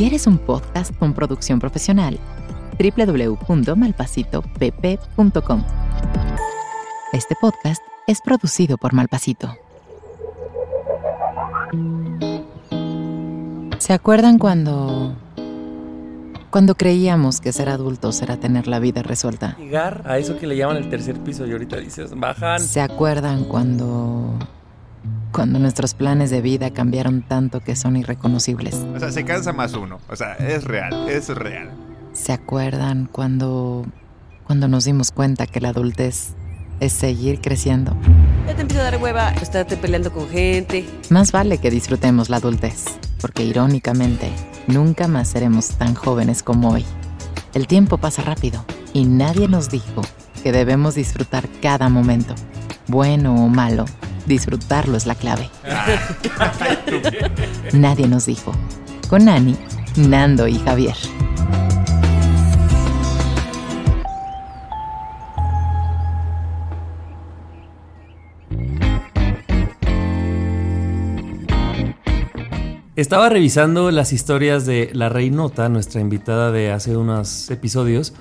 [0.00, 2.18] ¿Quieres un podcast con producción profesional?
[2.78, 5.64] www.malpasitopp.com.
[7.12, 9.54] Este podcast es producido por Malpasito.
[13.76, 15.14] ¿Se acuerdan cuando
[16.48, 19.54] cuando creíamos que ser adultos era tener la vida resuelta?
[19.58, 22.58] Llegar a eso que le llaman el tercer piso y ahorita dices, bajan.
[22.58, 24.38] ¿Se acuerdan cuando
[25.32, 28.74] cuando nuestros planes de vida cambiaron tanto que son irreconocibles?
[28.74, 29.98] O sea, se cansa más uno.
[30.08, 31.70] O sea, es real, es real.
[32.12, 33.86] ¿Se acuerdan cuando
[34.50, 36.30] cuando nos dimos cuenta que la adultez
[36.80, 37.96] es seguir creciendo?
[38.48, 40.84] Ya te empieza a dar hueva estarte peleando con gente.
[41.08, 42.86] Más vale que disfrutemos la adultez,
[43.20, 44.32] porque irónicamente,
[44.66, 46.84] nunca más seremos tan jóvenes como hoy.
[47.54, 50.02] El tiempo pasa rápido y nadie nos dijo
[50.40, 52.34] que debemos disfrutar cada momento,
[52.86, 53.84] bueno o malo.
[54.26, 55.48] Disfrutarlo es la clave.
[57.72, 58.52] Nadie nos dijo.
[59.08, 59.56] Con Ani,
[59.96, 60.94] Nando y Javier.
[73.00, 78.12] Estaba revisando las historias de la Reinota, nuestra invitada de hace unos episodios,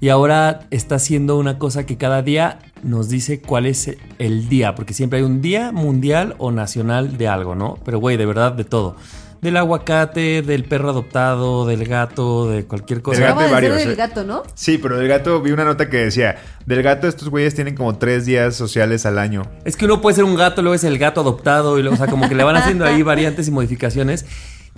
[0.00, 4.74] y ahora está haciendo una cosa que cada día nos dice cuál es el día,
[4.74, 7.78] porque siempre hay un día mundial o nacional de algo, ¿no?
[7.84, 8.96] Pero güey, de verdad, de todo.
[9.40, 13.20] Del aguacate, del perro adoptado, del gato, de cualquier cosa.
[13.20, 13.94] Del gato de varios, del eh.
[13.94, 14.42] gato, ¿no?
[14.54, 17.98] Sí, pero del gato vi una nota que decía, del gato estos güeyes tienen como
[17.98, 19.42] tres días sociales al año.
[19.64, 21.98] Es que uno puede ser un gato, luego es el gato adoptado, y luego, o
[21.98, 24.24] sea, como que le van haciendo ahí variantes y modificaciones.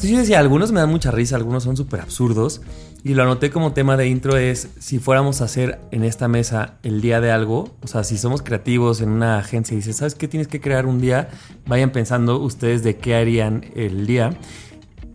[0.00, 2.62] Entonces yo decía, algunos me dan mucha risa, algunos son súper absurdos.
[3.02, 6.74] Y lo anoté como tema de intro es, si fuéramos a hacer en esta mesa
[6.82, 10.14] el día de algo, o sea, si somos creativos en una agencia y dices, ¿sabes
[10.14, 11.30] qué tienes que crear un día?
[11.66, 14.30] Vayan pensando ustedes de qué harían el día.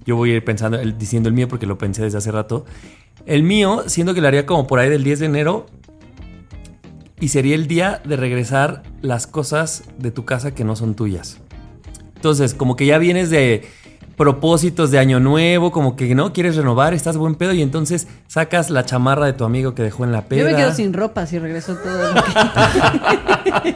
[0.04, 2.66] Yo voy a ir pensando, diciendo el mío porque lo pensé desde hace rato.
[3.28, 5.68] El mío, siendo que lo haría como por ahí del 10 de enero,
[7.20, 11.40] y sería el día de regresar las cosas de tu casa que no son tuyas.
[12.16, 13.64] Entonces, como que ya vienes de
[14.16, 18.70] propósitos de año nuevo, como que no quieres renovar, estás buen pedo y entonces sacas
[18.70, 20.42] la chamarra de tu amigo que dejó en la peda.
[20.42, 23.76] Yo me quedo sin ropa si regreso todo lo que...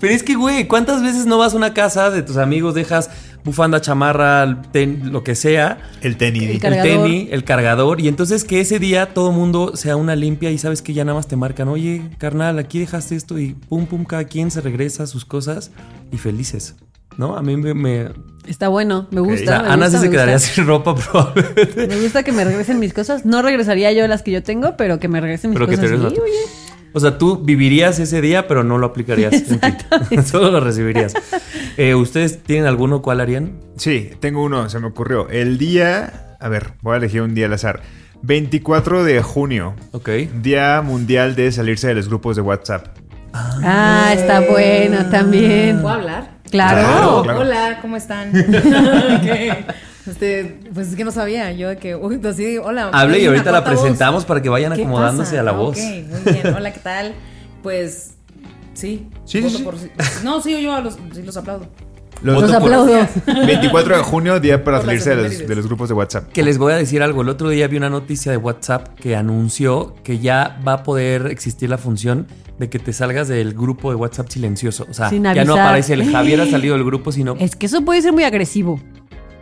[0.00, 3.10] Pero es que, güey, ¿cuántas veces no vas a una casa de tus amigos, dejas
[3.44, 6.42] bufanda, chamarra, ten- lo que sea, El tenis.
[6.42, 6.84] El el cargador.
[7.04, 10.82] tenis, el cargador, y entonces que ese día todo mundo sea una limpia y sabes
[10.82, 14.24] que ya nada más te marcan, oye, carnal, aquí dejaste esto y pum, pum, cada
[14.24, 15.70] quien se regresa a sus cosas
[16.10, 16.74] y felices.
[17.16, 17.36] ¿No?
[17.36, 17.74] A mí me.
[17.74, 18.10] me-
[18.46, 19.62] Está bueno, me gusta.
[19.62, 20.54] me Ana gusta, sí se quedaría gusta.
[20.54, 20.94] sin ropa
[21.34, 21.86] probablemente.
[21.88, 23.24] Me gusta que me regresen mis cosas.
[23.26, 25.90] No regresaría yo las que yo tengo, pero que me regresen mis Pero que te
[25.90, 26.12] cosas.
[26.12, 26.32] Sí, oye.
[26.92, 29.32] O sea, tú vivirías ese día, pero no lo aplicarías.
[29.50, 30.22] en ti.
[30.24, 31.12] Solo lo recibirías.
[31.76, 33.58] Eh, ¿Ustedes tienen alguno cuál harían?
[33.76, 35.28] Sí, tengo uno, se me ocurrió.
[35.28, 37.82] El día, a ver, voy a elegir un día al azar.
[38.22, 40.08] 24 de junio, Ok.
[40.42, 42.95] Día Mundial de salirse de los grupos de WhatsApp.
[43.62, 45.80] Ah, está bueno también.
[45.80, 46.30] ¿Puedo hablar?
[46.50, 46.80] Claro.
[46.80, 47.40] Claro, claro.
[47.40, 48.30] Hola, ¿cómo están?
[49.16, 49.74] Ok.
[50.06, 51.50] Este, pues es que no sabía.
[51.52, 52.90] Yo de que, uy, pues así, hola.
[52.92, 53.68] Hable y ahorita la voz.
[53.70, 55.40] presentamos para que vayan ¿Qué acomodándose pasa?
[55.40, 55.76] a la Ah, voz.
[55.76, 55.82] Ok,
[56.24, 56.54] muy bien.
[56.54, 57.12] Hola, ¿qué tal?
[57.62, 58.14] Pues,
[58.74, 59.08] sí.
[59.24, 59.64] Sí, sí, Voto sí.
[59.64, 61.66] por- No, sí, yo los, sí los aplaudo.
[62.22, 62.86] Los, Los aplaudo.
[63.26, 65.48] 24 de junio, día para Por salirse de los, efemérides.
[65.48, 66.28] de los grupos de WhatsApp.
[66.32, 67.22] Que les voy a decir algo.
[67.22, 71.26] El otro día vi una noticia de WhatsApp que anunció que ya va a poder
[71.26, 72.26] existir la función
[72.58, 74.86] de que te salgas del grupo de WhatsApp silencioso.
[74.90, 77.66] O sea, Sin ya no aparece el Javier ha salido del grupo, sino Es que
[77.66, 78.80] eso puede ser muy agresivo,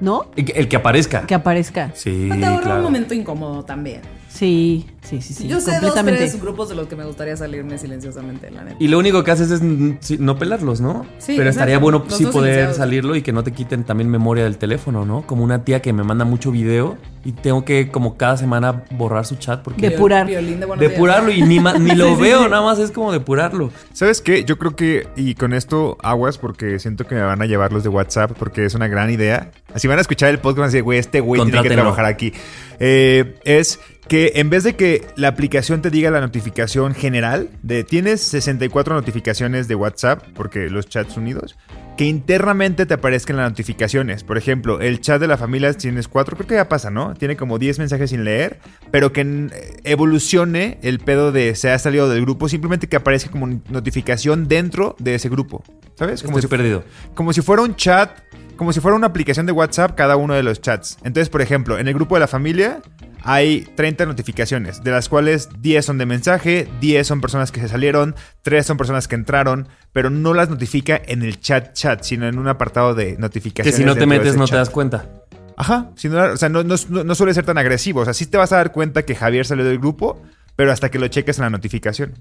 [0.00, 0.26] ¿no?
[0.36, 1.26] el que- el que aparezca.
[1.26, 1.90] Que aparezca.
[1.94, 2.78] Sí, Te ahorra claro.
[2.78, 4.00] un momento incómodo también.
[4.28, 5.48] Sí, sí, sí, sí.
[5.48, 6.18] yo sé dos, completamente.
[6.18, 8.76] tres grupos de los que me gustaría salirme silenciosamente, la neta.
[8.78, 9.60] Y lo único que haces es
[10.00, 11.06] sí, no pelarlos, ¿no?
[11.18, 14.10] Sí, Pero estaría bueno Los sí dos poder salirlo y que no te quiten también
[14.10, 15.26] memoria del teléfono, ¿no?
[15.26, 19.24] Como una tía que me manda mucho video y tengo que como cada semana borrar
[19.24, 20.26] su chat porque Depurar.
[20.26, 20.78] De días.
[20.78, 23.70] depurarlo y ni, ni lo veo, nada más es como depurarlo.
[23.92, 24.44] ¿Sabes qué?
[24.44, 27.82] Yo creo que, y con esto aguas, porque siento que me van a llevar los
[27.82, 29.50] de WhatsApp, porque es una gran idea.
[29.74, 32.04] Así van a escuchar el podcast, van a decir, güey, este güey tiene que trabajar
[32.04, 32.32] aquí.
[32.78, 37.84] Eh, es que en vez de que la aplicación te diga la notificación general de
[37.84, 41.56] tienes 64 notificaciones de WhatsApp, porque los chats unidos,
[41.96, 44.24] que internamente te aparezcan las notificaciones.
[44.24, 47.14] Por ejemplo, el chat de la familia tienes cuatro, creo que ya pasa, ¿no?
[47.14, 48.58] Tiene como 10 mensajes sin leer,
[48.90, 49.48] pero que eh,
[49.84, 54.96] evolucione el pedo de se ha salido del grupo, simplemente que aparezca como notificación dentro
[54.98, 55.62] de ese grupo.
[55.94, 56.22] ¿Sabes?
[56.22, 56.84] Como Estoy si, perdido.
[57.14, 58.10] como si fuera un chat,
[58.56, 60.98] como si fuera una aplicación de WhatsApp cada uno de los chats.
[61.04, 62.80] Entonces, por ejemplo, en el grupo de la familia
[63.22, 67.68] hay 30 notificaciones, de las cuales 10 son de mensaje, 10 son personas que se
[67.68, 72.28] salieron, 3 son personas que entraron, pero no las notifica en el chat chat, sino
[72.28, 73.76] en un apartado de Que notificaciones.
[73.76, 75.08] si no te metes no te das cuenta.
[75.56, 78.00] Ajá, si no, o sea, no, no, no suele ser tan agresivo.
[78.00, 80.20] O sea, sí te vas a dar cuenta que Javier salió del grupo,
[80.56, 82.14] pero hasta que lo cheques en la notificación.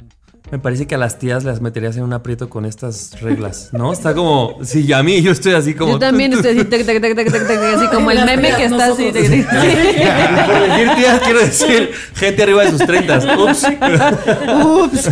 [0.53, 3.91] Me parece que a las tías las meterías en un aprieto con estas reglas, ¿no?
[3.91, 5.93] Está como, sí, a mí yo estoy así como...
[5.93, 9.05] Yo también estoy así, así como el meme que está así.
[9.05, 9.47] Por decir
[10.95, 13.17] tías, quiero decir gente arriba de sus 30.
[13.35, 13.67] Ups.
[14.63, 15.11] Ups.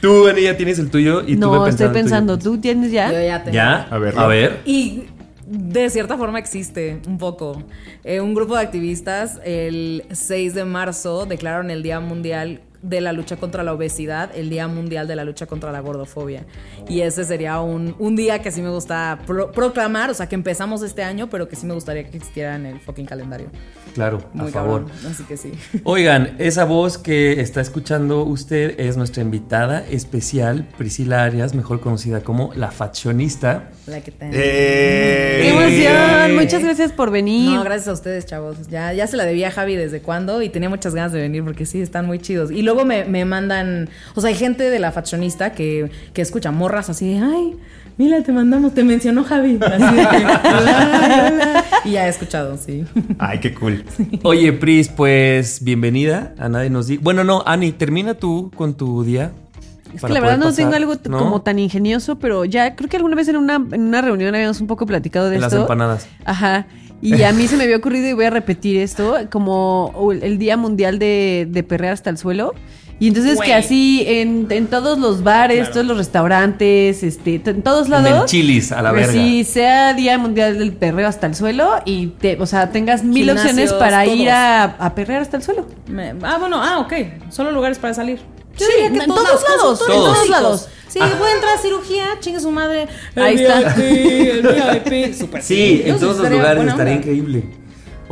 [0.00, 3.10] Tú, Ani, ya tienes el tuyo y tú No, estoy pensando, ¿tú tienes Yo ya?
[3.20, 3.56] ya tengo.
[3.56, 3.88] ¿Ya?
[3.90, 4.16] A ver.
[4.16, 4.60] A ver.
[4.64, 5.06] Y
[5.44, 7.64] de cierta forma existe un poco.
[8.04, 13.12] Eh, un grupo de activistas el 6 de marzo declararon el Día Mundial de la
[13.12, 16.44] lucha contra la obesidad, el Día Mundial de la lucha contra la gordofobia.
[16.88, 20.34] Y ese sería un, un día que sí me gusta pro- proclamar, o sea, que
[20.34, 23.46] empezamos este año, pero que sí me gustaría que existiera en el fucking calendario.
[23.94, 24.86] Claro, Muy a favor.
[24.86, 25.10] cabrón.
[25.10, 25.52] Así que sí.
[25.84, 32.22] Oigan, esa voz que está escuchando usted es nuestra invitada especial, Priscila Arias, mejor conocida
[32.22, 33.70] como la faccionista.
[33.86, 35.40] La que te- ¡Eh!
[35.42, 36.34] ¡Qué emoción!
[36.36, 37.50] Muchas gracias por venir.
[37.50, 38.68] No, gracias a ustedes, chavos.
[38.68, 41.44] Ya, ya se la debía a Javi desde cuándo y tenía muchas ganas de venir
[41.44, 42.50] porque sí, están muy chidos.
[42.50, 46.50] Y luego me, me mandan, o sea, hay gente de la faccionista que, que escucha
[46.50, 47.56] morras así de, ay,
[47.98, 49.58] mira, te mandamos, te mencionó Javi.
[49.62, 51.88] Así de que.
[51.88, 52.84] Y ya he escuchado, sí.
[53.18, 53.84] Ay, qué cool.
[54.22, 56.34] Oye, Pris, pues bienvenida.
[56.38, 56.96] A nadie nos di.
[56.96, 59.32] Bueno, no, Ani, termina tú con tu día.
[59.94, 63.14] Es que la verdad no tengo algo como tan ingenioso, pero ya creo que alguna
[63.14, 65.62] vez en una, en una reunión habíamos un poco platicado de En las esto.
[65.62, 66.06] empanadas.
[66.24, 66.66] Ajá.
[67.02, 70.56] Y a mí se me había ocurrido y voy a repetir esto, como el Día
[70.56, 72.54] Mundial de, de Perrear hasta el suelo.
[73.00, 77.88] Y entonces que así en, en todos los bares, todos los restaurantes, este, en todos
[77.88, 78.30] En el lados.
[78.30, 79.20] chilis, a la pues verga.
[79.24, 83.24] sí, sea Día Mundial del Perreo hasta el suelo y te, o sea, tengas mil
[83.24, 84.32] Gimnasios, opciones para ir todos.
[84.38, 85.66] a, a perrear hasta el suelo.
[85.88, 86.92] Me- ah, bueno, ah, ok.
[87.30, 88.20] Solo lugares para salir.
[88.56, 90.28] Yo Sí, diría en todos lados, en todos médicos.
[90.30, 90.68] lados.
[90.92, 92.86] Sí, voy a entrar a cirugía, chingue su madre.
[93.14, 93.74] El Ahí está.
[93.74, 95.14] VIP, el VIP.
[95.18, 96.92] Súper Sí, en todos los lugares estaría onda.
[96.92, 97.42] increíble.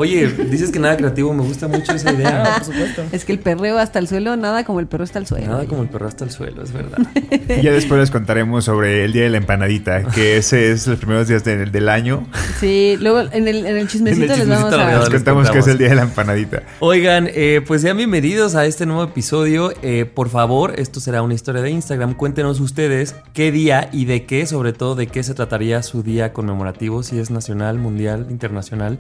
[0.00, 2.55] Oye, dices que nada creativo, me gusta mucho esa Ah, idea.
[2.56, 3.02] por supuesto.
[3.12, 5.47] Es que el perreo hasta el suelo, nada como el perro hasta el suelo.
[5.49, 6.99] Nada como el perro hasta el suelo, es verdad.
[7.58, 10.99] Y ya después les contaremos sobre el día de la empanadita, que ese es los
[10.99, 12.26] primeros días del, del año.
[12.61, 14.87] Sí, luego en el, en el chismecito En el les vamos chismecito a...
[14.87, 15.00] verdad.
[15.02, 16.62] Les les contamos que es el día de la empanadita.
[16.79, 19.73] Oigan, eh, pues sean bienvenidos a este nuevo episodio.
[19.82, 22.14] Eh, por favor, esto será una historia de Instagram.
[22.14, 26.32] Cuéntenos ustedes qué día y de qué, sobre todo de qué se trataría su día
[26.32, 28.99] conmemorativo, si es nacional, mundial, internacional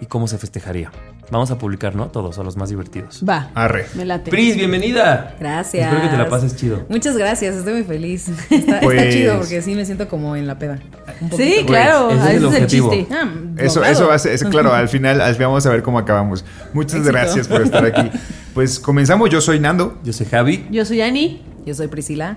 [0.00, 0.90] y cómo se festejaría.
[1.30, 2.08] Vamos a publicar, ¿no?
[2.08, 3.22] Todos, a los más divertidos.
[3.26, 3.86] Va, Arre.
[3.94, 4.28] me late.
[4.30, 5.34] Pris, bienvenida.
[5.40, 5.84] Gracias.
[5.86, 6.84] Espero que te la pases chido.
[6.90, 8.28] Muchas gracias, estoy muy feliz.
[8.50, 10.80] Está, está Pues- chido porque sí me siento como en la peda.
[11.20, 11.32] Un.
[11.32, 12.92] Sí, claro, ese es ese el es el objetivo.
[12.92, 13.14] chiste.
[13.14, 15.98] Ah, Eso, eso va a ser, es- claro, al final al- vamos a ver cómo
[16.00, 16.44] acabamos.
[16.74, 17.12] Muchas Éxito.
[17.12, 18.10] gracias por estar aquí.
[18.52, 19.98] Pues comenzamos, yo soy Nando.
[20.04, 20.66] Yo soy Javi.
[20.70, 21.40] Yo soy Ani.
[21.64, 22.36] Yo soy Priscila.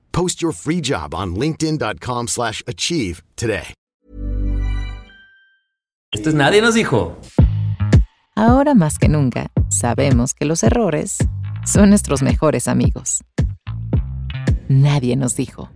[0.11, 3.73] Post your free job on linkedin.com/achieve slash achieve today.
[6.13, 7.17] Esto es Nadie nos dijo.
[8.35, 11.17] Ahora más que nunca, sabemos que los errores
[11.65, 13.23] son nuestros mejores amigos.
[14.67, 15.69] Nadie nos dijo.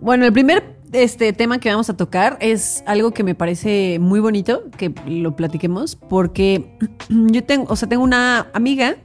[0.00, 4.20] Bueno, el primer este tema que vamos a tocar es algo que me parece muy
[4.20, 6.76] bonito que lo platiquemos porque
[7.08, 8.96] yo tengo, o sea, tengo una amiga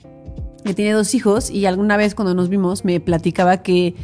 [0.63, 3.95] que tiene dos hijos y alguna vez cuando nos vimos me platicaba que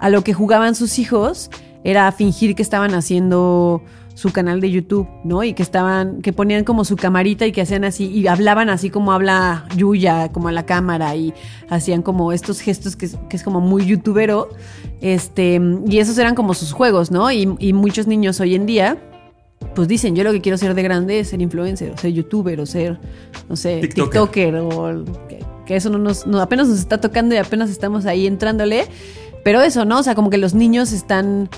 [0.00, 1.50] a lo que jugaban sus hijos
[1.84, 3.82] era fingir que estaban haciendo
[4.14, 5.42] su canal de YouTube, ¿no?
[5.44, 8.90] Y que estaban, que ponían como su camarita y que hacían así, y hablaban así
[8.90, 11.32] como habla Yuya, como a la cámara, y
[11.70, 14.50] hacían como estos gestos que es, que es como muy youtubero,
[15.00, 17.32] este, y esos eran como sus juegos, ¿no?
[17.32, 18.98] Y, y muchos niños hoy en día,
[19.74, 22.60] pues dicen, yo lo que quiero ser de grande es ser influencer, o ser youtuber,
[22.60, 22.98] o ser,
[23.48, 24.10] no sé, TikToker.
[24.10, 28.04] TikToker, o que, que eso no nos, no, apenas nos está tocando y apenas estamos
[28.04, 28.86] ahí entrándole,
[29.42, 30.00] pero eso, ¿no?
[30.00, 31.48] O sea, como que los niños están,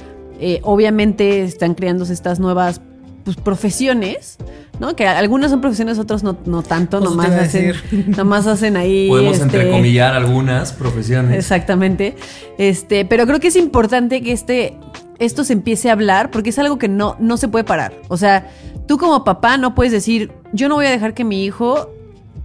[0.40, 2.80] eh, obviamente, están creándose estas nuevas
[3.24, 4.38] pues, profesiones,
[4.80, 4.96] ¿no?
[4.96, 7.74] Que algunas son profesiones, otros no, no tanto, Justo nomás hacen,
[8.16, 9.08] nomás hacen ahí.
[9.08, 11.36] Podemos este, entrecomillar algunas profesiones.
[11.36, 12.16] Exactamente.
[12.58, 14.78] Este, pero creo que es importante que este,
[15.18, 17.94] esto se empiece a hablar porque es algo que no, no se puede parar.
[18.08, 18.48] O sea,
[18.86, 21.90] tú como papá no puedes decir, yo no voy a dejar que mi hijo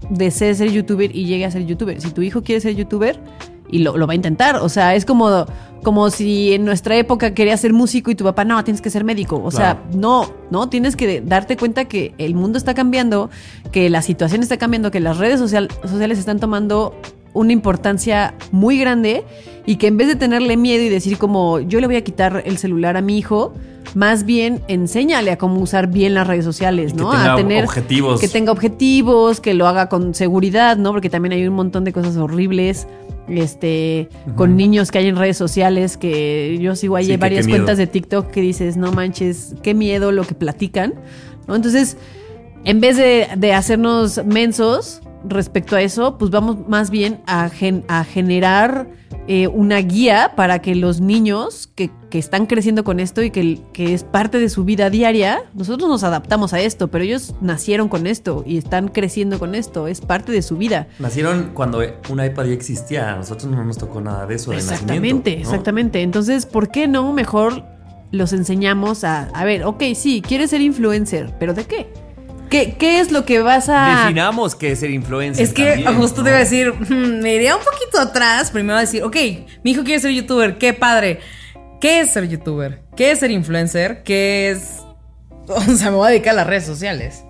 [0.10, 2.00] desee ser youtuber y llegue a ser youtuber.
[2.02, 3.20] Si tu hijo quiere ser youtuber,
[3.70, 4.58] y lo, lo va a intentar.
[4.58, 5.46] O sea, es como,
[5.84, 9.04] como si en nuestra época querías ser músico y tu papá, no, tienes que ser
[9.04, 9.42] médico.
[9.44, 13.30] O sea, no, no, tienes que darte cuenta que el mundo está cambiando,
[13.72, 16.96] que la situación está cambiando, que las redes social- sociales están tomando
[17.34, 19.24] una importancia muy grande
[19.66, 22.42] y que en vez de tenerle miedo y decir como yo le voy a quitar
[22.46, 23.54] el celular a mi hijo,
[23.94, 27.12] más bien enséñale a cómo usar bien las redes sociales, que ¿no?
[27.12, 28.20] tenga a tener objetivos.
[28.20, 30.92] que tenga objetivos, que lo haga con seguridad, ¿no?
[30.94, 32.88] Porque también hay un montón de cosas horribles.
[33.28, 37.48] Este, con niños que hay en redes sociales, que yo sigo ahí Sí, que varias
[37.48, 40.94] cuentas de TikTok que dices, no manches, qué miedo lo que platican,
[41.48, 41.56] ¿no?
[41.56, 41.98] Entonces,
[42.64, 47.84] en vez de, de hacernos mensos respecto a eso, pues vamos más bien a, gen-
[47.88, 48.90] a generar
[49.28, 53.60] eh, una guía para que los niños que, que están creciendo con esto y que,
[53.74, 57.90] que es parte de su vida diaria, nosotros nos adaptamos a esto, pero ellos nacieron
[57.90, 60.88] con esto y están creciendo con esto, es parte de su vida.
[61.00, 61.80] Nacieron cuando
[62.10, 63.14] un iPad ya existía.
[63.14, 65.30] A nosotros no nos tocó nada de eso de Exactamente, nacimiento.
[65.32, 65.36] ¿no?
[65.38, 66.02] exactamente.
[66.02, 67.64] Entonces, ¿por qué no mejor
[68.12, 71.92] los enseñamos a, a ver, ok, sí, quieres ser influencer, pero ¿de qué?
[72.50, 74.02] ¿Qué, qué es lo que vas a...
[74.04, 75.44] Definamos qué es ser influencer.
[75.44, 76.24] Es que también, justo ¿no?
[76.26, 78.52] te iba a decir, mm, me iría un poquito atrás.
[78.52, 79.16] Primero a decir, ok,
[79.64, 81.20] mi hijo quiere ser youtuber, qué padre.
[81.82, 82.84] ¿Qué es ser youtuber?
[82.96, 84.04] ¿Qué es ser influencer?
[84.04, 84.80] ¿Qué es.?
[85.50, 87.24] O sea, me voy a dedicar a las redes sociales.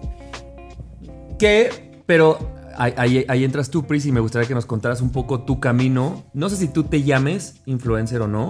[1.38, 2.40] Que, pero
[2.78, 5.60] ahí, ahí- ahí entras tú, Pris, y me gustaría que nos contaras un poco tu
[5.60, 6.24] camino.
[6.34, 8.50] No sé si tú te llames influencer o no,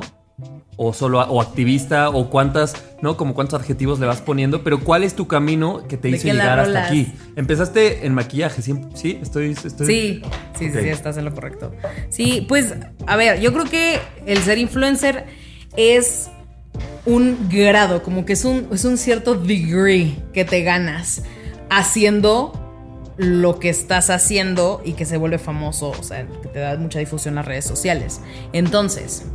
[0.77, 3.17] o solo o activista, o cuántas, ¿no?
[3.17, 6.27] Como cuántos adjetivos le vas poniendo, pero ¿cuál es tu camino que te ¿De hizo
[6.27, 7.11] llegar hasta aquí?
[7.35, 8.79] Empezaste en maquillaje, ¿sí?
[8.93, 9.19] ¿Sí?
[9.21, 9.87] Estoy, estoy...
[9.87, 10.21] Sí,
[10.57, 11.73] sí, sí, sí, estás en lo correcto.
[12.09, 12.75] Sí, pues,
[13.07, 15.25] a ver, yo creo que el ser influencer
[15.75, 16.29] es
[17.05, 21.23] un grado, como que es un, es un cierto degree que te ganas
[21.69, 22.53] haciendo
[23.17, 26.99] lo que estás haciendo y que se vuelve famoso, o sea, que te da mucha
[26.99, 28.21] difusión en las redes sociales.
[28.53, 29.25] Entonces,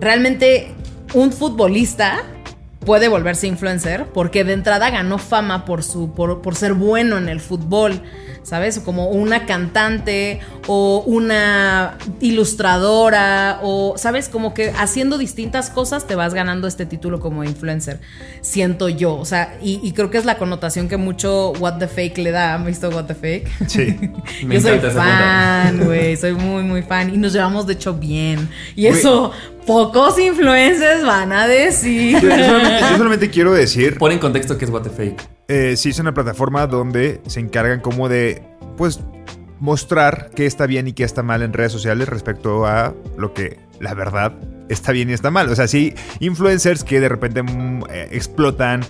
[0.00, 0.74] realmente
[1.14, 2.22] un futbolista
[2.80, 7.28] puede volverse influencer porque de entrada ganó fama por su por, por ser bueno en
[7.28, 8.02] el fútbol,
[8.42, 8.78] ¿sabes?
[8.78, 16.34] Como una cantante o una ilustradora o sabes como que haciendo distintas cosas te vas
[16.34, 18.00] ganando este título como influencer.
[18.42, 21.88] Siento yo, o sea, y, y creo que es la connotación que mucho What the
[21.88, 22.54] Fake le da.
[22.54, 23.48] ¿Han visto What the Fake?
[23.66, 23.96] Sí.
[24.46, 28.48] Me yo soy fan, güey, soy muy muy fan y nos llevamos de hecho bien.
[28.76, 29.32] Y eso
[29.66, 32.20] pocos influencers van a decir.
[32.20, 35.28] Yo, yo solamente, yo solamente quiero decir, Pon en contexto qué es What the Fake.
[35.48, 38.42] eh, sí es una plataforma donde se encargan como de,
[38.76, 39.00] pues,
[39.60, 43.58] mostrar qué está bien y qué está mal en redes sociales respecto a lo que
[43.80, 44.34] la verdad
[44.68, 45.48] está bien y está mal.
[45.48, 48.82] O sea, sí, influencers que de repente mm, eh, explotan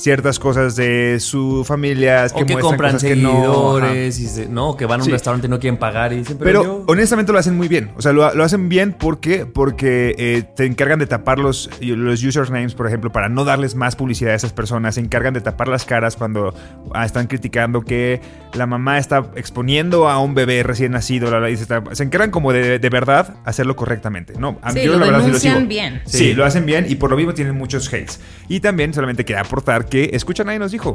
[0.00, 4.48] ciertas cosas de su familia, que, o que compran cosas que no, seguidores, y se-
[4.48, 5.12] no, que van a un Sí.
[5.12, 7.90] restaurante y no quieren pagar y dicen, Pero, pero, yo- honestamente lo hacen muy bien.
[7.96, 12.22] O sea, lo, lo hacen bien porque, porque eh, te encargan de tapar los, los
[12.24, 14.94] usernames, por ejemplo, para no darles más publicidad a esas personas.
[14.94, 16.54] Se encargan de tapar las caras cuando
[16.94, 18.20] ah, están criticando que
[18.54, 21.30] la mamá está exponiendo a un bebé recién nacido.
[21.30, 24.34] la- la- y se, está- se encargan como de, de verdad hacerlo correctamente.
[24.38, 25.68] No, a- Sí, yo lo la verdad sí denuncian sigo.
[25.68, 26.00] bien.
[26.06, 26.34] Sí, Sí.
[26.34, 28.20] lo hacen bien y por lo mismo tienen muchos hates.
[28.48, 30.92] Y también solamente quería aportar que escucha nadie nos dijo.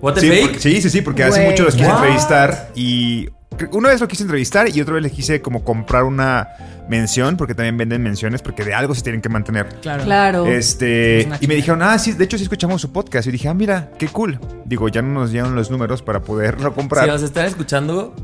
[0.00, 0.58] What the Sí, Fake.
[0.58, 1.96] sí, sí, sí, porque hace mucho los quise what?
[1.96, 3.28] entrevistar y
[3.72, 6.48] una vez lo quise entrevistar y otra vez le quise como comprar una
[6.88, 9.68] mención porque también venden menciones porque de algo se tienen que mantener.
[9.80, 10.04] Claro.
[10.04, 10.46] Claro.
[10.46, 13.26] Este, Es y me dijeron, ah, sí, de hecho sí escuchamos su podcast.
[13.28, 14.38] Y dije, ah, mira, qué cool.
[14.64, 17.04] Digo, ya no nos dieron los números para poderlo comprar.
[17.04, 18.14] Si nos están escuchando,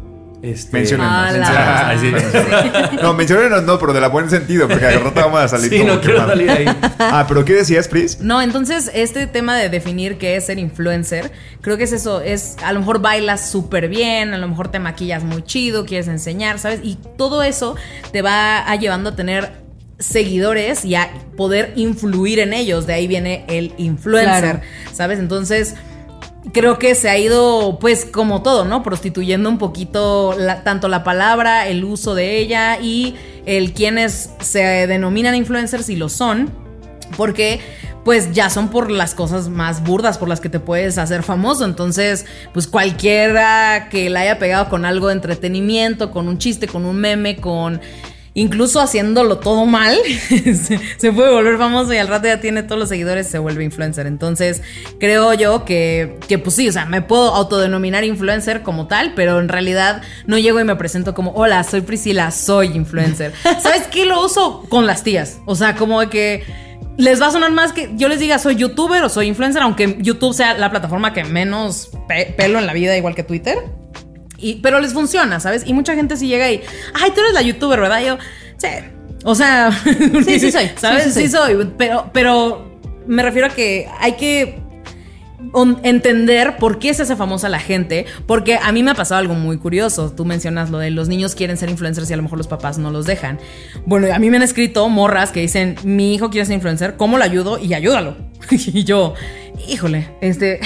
[0.42, 1.12] este, Menciónenos.
[1.14, 2.32] Ah, la- menciónenos.
[2.90, 2.96] Sí.
[3.00, 5.78] No, menciónenos no, pero de la buen sentido, porque al rato vamos a salir Sí,
[5.78, 6.64] como no quiero salir ahí.
[6.98, 8.20] Ah, pero ¿qué decías, Pris?
[8.20, 11.30] No, entonces este tema de definir qué es ser influencer,
[11.60, 14.78] creo que es eso, es a lo mejor bailas súper bien, a lo mejor te
[14.80, 16.80] maquillas muy chido, quieres enseñar, ¿sabes?
[16.82, 17.76] Y todo eso
[18.12, 19.62] te va a llevando a tener
[19.98, 24.60] seguidores y a poder influir en ellos, de ahí viene el influencer, Claro.
[24.92, 25.18] ¿sabes?
[25.20, 25.74] Entonces
[26.52, 28.82] creo que se ha ido, pues, como todo, ¿no?
[28.82, 30.34] Prostituyendo un poquito
[30.64, 33.14] tanto la palabra, el uso de ella y
[33.46, 36.50] el quienes se denominan influencers y lo son,
[37.16, 37.60] porque
[38.04, 41.64] pues ya son por las cosas más burdas por las que te puedes hacer famoso.
[41.64, 46.84] Entonces, pues cualquiera que la haya pegado con algo de entretenimiento, con un chiste, con
[46.84, 47.80] un meme, con
[48.34, 49.96] incluso haciéndolo todo mal,
[50.98, 54.06] se, puede volver famoso y al rato ya tiene todos los seguidores, se vuelve influencer.
[54.06, 54.62] Entonces,
[54.98, 59.38] creo yo que, que pues sí, o sea, me puedo autodenominar influencer como tal, pero
[59.38, 63.32] en realidad no llego y me presento como, hola, soy Priscila, soy influencer.
[63.60, 64.06] ¿Sabes qué?
[64.06, 65.38] Lo uso con las tías.
[65.44, 66.44] O sea, como de que
[66.98, 69.96] les va a sonar más que yo les diga soy youtuber o soy influencer, aunque
[70.00, 73.58] YouTube sea la plataforma que menos pe- pelo en la vida, igual que Twitter.
[74.42, 75.62] Y, pero les funciona, ¿sabes?
[75.66, 76.60] Y mucha gente sí llega y,
[76.94, 78.00] ay, tú eres la youtuber, ¿verdad?
[78.00, 78.18] Y yo,
[78.58, 78.68] sí.
[79.24, 79.70] O sea,
[80.24, 80.70] Sí, sí soy.
[80.76, 81.04] ¿Sabes?
[81.04, 81.72] Sí, sí Sí, soy.
[81.78, 84.60] Pero, pero me refiero a que hay que
[85.82, 89.34] entender por qué se hace famosa la gente, porque a mí me ha pasado algo
[89.34, 90.12] muy curioso.
[90.12, 92.78] Tú mencionas lo de los niños quieren ser influencers y a lo mejor los papás
[92.78, 93.38] no los dejan.
[93.86, 97.18] Bueno, a mí me han escrito morras que dicen, mi hijo quiere ser influencer, ¿cómo
[97.18, 97.58] lo ayudo?
[97.58, 98.16] Y ayúdalo.
[98.50, 99.14] y yo,
[99.68, 100.60] híjole, este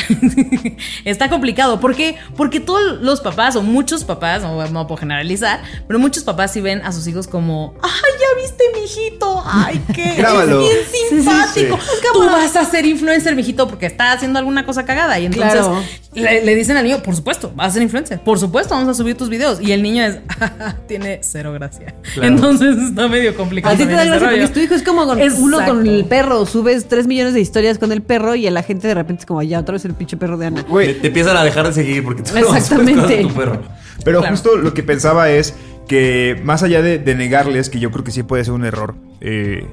[1.04, 1.80] está complicado.
[1.80, 2.16] ¿Por qué?
[2.37, 6.61] Porque todos los papás, o muchos papás, no, no puedo generalizar, pero muchos papás sí
[6.61, 7.90] ven a sus hijos como, ay,
[8.21, 10.61] ya viste mi hijito, ay, qué Grábalo.
[10.62, 11.78] es bien Sí, sí, simpático.
[11.80, 12.06] sí.
[12.12, 15.18] Tú vas a ser influencer, mijito, porque está haciendo alguna cosa cagada.
[15.18, 15.83] Y entonces Claro.
[16.14, 18.21] le, le dicen al niño, por supuesto, vas a ser influencer.
[18.21, 19.61] Por supuesto, vamos a subir tus videos.
[19.61, 20.18] Y el niño es,
[20.88, 21.95] tiene cero gracia.
[22.14, 22.28] Claro.
[22.28, 23.75] Entonces está medio complicado.
[23.75, 26.47] A ti te da gracia porque tu hijo, es como con uno con el perro.
[26.47, 29.26] Subes 3 millones de historias con el perro y a la gente de repente es
[29.26, 30.62] como, ya otra vez el pinche perro de Ana.
[30.64, 33.16] Te, Güey, te empiezan a dejar de seguir porque tú no Exactamente.
[33.16, 33.61] de tu perro.
[34.04, 34.35] Pero Claro.
[34.37, 35.54] justo lo que pensaba es
[35.88, 38.96] que más allá de, de negarles, que yo creo que sí puede ser un error,
[39.20, 39.66] eh,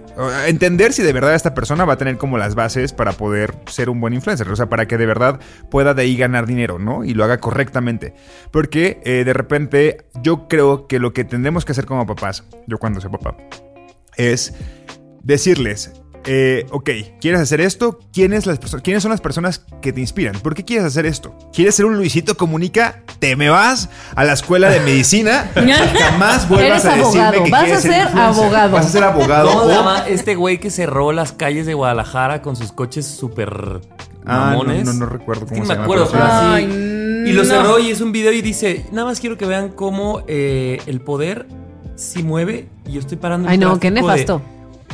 [0.47, 3.89] entender si de verdad esta persona va a tener como las bases para poder ser
[3.89, 5.39] un buen influencer, o sea, para que de verdad
[5.71, 7.03] pueda de ahí ganar dinero, ¿no?
[7.03, 8.13] Y lo haga correctamente.
[8.51, 12.77] Porque eh, de repente yo creo que lo que tendremos que hacer como papás, yo
[12.77, 13.35] cuando sea papá,
[14.15, 14.53] es
[15.23, 15.93] decirles,
[16.25, 16.89] eh, ok,
[17.20, 18.00] ¿quieres hacer esto?
[18.13, 20.39] ¿Quiénes, las perso- ¿Quiénes son las personas que te inspiran?
[20.39, 21.38] ¿Por qué quieres hacer esto?
[21.53, 23.01] ¿Quieres ser un Luisito Comunica?
[23.20, 27.44] Te me vas a la escuela de medicina y jamás vuelvas Eres a decirme abogado,
[27.44, 28.20] que vas quieres a ser influencer.
[28.44, 28.72] abogado.
[28.74, 29.50] Vas a ser abogado.
[29.50, 33.06] ¿Cómo se o- llama este güey que cerró las calles de Guadalajara con sus coches
[33.06, 33.82] súper
[34.25, 34.86] Ah, no, mamones?
[34.86, 36.38] no, no recuerdo Es que cómo se me llama, acuerdo, pero pero sí.
[36.39, 36.65] así.
[36.65, 37.50] Ay, Y lo no.
[37.50, 41.01] cerró y es un video y dice, nada más quiero que vean cómo eh, el
[41.01, 41.48] poder
[41.96, 44.42] sí mueve y yo estoy parando Ay, no, qué de- nefasto.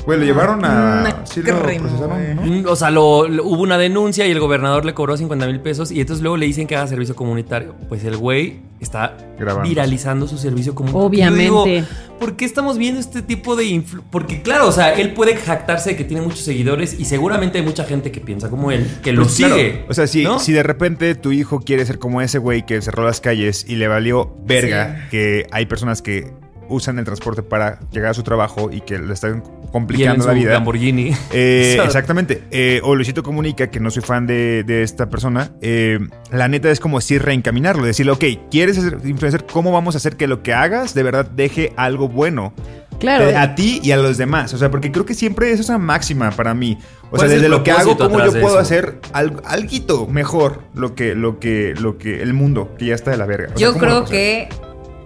[0.10, 1.02] Güey, lo llevaron a...
[1.02, 2.42] Una Sí lo procesaron, ¿no?
[2.42, 5.60] Mm, O sea, lo, lo- hubo una denuncia y el gobernador le cobró 50 mil
[5.60, 7.76] pesos y entonces luego le dicen que haga servicio comunitario.
[7.88, 9.70] Pues el güey está Grabando.
[9.70, 11.06] viralizando su servicio comunitario.
[11.08, 11.46] Obviamente.
[11.46, 11.88] Yo digo,
[12.20, 15.92] ¿Por qué estamos viendo este tipo de influ- Porque claro, o sea, él puede jactarse
[15.92, 19.14] de que tiene muchos seguidores y seguramente hay mucha gente que piensa como él, que
[19.14, 19.86] lo Pues claro, sigue.
[19.90, 20.40] O sea, si, ¿no?
[20.40, 23.76] si de repente tu hijo quiere ser como ese güey que cerró las calles y
[23.76, 26.32] le valió verga que hay personas que
[26.70, 29.72] usan el transporte para llegar a su trabajo y que le están Y él en
[29.72, 30.54] complicando la vida.
[30.54, 31.12] Lamborghini.
[31.32, 32.44] Eh, exactamente.
[32.52, 35.52] Eh, o Luisito Comunica, que no soy fan de, de esta persona.
[35.62, 36.00] eh,
[36.32, 37.84] la neta es como si reencaminarlo.
[37.86, 39.46] Decirle, ok, ¿quieres ser influencer?
[39.46, 42.54] ¿Cómo vamos a hacer que lo que hagas de verdad deje algo bueno?
[43.00, 43.38] Claro.
[43.38, 44.54] A ti y a los demás.
[44.54, 46.78] O sea, porque creo que siempre eso es una máxima para mí.
[47.12, 50.06] O sea, ¿Cuál es el desde lo que hago, cómo yo puedo hacer algo, alguito
[50.08, 53.54] mejor lo que, lo que, lo que el mundo, que ya está de la verga.
[53.56, 54.50] O Yo ¿cómo lo creo que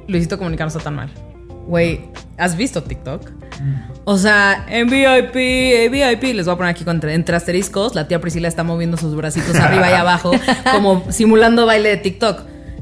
[0.07, 1.11] Luisito Comunica no está tan mal.
[1.67, 2.01] Güey,
[2.37, 3.31] ¿has visto TikTok?
[4.05, 8.07] O sea, en VIP, en VIP, les voy a poner aquí con, entre asteriscos, la
[8.07, 10.31] tía Priscila está moviendo sus bracitos arriba y abajo,
[10.71, 12.41] como simulando baile de TikTok.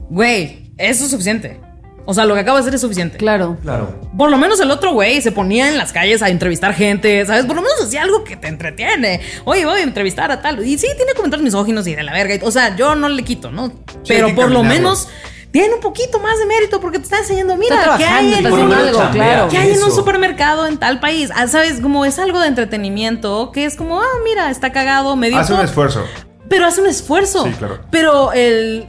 [0.10, 1.60] Güey, eso es suficiente.
[2.06, 3.18] O sea, lo que acabo de hacer es suficiente.
[3.18, 3.58] Claro.
[3.62, 4.02] Claro.
[4.18, 7.46] Por lo menos el otro güey se ponía en las calles a entrevistar gente, ¿sabes?
[7.46, 9.22] Por lo menos hacía algo que te entretiene.
[9.46, 10.66] Oye, voy a entrevistar a tal.
[10.66, 12.36] Y sí, tiene comentarios misóginos y de la verga.
[12.44, 13.72] O sea, yo no le quito, ¿no?
[14.08, 15.10] Pero por lo menos
[15.52, 18.44] tiene un poquito más de mérito porque te está enseñando, mira, Está ¿qué hay en
[18.44, 19.48] menos algo, claro.
[19.50, 21.30] ¿Qué hay en un supermercado en tal país?
[21.36, 21.82] Ah, ¿Sabes?
[21.82, 25.38] Como es algo de entretenimiento que es como, ah, mira, está cagado, medio.
[25.38, 26.06] Hace un esfuerzo.
[26.50, 27.46] Pero hace un esfuerzo.
[27.46, 27.80] Sí, claro.
[27.92, 28.86] Pero el.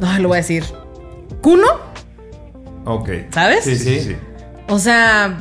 [0.00, 0.64] Ay, lo voy a decir.
[1.40, 1.66] Kuno,
[2.86, 3.08] Ok.
[3.32, 3.64] ¿sabes?
[3.64, 4.16] Sí, sí.
[4.68, 5.36] O sea,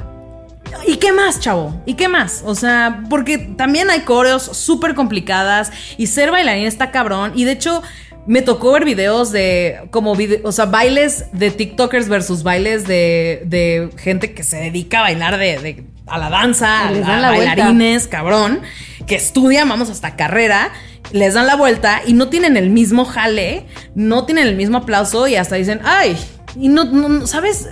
[0.87, 1.79] ¿y qué más, chavo?
[1.85, 2.43] ¿Y qué más?
[2.45, 7.33] O sea, porque también hay coreos súper complicadas y ser bailarín está cabrón.
[7.35, 7.83] Y de hecho,
[8.27, 13.43] me tocó ver videos de como vide- o sea, bailes de TikTokers versus bailes de,
[13.45, 16.91] de gente que se dedica a bailar de, de- a la danza, a,
[17.33, 17.55] vuelta.
[17.55, 18.61] bailarines, cabrón,
[19.07, 20.71] que estudian, vamos, hasta carrera.
[21.11, 25.27] Les dan la vuelta y no tienen el mismo jale, no tienen el mismo aplauso
[25.27, 26.17] y hasta dicen, ay,
[26.59, 27.69] y no, no- no- ¿sabes?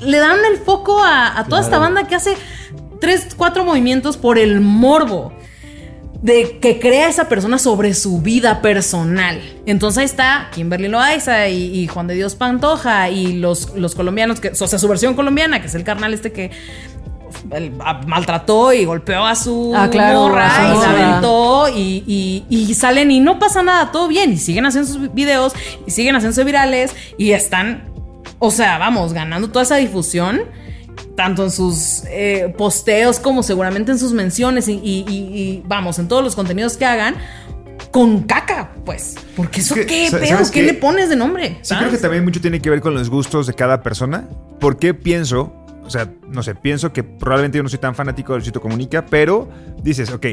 [0.00, 2.34] Le dan el foco a, a toda esta banda que hace
[3.00, 5.32] tres, cuatro movimientos por el morbo
[6.22, 9.40] de que crea esa persona sobre su vida personal.
[9.66, 14.38] Entonces ahí está Kimberly Loaiza y, y Juan de Dios Pantoja y los, los colombianos,
[14.40, 16.52] que, o sea, su versión colombiana, que es el carnal este que
[18.06, 22.44] maltrató y golpeó a su Ah, claro, morra a su y la aventó y, y-
[22.48, 25.52] y salen y no pasa nada, todo bien y siguen haciendo sus videos
[25.86, 27.90] y siguen haciéndose virales y están,
[28.38, 30.42] o sea, vamos, ganando toda esa difusión
[31.16, 35.98] tanto en sus eh, posteos como seguramente en sus menciones y, y- y- y, vamos,
[35.98, 37.16] en todos los contenidos que hagan
[37.90, 39.16] con caca, pues.
[39.36, 40.66] Porque eso que, qué pedo, ¿sabes ¿qué qué?
[40.66, 41.58] le pones de nombre?
[41.62, 44.28] Sí, creo que también mucho tiene que ver con los gustos de cada persona.
[44.60, 45.52] Porque pienso,
[45.84, 49.04] o sea, no sé, pienso que probablemente yo no soy tan fanático de Luisito Comunica,
[49.04, 49.48] pero
[49.82, 50.26] dices, ok,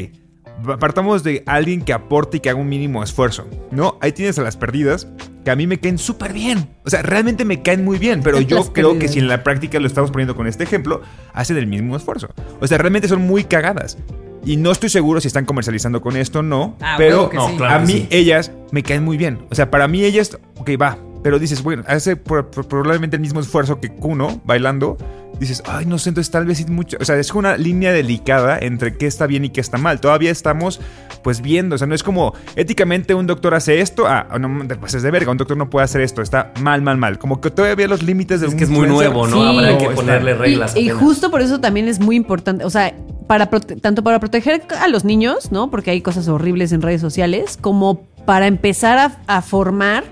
[0.79, 3.97] partamos de alguien que aporte y que haga un mínimo esfuerzo, ¿no?
[4.01, 5.07] Ahí tienes a las perdidas,
[5.43, 6.67] que a mí me caen súper bien.
[6.85, 9.43] O sea, realmente me caen muy bien, pero yo Las creo que si en la
[9.43, 11.01] práctica lo estamos poniendo con este ejemplo,
[11.33, 12.29] hacen el mismo esfuerzo.
[12.59, 13.97] O sea, realmente son muy cagadas.
[14.45, 17.35] Y no estoy seguro si están comercializando con esto o no, Ah, pero sí.
[17.37, 18.07] No, claro a mí sí.
[18.09, 19.39] ellas me caen muy bien.
[19.51, 20.97] O sea, para mí ellas, ok, va.
[21.21, 24.97] Pero dices, bueno, hace por- por- probablemente el mismo esfuerzo que Kuno bailando.
[25.39, 26.97] Dices, ay, no sé, entonces tal vez es mucho.
[26.99, 30.01] O sea, es una línea delicada entre qué está bien y qué está mal.
[30.01, 30.81] Todavía estamos,
[31.23, 31.75] pues, viendo.
[31.75, 34.05] O sea, no es como éticamente un doctor hace esto.
[34.07, 35.31] Ah, no, te pases de verga.
[35.31, 36.21] Un doctor no puede hacer esto.
[36.21, 37.19] Está mal, mal, mal.
[37.19, 39.41] Como que todavía los límites de Es que es muy nuevo, ¿no?
[39.41, 39.57] Sí.
[39.57, 40.75] Habrá que ponerle reglas.
[40.75, 42.93] Y, justo por eso también es muy importante, o sea,
[43.27, 45.69] para tanto para proteger a los niños, ¿no?
[45.69, 50.03] Porque hay cosas horribles en redes sociales, como para empezar a, a formar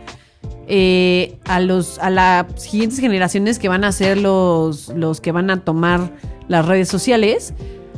[0.68, 5.50] eh, a los a las siguientes generaciones que van a ser los, los que van
[5.50, 6.12] a tomar
[6.48, 7.54] las redes sociales,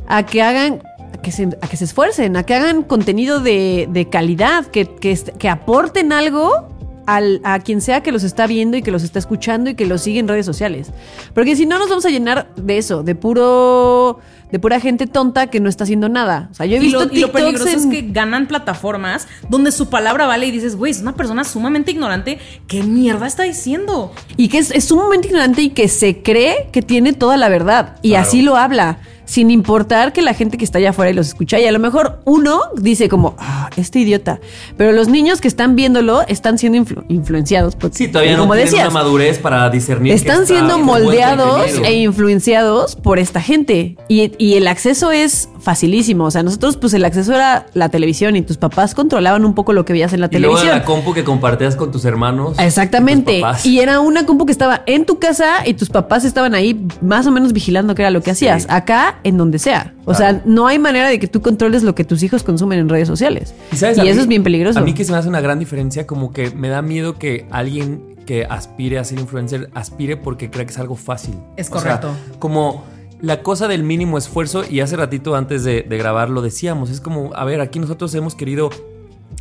[0.07, 0.81] a que hagan
[1.23, 5.49] que se, a que se esfuercen, a que hagan contenido de, de calidad, que, que
[5.49, 6.69] aporten algo
[7.15, 9.85] al- a quien sea que los está viendo y que los está escuchando y que
[9.85, 10.91] los sigue en redes sociales.
[11.33, 14.19] Porque si no nos vamos a llenar de eso, de puro
[14.51, 16.47] de pura gente tonta que no está haciendo nada.
[16.51, 19.71] O sea, yo he Y visto lo, y lo peligroso es que ganan plataformas donde
[19.71, 22.39] su palabra vale y dices, güey, es una persona sumamente ignorante.
[22.67, 24.11] ¿Qué mierda está diciendo?
[24.37, 27.97] Y que es, es sumamente ignorante y que se cree que tiene toda la verdad.
[28.01, 28.27] Y Claro.
[28.27, 28.97] así lo habla,
[29.29, 31.59] sin importar que la gente que está allá afuera y los escucha.
[31.59, 34.39] Y a lo mejor uno dice como, ah, este idiota.
[34.75, 37.75] Pero los niños que están viéndolo están siendo influ- influenciados.
[37.75, 40.13] Porque, Sí, todavía no como tienen decías, una madurez para discernir.
[40.13, 43.97] están está- siendo moldeados e influenciados por esta gente.
[44.07, 46.23] Y, y el acceso es facilísimo.
[46.25, 49.73] O sea, nosotros, pues el acceso era la televisión y tus papás controlaban un poco
[49.73, 50.79] lo que veías en la Y luego televisión.
[50.79, 52.57] la compu que compartías con tus hermanos.
[52.57, 53.33] Exactamente.
[53.33, 53.65] y tus papás.
[53.65, 57.27] Y era una compu que estaba en tu casa y tus papás estaban ahí más
[57.27, 58.65] o menos vigilando qué era lo que hacías.
[58.69, 59.93] Acá, en donde sea.
[60.05, 62.89] O sea, no hay manera de que tú controles lo que tus hijos consumen en
[62.89, 63.53] redes sociales.
[63.71, 64.79] Y, sabes, a eso mí- es bien peligroso.
[64.79, 67.45] A mí que se me hace una gran diferencia, como que me da miedo que
[67.51, 71.35] alguien que aspire a ser influencer aspire porque cree que es algo fácil.
[71.57, 72.11] Es O sea, correcto.
[72.39, 72.83] como
[73.21, 77.01] la cosa del mínimo esfuerzo, y hace ratito antes de, de grabar lo decíamos, es
[77.01, 78.69] como, a ver, aquí nosotros hemos querido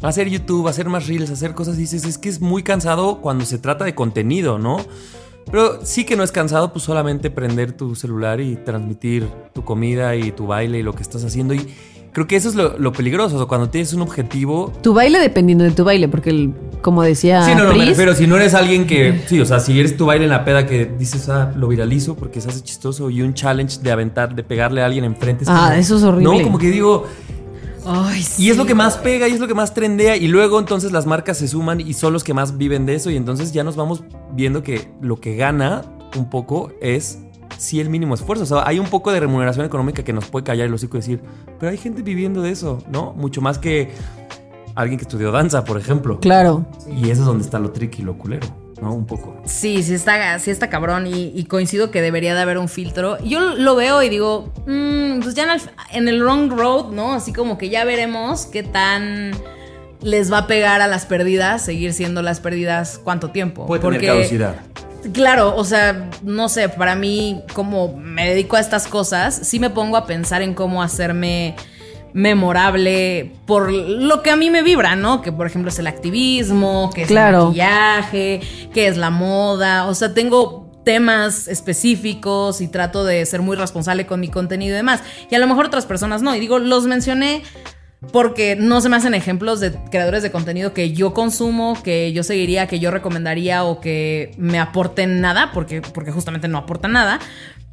[0.03, 3.59] hacer YouTube, hacer más reels, hacer cosas, dices, es que es muy cansado cuando se
[3.59, 4.79] trata de contenido, ¿no?
[5.51, 10.15] Pero sí que no es cansado, pues solamente prender tu celular y transmitir tu comida
[10.17, 11.55] y tu baile y lo que estás haciendo.
[11.55, 11.67] Y
[12.13, 13.37] creo que eso es lo, lo peligroso.
[13.37, 14.73] O sea, cuando tienes un objetivo.
[14.83, 17.89] Tu baile dependiendo de tu baile, porque el- como decía Sí, no, no, me Pris,
[17.89, 18.15] refiero.
[18.15, 19.23] Si no eres alguien que.
[19.27, 22.15] Sí, o sea, si eres tu baile en la peda que dices, ah, lo viralizo
[22.15, 25.45] porque se hace chistoso y un challenge de aventar, de pegarle a alguien enfrente.
[25.49, 26.25] Ah, eso es horrible.
[26.39, 27.07] No, como que digo.
[27.91, 30.15] Ay, Y es lo que más pega y es lo que más trendea.
[30.17, 33.11] Y luego entonces las marcas se suman y son los que más viven de eso.
[33.11, 35.83] Y entonces ya nos vamos viendo que lo que gana
[36.15, 37.21] un poco es
[37.57, 38.45] sí el mínimo esfuerzo.
[38.45, 41.01] O sea, hay un poco de remuneración económica que nos puede callar el hocico y
[41.01, 41.23] decir,
[41.59, 43.15] pero hay gente viviendo de eso, ¿no?
[43.15, 43.91] Mucho más que
[44.75, 46.21] alguien que estudió danza, por ejemplo.
[46.21, 46.67] Claro.
[46.95, 48.47] Y eso es donde está lo tricky y lo culero,
[48.81, 48.95] ¿no?
[48.95, 49.41] Un poco.
[49.45, 53.19] Sí, sí está, sí está cabrón y, y coincido que debería de haber un filtro.
[53.25, 55.61] Yo lo veo y digo, mm, pues ya en el,
[55.93, 57.15] en el wrong road, ¿no?
[57.15, 59.33] Así como que ya veremos qué tan
[60.01, 63.67] les va a pegar a las perdidas, seguir siendo las perdidas cuánto tiempo.
[63.67, 64.57] Puede tener Porque- caducidad.
[65.13, 69.71] Claro, o sea, no sé, para mí, como me dedico a estas cosas, sí me
[69.71, 71.55] pongo a pensar en cómo hacerme
[72.13, 75.23] memorable por lo que a mí me vibra, ¿no?
[75.23, 77.39] Que por ejemplo es el activismo, que es Claro.
[77.39, 78.41] el maquillaje,
[78.73, 84.07] que es la moda, o sea, tengo temas específicos y trato de ser muy responsable
[84.07, 85.03] con mi contenido y demás.
[85.31, 87.43] Y a lo mejor otras personas no, y digo, los mencioné
[88.13, 92.23] porque no se me hacen ejemplos de creadores de contenido que yo consumo, que yo
[92.23, 97.19] seguiría, que yo recomendaría o que me aporten nada, porque, porque justamente no aportan nada.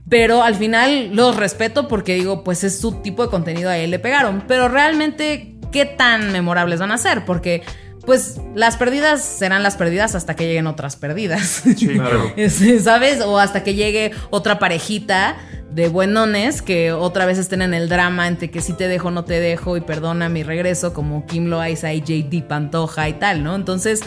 [0.09, 3.91] Pero al final los respeto porque digo, pues es su tipo de contenido, a él
[3.91, 4.43] le pegaron.
[4.47, 7.25] Pero realmente, ¿qué tan memorables van a ser?
[7.25, 7.63] Porque,
[8.05, 11.63] pues, las perdidas serán las perdidas hasta que lleguen otras perdidas.
[11.79, 12.31] claro.
[12.49, 13.21] Sí, ¿Sabes?
[13.21, 15.37] O hasta que llegue otra parejita
[15.71, 19.25] de buenones que otra vez estén en el drama entre que sí te dejo, no
[19.25, 23.55] te dejo y perdona mi regreso, como Kim Loaiza y JD Pantoja y tal, ¿no?
[23.55, 24.01] Entonces,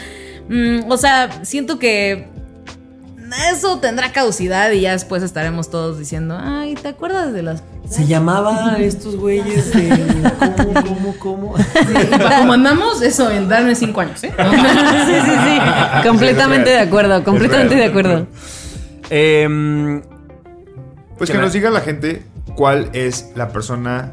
[0.49, 2.29] mm, o sea, siento que
[3.51, 7.63] eso tendrá caducidad y ya después estaremos todos diciendo, ay, ¿te acuerdas de las...
[7.89, 9.89] Se llamaba estos güeyes de.
[10.39, 11.55] ¿Cómo, cómo, cómo?
[12.39, 14.33] Como andamos, eso en darme cinco años, ¿eh?
[14.37, 15.59] sí, sí, sí.
[16.07, 18.27] Completamente de acuerdo, completamente de acuerdo.
[19.09, 20.03] Em,
[21.17, 22.23] Pues ¿Qué que nos diga la gente
[22.55, 24.13] cuál es la persona,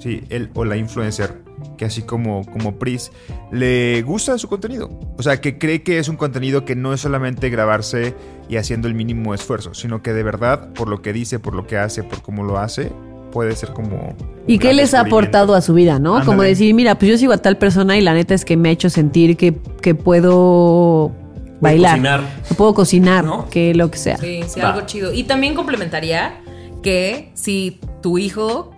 [0.00, 1.43] sí, él o la influencer,
[1.76, 3.10] que así como, como Pris,
[3.50, 4.90] le gusta su contenido.
[5.16, 8.14] O sea, que cree que es un contenido que no es solamente grabarse
[8.48, 11.66] y haciendo el mínimo esfuerzo, sino que de verdad, por lo que dice, por lo
[11.66, 12.92] que hace, por cómo lo hace,
[13.32, 14.14] puede ser como...
[14.46, 16.24] ¿Y qué les ha aportado a su vida, no?
[16.24, 18.68] Como decir, mira, pues yo sigo a tal persona y la neta es que me
[18.68, 21.12] ha hecho sentir que, que puedo
[21.60, 22.42] bailar, cocinar.
[22.48, 23.48] que puedo cocinar, ¿No?
[23.50, 24.18] que lo que sea.
[24.18, 24.72] Sí, sí, Va.
[24.72, 25.12] algo chido.
[25.12, 26.40] Y también complementaría
[26.82, 28.70] que si tu hijo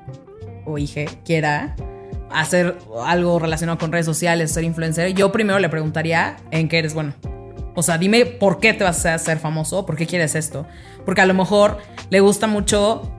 [0.65, 1.77] o hija quiera
[2.31, 6.95] hacer algo relacionado con redes sociales, ser influencer, yo primero le preguntaría en qué eres
[6.95, 7.15] bueno.
[7.75, 10.67] O sea, dime por qué te vas a hacer famoso, por qué quieres esto.
[11.05, 13.16] Porque a lo mejor le gusta mucho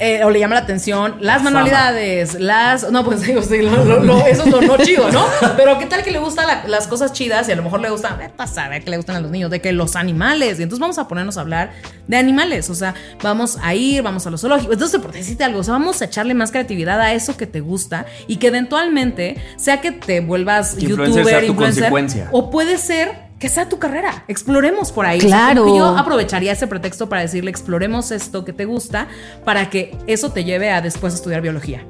[0.00, 2.90] eh, o le llama la atención las manualidades, las.
[2.90, 5.24] No, pues digo, sí, lo- lo- lo- eso es lo no chido, ¿no?
[5.56, 7.90] Pero qué tal que le gustan la- las cosas chidas y a lo mejor le
[7.90, 10.60] gustan, vete a saber que le gustan a los niños, de que los animales.
[10.60, 11.72] Y entonces vamos a ponernos a hablar
[12.06, 12.70] de animales.
[12.70, 14.72] O sea, vamos a ir, vamos a los zoológicos.
[14.74, 17.60] Entonces, por decirte algo, o sea, vamos a echarle más creatividad a eso que te
[17.60, 23.48] gusta y que eventualmente sea que te vuelvas influencer youtuber, influencer, o puede ser que
[23.48, 24.24] sea tu carrera.
[24.28, 25.18] Exploremos por ahí.
[25.18, 25.76] O sea, Claro.
[25.76, 29.08] yo aprovecharía ese pretexto para decirle, exploremos esto que te gusta,
[29.44, 31.84] para que eso te lleve a después estudiar biología.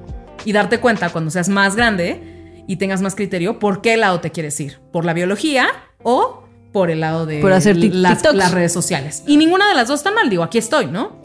[0.45, 4.31] Y darte cuenta cuando seas más grande y tengas más criterio, por qué lado te
[4.31, 4.79] quieres ir.
[4.93, 5.69] ¿Por la biología
[6.03, 9.23] o por el lado de Por hacer tic- las, las redes sociales?
[9.27, 10.29] Y ninguna de las dos está mal.
[10.29, 11.23] Digo, aquí estoy, ¿no?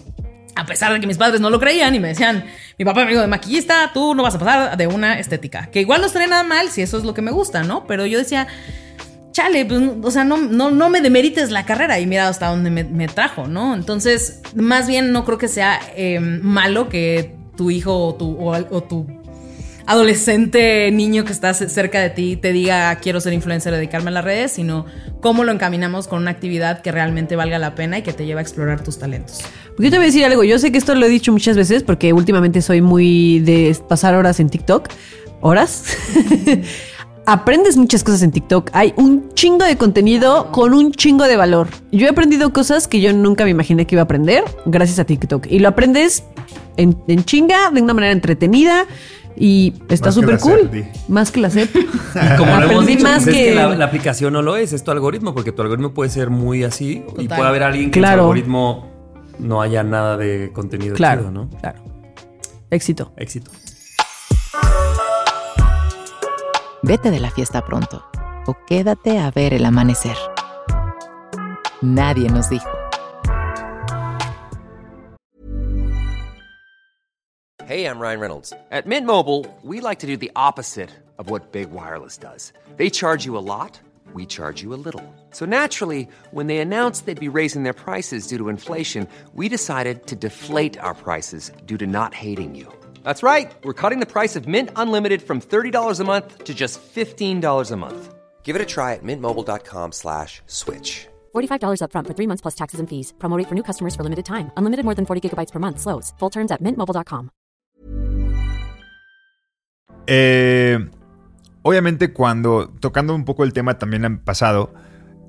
[0.55, 2.45] A pesar de que mis padres no lo creían y me decían,
[2.77, 5.65] mi papá me dijo de maquillista, tú no vas a pasar de una estética.
[5.71, 7.85] Que igual no estaría nada mal si eso es lo que me gusta, ¿no?
[7.87, 8.47] Pero yo decía,
[9.33, 12.69] chale, pues, o sea, no, no, no me demerites la carrera y mira hasta dónde
[12.69, 13.73] me, me trajo, ¿no?
[13.73, 18.83] Entonces, más bien no creo que sea eh, malo que tu hijo o tu, o,
[18.83, 19.07] tu
[19.85, 24.23] adolescente niño que está cerca de ti te diga quiero ser influencer, dedicarme a las
[24.23, 24.85] redes, sino
[25.19, 28.39] cómo lo encaminamos con una actividad que realmente valga la pena y que te lleve
[28.39, 29.41] a explorar tus talentos.
[29.77, 31.83] Yo te voy a decir algo, yo sé que esto lo he dicho muchas veces
[31.83, 34.89] porque últimamente soy muy de pasar horas en TikTok.
[35.45, 35.83] ¿Horas?
[37.25, 38.69] Aprendes muchas cosas en TikTok.
[38.73, 41.67] Hay un chingo de contenido con un chingo de valor.
[41.91, 45.05] Yo he aprendido cosas que yo nunca me imaginé que iba a aprender gracias a
[45.05, 45.47] TikTok.
[45.49, 46.25] Y lo aprendes
[46.75, 48.85] en, en chinga, de una manera entretenida.
[49.37, 50.69] Y está súper cool.
[51.07, 51.69] Más que la SEP.
[51.75, 54.55] Y como lo hemos Aprendí dicho, más es que- que la, la aplicación no lo
[54.55, 57.89] es, es tu algoritmo, porque tu algoritmo puede ser muy así y puede haber alguien
[57.89, 58.87] que en su algoritmo
[59.39, 61.49] no haya nada de contenido claro, chido, ¿no?
[61.59, 61.79] claro.
[62.69, 63.11] Éxito.
[63.17, 63.49] Éxito.
[66.85, 68.01] Vete de la fiesta pronto
[68.45, 70.17] o quédate a ver el amanecer.
[71.81, 72.69] Nadie nos dijo.
[77.65, 78.53] Hey, I'm Ryan Reynolds.
[78.69, 82.51] At Mint Mobile, we like to do the opposite of what Big Wireless does.
[82.75, 83.79] They charge you a lot,
[84.13, 85.05] we charge you a little.
[85.31, 90.05] So naturally, when they announced they'd be raising their prices due to inflation, we decided
[90.07, 92.67] to deflate our prices due to not hating you.
[93.03, 93.51] That's right.
[93.63, 97.75] We're cutting the price of Mint Unlimited from $30 a month to just $15 a
[97.77, 98.13] month.
[98.43, 101.07] Give it a try at mintmobile.com slash switch.
[101.33, 103.13] $45 upfront for three months plus taxes and fees.
[103.19, 104.51] Promo rate for new customers for limited time.
[104.57, 105.79] Unlimited more than 40 gigabytes per month.
[105.79, 106.13] Slows.
[106.19, 107.29] Full terms at mintmobile.com.
[110.05, 110.79] Eh,
[111.61, 114.73] obviamente cuando, tocando un poco el tema también en pasado,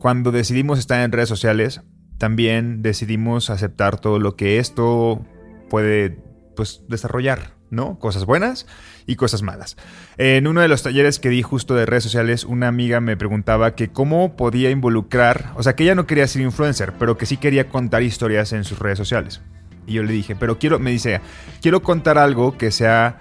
[0.01, 1.81] cuando decidimos estar en redes sociales,
[2.19, 5.25] también decidimos aceptar todo lo que esto
[5.71, 6.23] puede
[6.57, 7.99] pues, desarrollar, ¿no?
[7.99, 8.67] Cosas buenas
[9.07, 9.77] y cosas malas.
[10.17, 13.75] En uno de los talleres que di justo de redes sociales, una amiga me preguntaba
[13.75, 17.37] que cómo podía involucrar, o sea, que ella no quería ser influencer, pero que sí
[17.37, 19.41] quería contar historias en sus redes sociales.
[19.87, 21.21] Y yo le dije, pero quiero, me dice,
[21.61, 23.19] quiero contar algo que sea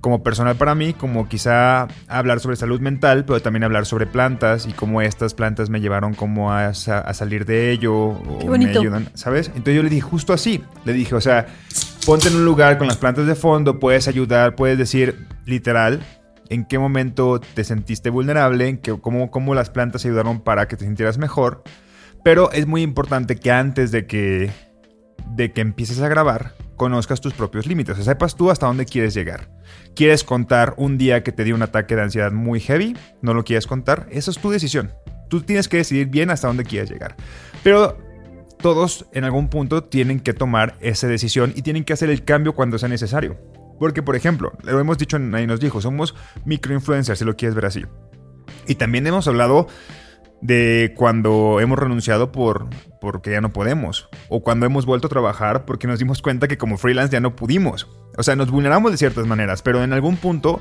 [0.00, 4.66] como personal para mí, como quizá hablar sobre salud mental, pero también hablar sobre plantas
[4.66, 8.48] y cómo estas plantas me llevaron como a, sa- a salir de ello o Qué
[8.48, 8.72] bonito.
[8.72, 9.46] me ayudan, ¿sabes?
[9.50, 11.46] Entonces yo le dije justo así, le dije, o sea,
[12.04, 16.04] ponte en un lugar con las plantas de fondo, puedes ayudar, puedes decir literal
[16.48, 21.18] en qué momento te sentiste vulnerable, cómo, cómo las plantas ayudaron para que te sintieras
[21.18, 21.62] mejor,
[22.24, 24.50] pero es muy importante que antes de que
[25.34, 29.14] de que empieces a grabar, conozcas tus propios límites, o sepas tú hasta dónde quieres
[29.14, 29.48] llegar.
[29.94, 32.96] ¿Quieres contar un día que te dio un ataque de ansiedad muy heavy?
[33.22, 34.08] ¿No lo quieres contar?
[34.10, 34.92] Esa es tu decisión.
[35.30, 37.16] Tú tienes que decidir bien hasta dónde quieres llegar.
[37.62, 37.96] Pero
[38.62, 42.54] todos en algún punto tienen que tomar esa decisión y tienen que hacer el cambio
[42.54, 43.36] cuando sea necesario.
[43.78, 47.66] Porque, por ejemplo, lo hemos dicho, nadie nos dijo, somos microinfluencers, si lo quieres ver
[47.66, 47.84] así.
[48.66, 49.66] Y también hemos hablado
[50.40, 52.68] de cuando hemos renunciado por
[53.00, 56.58] porque ya no podemos o cuando hemos vuelto a trabajar porque nos dimos cuenta que
[56.58, 57.88] como freelance ya no pudimos.
[58.16, 60.60] O sea, nos vulneramos de ciertas maneras, pero en algún punto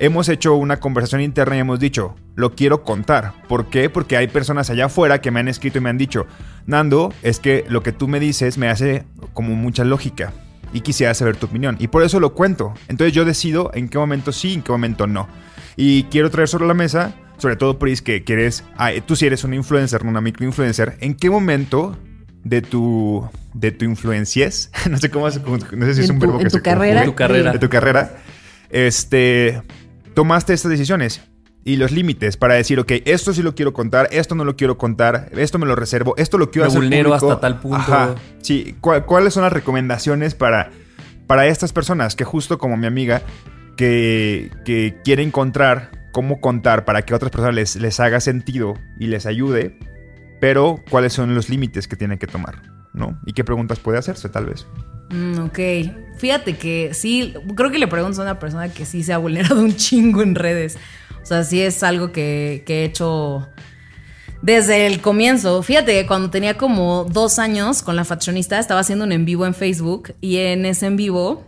[0.00, 3.32] hemos hecho una conversación interna y hemos dicho, lo quiero contar.
[3.48, 3.90] ¿Por qué?
[3.90, 6.26] Porque hay personas allá afuera que me han escrito y me han dicho,
[6.66, 10.32] Nando, es que lo que tú me dices me hace como mucha lógica
[10.72, 11.76] y quisiera saber tu opinión.
[11.78, 12.74] Y por eso lo cuento.
[12.88, 15.28] Entonces yo decido en qué momento sí en qué momento no.
[15.76, 19.44] Y quiero traer sobre la mesa, sobre todo Pris, que quieres, ah, tú si eres
[19.44, 21.96] un influencer, no una microinfluencer, ¿en qué momento
[22.44, 26.26] de tu de tu influencias, no sé cómo, no sé si es En un tu-
[26.26, 27.00] verbo en que tu se carrera.
[27.00, 27.06] conjugue.
[27.12, 27.52] Tu carrera.
[27.52, 28.16] de tu carrera,
[28.70, 29.62] este,
[30.18, 31.20] tomaste estas decisiones
[31.64, 34.76] y los límites para decir, ok, esto sí lo quiero contar, esto no lo quiero
[34.76, 37.30] contar, esto me lo reservo, esto lo quiero Me hacer vulnero público.
[37.30, 37.76] hasta tal punto.
[37.76, 38.74] Ajá, sí.
[38.80, 40.72] ¿Cuál- ¿Cuáles son las recomendaciones para,
[41.28, 43.22] para estas personas que justo como mi amiga,
[43.76, 48.74] que, que quiere encontrar cómo contar para que a otras personas les, les haga sentido
[48.98, 49.78] y les ayude,
[50.40, 52.60] pero cuáles son los límites que tienen que tomar,
[52.92, 53.20] ¿no?
[53.24, 54.66] Y qué preguntas puede hacerse, tal vez.
[55.10, 55.58] Mm, ok.
[56.18, 59.60] Fíjate que sí, creo que le pregunto a una persona que sí se ha vulnerado
[59.60, 60.76] un chingo en redes.
[61.22, 63.48] O sea, sí es algo que, que he hecho
[64.42, 65.62] desde el comienzo.
[65.62, 69.46] Fíjate que cuando tenía como dos años con la faccionista, estaba haciendo un en vivo
[69.46, 71.44] en Facebook y en ese en vivo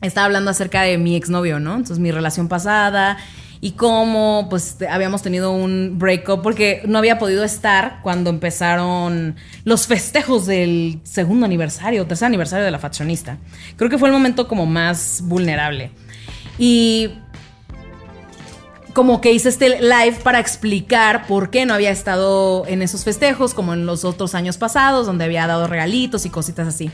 [0.00, 1.72] estaba hablando acerca de mi exnovio, ¿no?
[1.72, 3.18] Entonces mi relación pasada
[3.60, 9.86] y cómo pues habíamos tenido un breakup porque no había podido estar cuando empezaron los
[9.86, 13.38] festejos del segundo aniversario, tercer aniversario de la faccionista.
[13.76, 15.90] Creo que fue el momento como más vulnerable.
[16.58, 17.10] Y
[18.92, 23.54] como que hice este live para explicar por qué no había estado en esos festejos
[23.54, 26.90] como en los otros años pasados, donde había dado regalitos y cositas así.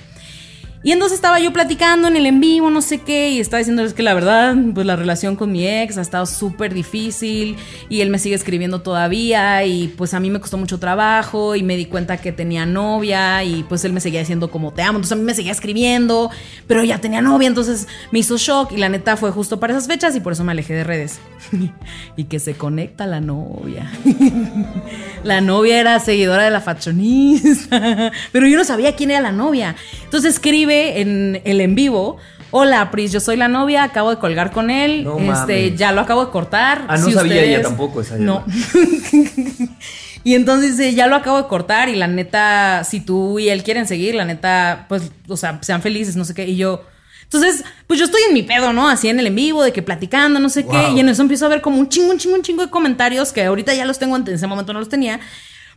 [0.85, 3.95] Y entonces estaba yo platicando en el en vivo, no sé qué, y estaba diciéndoles
[3.95, 7.57] que la verdad, pues la relación con mi ex ha estado súper difícil
[7.89, 11.63] y él me sigue escribiendo todavía y pues a mí me costó mucho trabajo y
[11.63, 14.99] me di cuenta que tenía novia y pues él me seguía diciendo como te amo,
[14.99, 16.31] entonces a mí me seguía escribiendo,
[16.67, 19.89] pero ya tenía novia, entonces me hizo shock y la neta fue justo para esas
[19.89, 21.19] fechas y por eso me alejé de redes.
[22.17, 23.91] y que se conecta la novia.
[25.25, 29.77] la novia era seguidora de la fashionista, pero yo no sabía quién era la novia.
[30.05, 32.19] Entonces escribe en el en vivo.
[32.51, 35.77] Hola, Pris, yo soy la novia, acabo de colgar con él, No este, mames.
[35.77, 36.85] ya lo acabo de cortar.
[36.89, 38.45] Ah, no sabía ella tampoco esa No.
[40.25, 43.63] y entonces dice, ya lo acabo de cortar y la neta, si tú y él
[43.65, 46.47] quieren seguir, la neta, pues, o sea, sean felices, no sé qué.
[46.47, 46.85] Y yo,
[47.25, 48.89] entonces, pues yo estoy en mi pedo, ¿no?
[48.89, 50.91] Así en el en vivo, de que platicando, no sé qué.
[50.95, 53.33] Y en eso empiezo a ver como un chingo, un chingo, un chingo de comentarios
[53.33, 55.19] que ahorita ya los tengo, en ese momento no los tenía.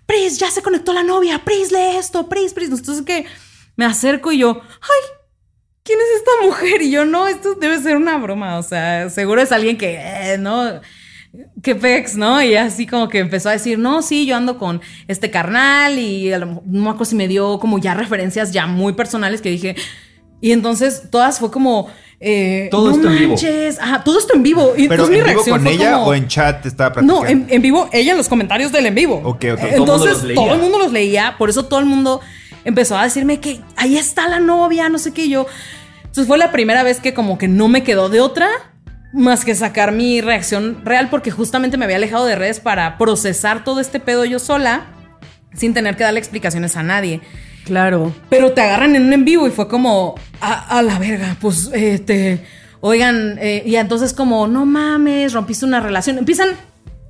[0.05, 2.69] Pris, ya se conectó la novia, Pris, lee esto, Pris, Pris.
[2.69, 3.25] Entonces que
[3.77, 5.09] me acerco y yo, ay,
[5.83, 6.81] ¿quién es esta mujer?
[6.81, 10.37] Y yo, no, esto debe ser una broma, o sea, seguro es alguien que, eh,
[10.37, 10.81] ¿no?
[11.61, 12.41] qué pex, ¿no?
[12.41, 16.33] Y así como que empezó a decir, no, sí, yo ando con este carnal y
[16.33, 19.75] a lo mejor- si me dio como ya referencias ya muy personales que dije,
[20.41, 21.89] y entonces todas fue como...
[22.19, 23.35] eh, Todo no esto en vivo.
[23.81, 24.73] Ajá, todo esto en vivo.
[24.75, 27.23] Y Pero entonces mi en vivo reacción con ella como- o en chat estaba platicando.
[27.23, 29.15] no, en, en vivo, ella en los comentarios del en vivo.
[29.23, 29.59] Ok, ok.
[29.71, 32.21] Entonces, todo el mundo los leía, por eso todo el mundo
[32.67, 35.47] empezó a decirme que ahí está la novia, no sé qué y yo.
[35.99, 38.49] Entonces fue la primera vez que como que no me quedó de otra
[39.13, 43.63] más que sacar mi reacción real porque justamente me había alejado de redes para procesar
[43.63, 44.85] todo este pedo yo sola
[45.53, 47.21] sin tener que darle explicaciones a nadie.
[47.63, 48.13] Claro.
[48.29, 51.69] Pero te agarran en un en vivo y fue como, a, a la verga, pues,
[51.73, 52.43] este,
[52.81, 56.17] oigan, eh, y entonces como, no mames, rompiste una relación.
[56.17, 56.49] Empiezan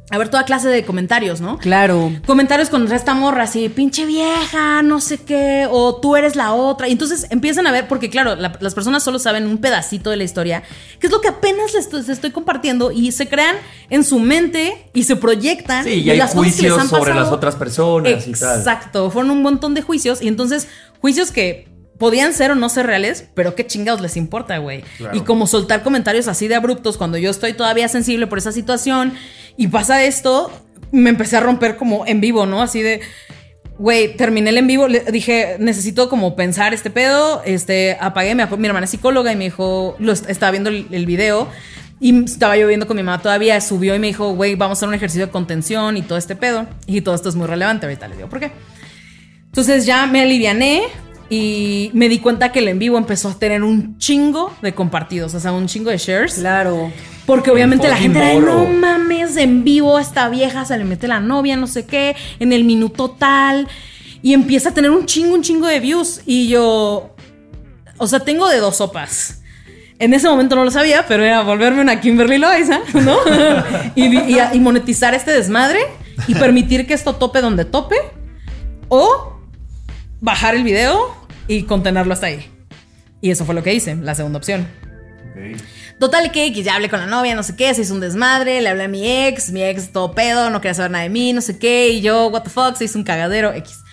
[0.10, 1.58] a ver toda clase de comentarios, ¿no?
[1.58, 2.13] Claro.
[2.26, 6.88] Comentarios contra esta morra, así, pinche vieja, no sé qué, o tú eres la otra.
[6.88, 10.15] Y entonces empiezan a ver, porque claro, la- las personas solo saben un pedacito de
[10.15, 10.63] la historia,
[11.00, 13.58] que es lo que apenas les estoy, les estoy compartiendo, y se crean
[13.89, 15.84] en su mente y se proyectan.
[15.84, 17.20] Sí, y hay las cosas que les juicios han sobre pasado.
[17.26, 18.58] las otras personas y tal.
[18.60, 20.70] Exacto, fueron un montón de juicios y entonces
[21.02, 21.67] juicios que
[22.00, 24.84] podían ser o no ser reales, pero qué chingados les importa, güey.
[25.13, 29.13] Y como soltar comentarios así de abruptos cuando yo estoy todavía sensible por esa situación
[29.58, 30.52] y pasa esto,
[30.91, 32.62] me empecé a romper como en vivo, ¿no?
[32.62, 33.02] Así de
[33.80, 38.43] Güey, terminé el en vivo, le dije, necesito como pensar este pedo, este, apagué, me
[38.48, 41.48] mi hermana es psicóloga y me dijo, lo est- estaba viendo el, el video
[42.00, 44.80] y estaba yo viendo con mi mamá todavía, subió y me dijo, güey, vamos a
[44.80, 46.65] hacer un ejercicio de contención y todo este pedo.
[46.88, 48.52] Y todo esto es muy relevante, ahorita les digo por qué.
[49.46, 50.82] Entonces ya me aliviané
[51.30, 55.36] y me di cuenta que el en vivo empezó a tener un chingo de compartidos,
[55.36, 56.34] o sea, un chingo de shares.
[56.36, 56.91] Claro.
[57.28, 61.08] Porque obviamente la gente era no mames, en vivo a esta vieja se le mete
[61.08, 63.68] la novia, no sé qué, en el minuto tal.
[64.24, 66.22] Y empieza a tener un chingo, un chingo de views.
[66.26, 67.13] Y yo,
[67.98, 69.42] o sea, tengo de dos sopas.
[70.00, 73.18] En ese momento no lo sabía, pero era volverme una Kimberly Loaiza, ¿no?
[73.96, 75.80] y, vi- y a- y monetizar este desmadre
[76.28, 77.96] y permitir que esto tope donde tope.
[78.90, 79.34] O
[80.22, 81.13] bajar el video
[81.48, 82.50] y contenerlo hasta ahí.
[83.22, 84.68] Y eso fue lo que hice, la segunda opción.
[86.00, 88.69] Total que ya hablé con la novia, no sé qué, se hizo un desmadre, le
[88.69, 91.42] hablé a mi ex, mi ex todo pedo, no quería saber nada de mí, no
[91.42, 93.83] sé qué, y yo, what the fuck, se hizo un cagadero, X.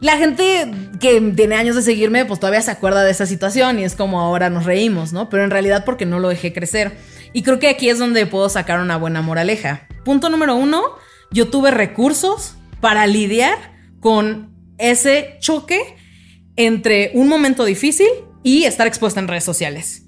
[0.00, 3.84] La gente que tiene años de seguirme, pues todavía se acuerda de esa situación y
[3.84, 5.28] es como ahora nos reímos, ¿no?
[5.28, 6.96] Pero en realidad porque no lo dejé crecer.
[7.32, 9.88] Y creo que aquí es donde puedo sacar una buena moraleja.
[10.04, 10.82] Punto número uno,
[11.32, 13.58] yo tuve recursos para lidiar
[14.00, 15.96] con ese choque
[16.54, 18.08] entre un momento difícil
[18.44, 20.07] y estar expuesta en redes sociales.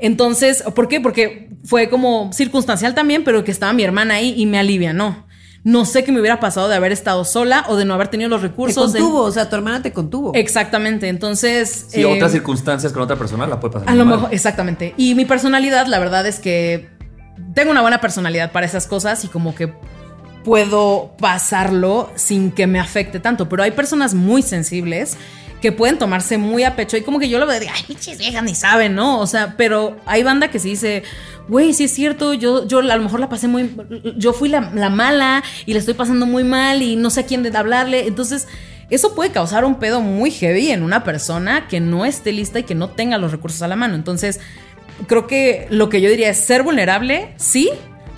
[0.00, 1.00] Entonces, ¿por qué?
[1.00, 5.26] Porque fue como circunstancial también, pero que estaba mi hermana ahí y me alivianó.
[5.62, 8.30] No sé qué me hubiera pasado de haber estado sola o de no haber tenido
[8.30, 8.94] los Te recursos.
[8.94, 10.32] de- contuvo, o sea, tu hermana te contuvo.
[10.34, 11.08] Exactamente.
[11.08, 11.86] Entonces.
[11.90, 13.90] Si eh, otras circunstancias con otra persona la puede pasar.
[13.90, 14.16] a lo mal.
[14.16, 14.94] mejor, exactamente.
[14.96, 16.88] Y mi personalidad, la verdad es que
[17.54, 19.74] tengo una buena personalidad para esas cosas y como que
[20.44, 23.48] puedo pasarlo sin que me afecte tanto.
[23.50, 25.18] Pero hay personas muy sensibles
[25.60, 28.18] que pueden tomarse muy a pecho y como que yo lo veo de, ay, pinches
[28.18, 29.20] viejas ni saben, ¿no?
[29.20, 31.02] O sea, pero hay banda que se dice,
[31.48, 33.70] güey, sí es cierto, yo, yo a lo mejor la pasé muy,
[34.16, 37.26] yo fui la, la mala y la estoy pasando muy mal y no sé a
[37.26, 38.06] quién de hablarle.
[38.06, 38.48] Entonces,
[38.88, 42.64] eso puede causar un pedo muy heavy en una persona que no esté lista y
[42.64, 43.94] que no tenga los recursos a la mano.
[43.94, 44.40] Entonces,
[45.06, 47.70] creo que lo que yo diría es ser vulnerable, sí,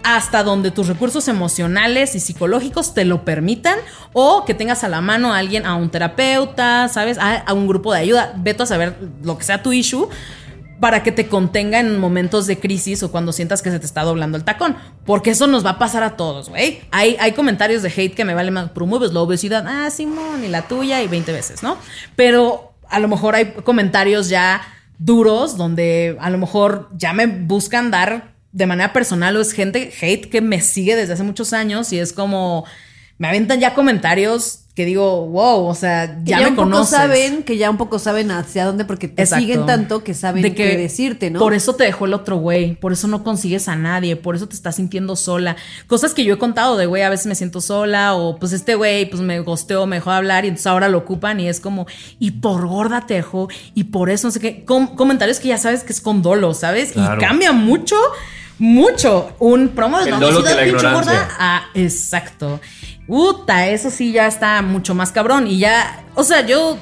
[0.04, 3.78] hasta donde tus recursos emocionales y psicológicos te lo permitan
[4.12, 7.18] o que tengas a la mano a alguien, a un terapeuta, ¿sabes?
[7.20, 8.34] A, un grupo de ayuda.
[8.36, 10.08] Vete a saber lo que sea tu issue
[10.80, 14.02] para que te contenga en momentos de crisis o cuando sientas que se te está
[14.02, 14.76] doblando el tacón.
[15.04, 16.80] Porque eso nos va a pasar a todos, güey.
[16.90, 18.70] Hay, hay comentarios de hate que me vale más.
[18.70, 19.64] Promueves la obesidad.
[19.66, 21.76] Ah, Simón, y la tuya, y 20 veces, ¿no?
[22.16, 24.62] Pero a lo mejor hay comentarios ya
[24.98, 29.90] duros donde a lo mejor ya me buscan dar de manera personal o es gente
[30.00, 32.64] hate que me sigue desde hace muchos años y es como
[33.18, 36.70] me aventan ya comentarios que digo, wow, o sea, Que ya, ya, me un poco
[36.70, 36.96] conoces.
[36.96, 39.42] saben, que ya un poco saben hacia dónde, porque te Exacto.
[39.44, 41.38] siguen tanto que saben De qué decirte, ¿no?
[41.40, 44.48] Por eso te dejó el otro güey, por eso no consigues a nadie, por eso
[44.48, 45.56] te estás sintiendo sola.
[45.88, 48.74] Cosas que yo he contado de güey, a veces me siento sola o pues este
[48.74, 51.60] güey pues me gosteó, me dejó de hablar y entonces ahora lo ocupan y es
[51.60, 51.86] como,
[52.18, 54.64] y por gorda te dejó y por eso no sé qué.
[54.64, 56.92] Com- comentarios que ya sabes que es con dolo, ¿sabes?
[56.92, 57.20] Claro.
[57.20, 57.96] Y cambia mucho.
[58.62, 59.34] Mucho.
[59.40, 60.18] Un promo de que la
[60.62, 61.28] pinche gorda.
[61.36, 62.60] Ah, exacto.
[63.08, 65.48] Uta, eso sí ya está mucho más cabrón.
[65.48, 66.78] Y ya, o sea, yo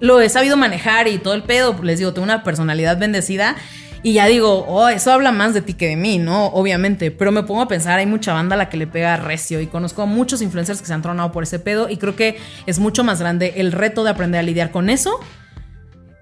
[0.00, 1.82] lo he sabido manejar y todo el pedo.
[1.82, 3.56] Les digo, tengo una personalidad bendecida.
[4.02, 6.48] Y ya digo, oh, eso habla más de ti que de mí, ¿no?
[6.48, 7.10] Obviamente.
[7.10, 9.62] Pero me pongo a pensar, hay mucha banda a la que le pega recio.
[9.62, 11.88] Y conozco a muchos influencers que se han tronado por ese pedo.
[11.88, 15.20] Y creo que es mucho más grande el reto de aprender a lidiar con eso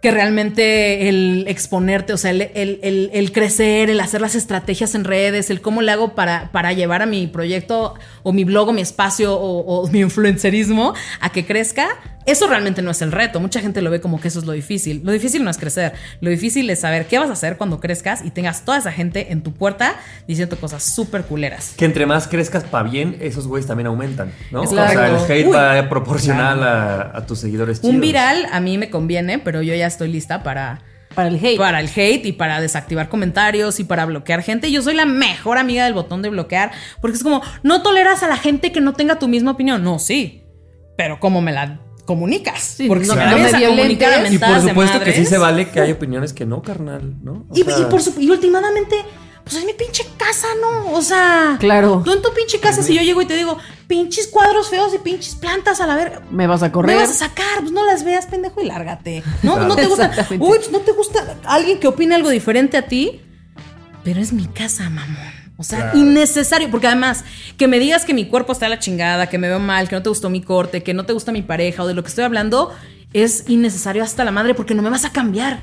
[0.02, 4.94] que realmente el exponerte, o sea, el, el- el- el crecer, el hacer las estrategias
[4.96, 7.94] en redes, el cómo le hago para, para llevar a mi proyecto
[8.24, 11.88] o mi blog o mi espacio o, o mi influencerismo a que crezca,
[12.24, 13.40] eso realmente no es el reto.
[13.40, 15.00] Mucha gente lo ve como que eso es lo difícil.
[15.04, 18.24] Lo difícil no es crecer, lo difícil es saber qué vas a hacer cuando crezcas
[18.24, 19.96] y tengas toda esa gente en tu puerta
[20.28, 21.74] diciendo cosas súper culeras.
[21.76, 24.62] Que entre más crezcas para bien, esos güeyes también aumentan, ¿no?
[24.62, 25.52] O sea, el hate Uy.
[25.52, 27.92] va proporcional a, a tus seguidores chidos.
[27.92, 30.80] Un viral a mí me conviene, pero yo ya estoy lista para
[31.14, 31.58] Para el hate.
[31.58, 34.70] Para el hate y para desactivar comentarios y para bloquear gente.
[34.72, 38.28] Yo soy la mejor amiga del botón de bloquear porque es como, no toleras a
[38.28, 39.84] la gente que no tenga tu misma opinión.
[39.84, 40.42] No, sí.
[40.96, 42.76] Pero ¿cómo me la comunicas?
[42.88, 45.38] porque no- si me no la me comunicar a Y por supuesto que sí se
[45.38, 47.46] vale que hay opiniones que no, carnal, ¿no?
[47.48, 48.96] O Y, sea, y por su- y últimamente,
[49.44, 50.92] pues es mi pinche casa, ¿no?
[50.92, 52.02] O sea, Claro.
[52.04, 54.98] Tú en tu pinche casa, si yo llego y te digo, pinches cuadros feos y
[54.98, 56.22] pinches plantas a la verga.
[56.30, 56.96] Me vas a Me correr.
[56.96, 59.22] vas a sacar, pues no las veas, pendejo, y lárgate.
[59.42, 59.68] No, Claro.
[59.68, 60.10] no te gusta.
[60.30, 63.20] Uy, pues no te gusta alguien que opine algo diferente a ti.
[64.04, 65.42] Pero es mi casa, mamón.
[65.58, 66.70] O sea, innecesario.
[66.70, 67.24] Porque además,
[67.56, 69.94] que me digas que mi cuerpo está a la chingada, que me veo mal, que
[69.94, 72.08] no te gustó mi corte, que no te gusta mi pareja o de lo que
[72.08, 72.72] estoy hablando,
[73.12, 75.62] es innecesario hasta la madre porque no me vas a cambiar.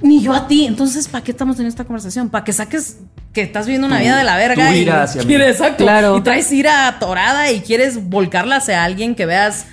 [0.00, 0.64] Ni yo a ti.
[0.66, 2.28] Entonces, ¿para qué estamos teniendo esta conversación?
[2.28, 2.98] ¿Para que saques
[3.32, 4.68] que estás viviendo una vida de la verga?
[4.68, 5.26] tu y ira hacia mí.
[5.26, 5.84] quieres, exacto.
[5.84, 6.16] Claro.
[6.16, 9.66] Y traes ira atorada y quieres volcarla hacia alguien que veas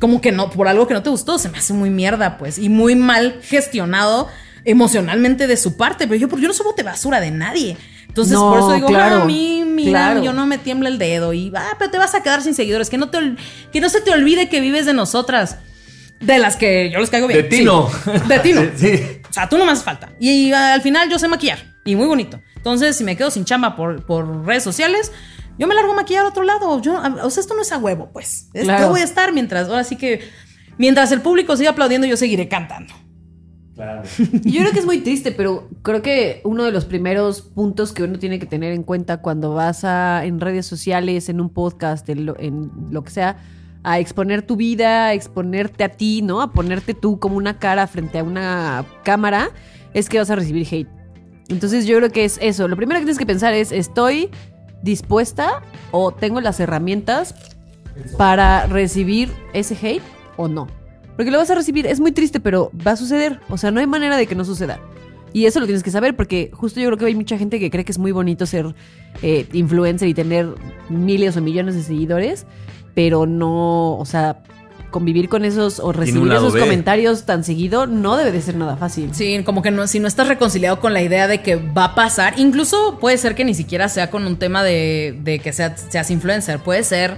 [0.00, 1.38] como que no, por algo que no te gustó.
[1.38, 2.58] Se me hace muy mierda, pues.
[2.58, 4.28] Y muy mal gestionado
[4.64, 6.06] emocionalmente de su parte.
[6.06, 7.76] Pero yo, yo no soy bote basura de nadie.
[8.08, 10.22] Entonces, No, por eso digo, claro, "Ah, a mí, mira, claro.
[10.22, 11.32] yo no me tiembla el dedo.
[11.32, 12.90] Y, ah, pero te vas a quedar sin seguidores.
[12.90, 13.18] Que no, te,
[13.72, 15.56] que no se te olvide que vives de nosotras.
[16.22, 17.42] De las que yo les caigo bien.
[17.42, 17.88] De ti no.
[17.90, 18.10] Sí.
[18.28, 18.62] De ti no.
[18.76, 19.00] Sí.
[19.28, 20.12] O sea, tú no me haces falta.
[20.20, 21.58] Y, al final yo sé maquillar.
[21.84, 22.40] Y muy bonito.
[22.56, 25.10] Entonces, si me quedo sin chamba por, por redes sociales,
[25.58, 26.80] yo me largo a maquillar a otro lado.
[26.80, 28.48] Yo, o sea, esto no es a huevo, pues.
[28.52, 28.84] Es- Claro.
[28.84, 30.20] Yo voy a estar mientras, ahora sí que,
[30.78, 32.94] mientras el público siga aplaudiendo, yo seguiré cantando.
[34.44, 37.92] Y Yo creo que es muy triste, pero creo que uno de los primeros puntos
[37.92, 41.48] que uno tiene que tener en cuenta cuando vas a en redes sociales, en un
[41.48, 43.38] podcast, en lo, en lo que sea,
[43.82, 46.40] a exponer tu vida, a exponerte a ti, ¿no?
[46.40, 49.50] A ponerte tú como una cara frente a una cámara,
[49.94, 50.88] es que vas a recibir hate.
[51.48, 52.68] Entonces yo creo que es eso.
[52.68, 54.30] Lo primero que tienes que pensar es, ¿estoy
[54.82, 57.34] dispuesta o tengo las herramientas
[58.16, 60.02] para recibir ese hate
[60.36, 60.68] o no?
[61.16, 63.40] Porque lo vas a recibir, es muy triste, pero va a suceder.
[63.48, 64.80] O sea, no hay manera de que no suceda.
[65.34, 67.70] Y eso lo tienes que saber, porque justo yo creo que hay mucha gente que
[67.70, 68.74] cree que es muy bonito ser
[69.22, 70.54] eh, influencer y tener
[70.90, 72.46] miles o millones de seguidores,
[72.94, 74.38] pero no, o sea,
[74.90, 76.60] convivir con esos o recibir esos B.
[76.60, 79.14] comentarios tan seguido no debe de ser nada fácil.
[79.14, 81.94] Sí, como que no, si no estás reconciliado con la idea de que va a
[81.94, 85.76] pasar, incluso puede ser que ni siquiera sea con un tema de, de que sea-
[85.76, 87.16] seas influencer, puede ser,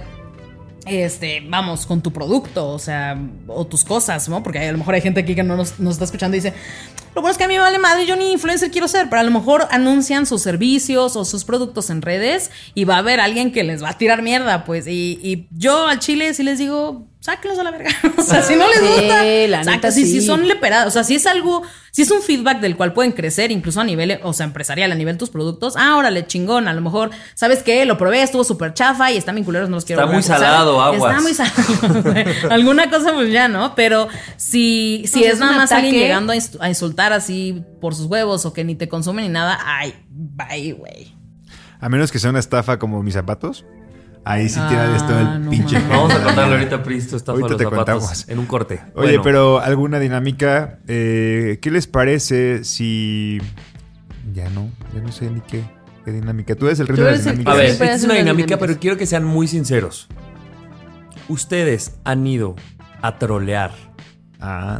[0.85, 4.41] este, vamos, con tu producto, o sea, o tus cosas, ¿no?
[4.43, 6.53] Porque a lo mejor hay gente aquí que no nos, nos está escuchando y dice,
[7.15, 9.21] lo bueno es que a mí me vale madre, yo ni influencer quiero ser, pero
[9.21, 13.19] a lo mejor anuncian sus servicios o sus productos en redes y va a haber
[13.21, 16.59] alguien que les va a tirar mierda, pues, y, y yo al chile sí les
[16.59, 17.07] digo...
[17.21, 17.89] Sáquenlos a la verga.
[18.19, 20.19] O sea, si no les Sí, gusta, la neta, si, sí.
[20.19, 23.13] si son leperadas, o sea, si es algo, si es un feedback del cual pueden
[23.13, 26.73] crecer, incluso a nivel, o sea, empresarial, a nivel tus productos, ah, órale, chingón, a
[26.75, 27.83] lo mejor, ¿sabes qué?
[27.85, 30.79] Lo probé, estuvo súper chafa y están bien culeros, no los quiero Está muy salado,
[30.79, 31.15] aguas.
[31.17, 32.51] Está muy salado.
[32.53, 33.73] Alguna cosa, pues ya, ¿no?
[33.73, 34.07] Pero
[34.37, 38.53] si, si Entonces, es nada más alguien llegando a insultar así por sus huevos o
[38.53, 41.15] que ni te consume ni nada, ay, bye, güey.
[41.79, 43.65] A menos que sea una estafa como mis zapatos.
[44.27, 45.77] Ahí sí tírales todo Ah, el no pinche.
[45.87, 48.29] Vamos a contarle ahorita, Pristo, está Ahorita los te zapatos contamos.
[48.29, 48.81] en un corte.
[48.95, 50.79] Oye, Bueno, pero alguna dinámica.
[50.87, 53.39] eh, ¿Qué les parece si.
[54.33, 55.63] Ya no, ya no sé ni qué,
[56.03, 56.55] qué dinámica.
[56.55, 57.51] Tú eres el rey de la eres el- dinámica.
[57.51, 58.57] A ver, esta es una dinámica, dinámicas.
[58.59, 60.07] pero quiero que sean muy sinceros.
[61.27, 62.55] Ustedes han ido
[63.01, 63.71] a trolear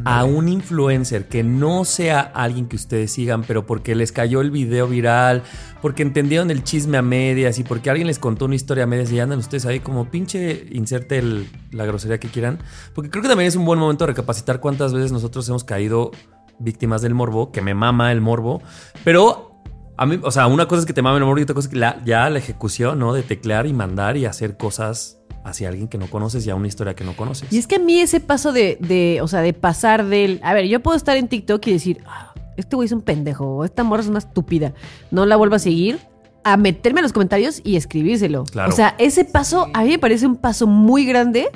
[0.06, 4.52] A un influencer que no sea alguien que ustedes sigan, pero porque les cayó el
[4.52, 5.44] video viral,
[5.82, 9.12] porque entendieron el chisme a medias y porque alguien les contó una historia a medias
[9.12, 12.60] y andan ustedes ahí como pinche inserte el- la grosería que quieran.
[12.94, 16.12] Porque creo que también es un buen momento de recapacitar cuántas veces nosotros hemos caído
[16.60, 18.62] víctimas del morbo, que me mama el morbo,
[19.04, 19.52] pero
[19.98, 21.68] a mí, o sea, una cosa es que te mame el morbo y otra cosa
[21.68, 23.14] es que la- ya la ejecución, ¿no?
[23.14, 25.15] De teclear y mandar y hacer cosas
[25.46, 27.52] hacia alguien que no conoces y a una historia que no conoces.
[27.54, 30.40] Y es que a mí ese paso de, de, o sea, de pasar del...
[30.44, 33.46] A ver, yo puedo estar en TikTok y decir, "Ah, este güey es un pendejo,
[33.58, 34.74] o esta morra es una estúpida,
[35.12, 36.00] no la vuelvo a seguir,
[36.44, 38.44] a meterme en los comentarios y escribírselo.
[38.46, 38.72] Claro.
[38.72, 41.48] O sea, ese paso a mí me parece un paso muy grande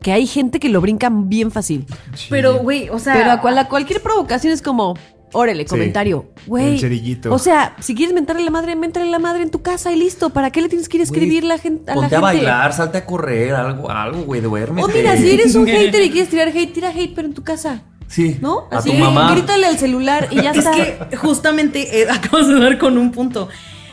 [0.00, 1.86] que hay gente que lo brinca bien fácil.
[2.28, 3.14] Pero, güey, o sea.
[3.14, 4.94] Pero a, cual- a cualquier provocación es como,
[5.32, 6.26] órale, comentario.
[6.46, 6.78] Güey.
[6.78, 7.32] Cerillito.
[7.32, 10.30] O sea, si quieres mentarle la madre, méntale la madre en tu casa y listo.
[10.30, 12.72] ¿Para qué le tienes que ir a escribir la gente, a la Ponte a bailar,
[12.72, 14.84] salte a correr, algo, algo, güey, duérmete.
[14.84, 17.42] O mira, si eres un hater y quieres tirar hate, tira hate, pero en tu
[17.42, 17.82] casa.
[18.08, 18.36] Sí.
[18.40, 18.68] ¿No?
[18.70, 19.32] A Así, tu mamá.
[19.32, 20.72] grítale al celular y ya Es está.
[20.72, 23.48] que justamente eh, acabas de dar con un punto.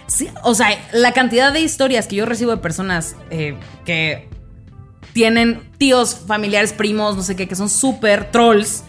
[0.07, 4.27] Sí, o sea, la cantidad de historias que yo recibo de personas eh, que
[5.13, 8.83] tienen tíos, familiares, primos, no sé qué, que son súper trolls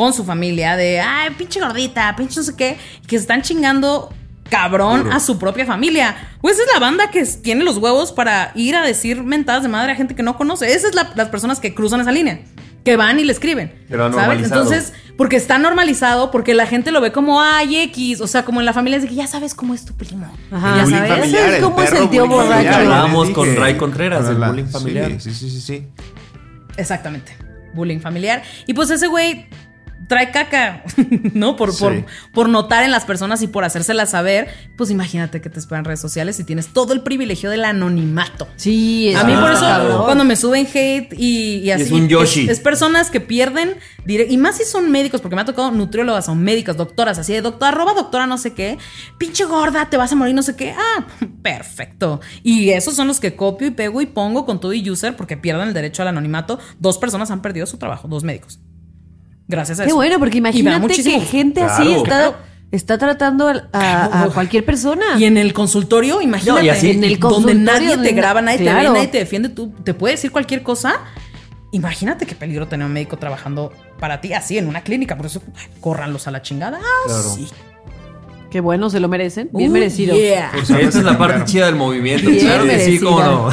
[0.00, 4.10] con su familia de, ay, pinche gordita, pinche no sé qué, que se están chingando
[4.48, 6.16] cabrón a su propia familia.
[6.40, 9.68] Pues esa es la banda que tiene los huevos para ir a decir mentadas de
[9.68, 10.72] madre a gente que no conoce.
[10.72, 12.40] Esas son las personas que cruzan esa línea.
[12.82, 13.74] Que van y le escriben.
[13.90, 14.16] Pero ¿sabes?
[14.16, 14.62] normalizado.
[14.62, 18.22] Entonces, porque está normalizado, porque la gente lo ve como, ay, X.
[18.22, 20.32] O sea, como en la familia es de que ya sabes cómo es tu primo.
[20.50, 20.78] Ajá.
[20.78, 21.10] Ya sabes.
[21.10, 23.24] familiar, ¿Sabes cómo es el tío borracho?
[23.24, 23.54] les con.
[23.54, 24.48] Ray Contreras del Hola.
[24.48, 25.20] bullying familiar.
[25.20, 25.86] Sí, sí, sí, sí.
[26.78, 27.36] Exactamente.
[27.74, 28.42] Bullying familiar.
[28.66, 29.46] Y pues ese güey
[30.08, 30.82] trae caca,
[31.34, 31.56] ¿no?
[31.56, 32.04] Por, por, Sí.
[32.32, 34.48] por notar en las personas y por hacérsela saber.
[34.76, 38.48] Pues imagínate que te esperan redes sociales y tienes todo el privilegio del anonimato.
[38.56, 40.04] Sí, A mí por eso, cabrón.
[40.04, 41.82] cuando me suben hate y, y así.
[41.84, 42.48] es un Yoshi.
[42.48, 43.76] Es, personas que pierden.
[44.06, 47.42] Y más si son médicos, porque me ha tocado nutriólogas, son médicos, doctoras, así de
[47.42, 48.78] doctora, arroba doctora, no sé qué.
[49.18, 50.74] Pinche gorda, te vas a morir, no sé qué.
[50.76, 51.06] Ah,
[51.42, 52.20] perfecto.
[52.42, 55.36] Y esos son los que copio y pego y pongo con todo y user porque
[55.36, 56.58] pierden el derecho al anonimato.
[56.78, 58.58] Dos personas han perdido su trabajo, dos médicos.
[59.50, 59.96] Gracias a Qué eso.
[59.96, 62.02] bueno, porque imagínate que gente así Claro.
[62.04, 62.36] está,
[62.70, 65.18] está tratando a, a- a cualquier persona.
[65.18, 66.60] Y en el consultorio, imagínate.
[66.60, 69.08] No, y así- En el donde consultorio, nadie te donde- graba, nadie te ve, nadie
[69.08, 70.94] te defiende, tú te puede decir cualquier cosa.
[71.72, 75.16] Imagínate qué peligro tener un médico trabajando para ti así en una clínica.
[75.16, 76.78] Por eso, ay, córranlos a la chingada.
[76.82, 77.22] Ah, Claro.
[77.34, 77.48] sí.
[78.50, 79.48] Qué bueno, se lo merecen.
[79.52, 80.16] Bien Uh, merecido.
[80.16, 80.50] yeah.
[80.56, 82.28] Esta es la parte chida del movimiento.
[82.28, 83.48] Bien claro que sí, cómo no.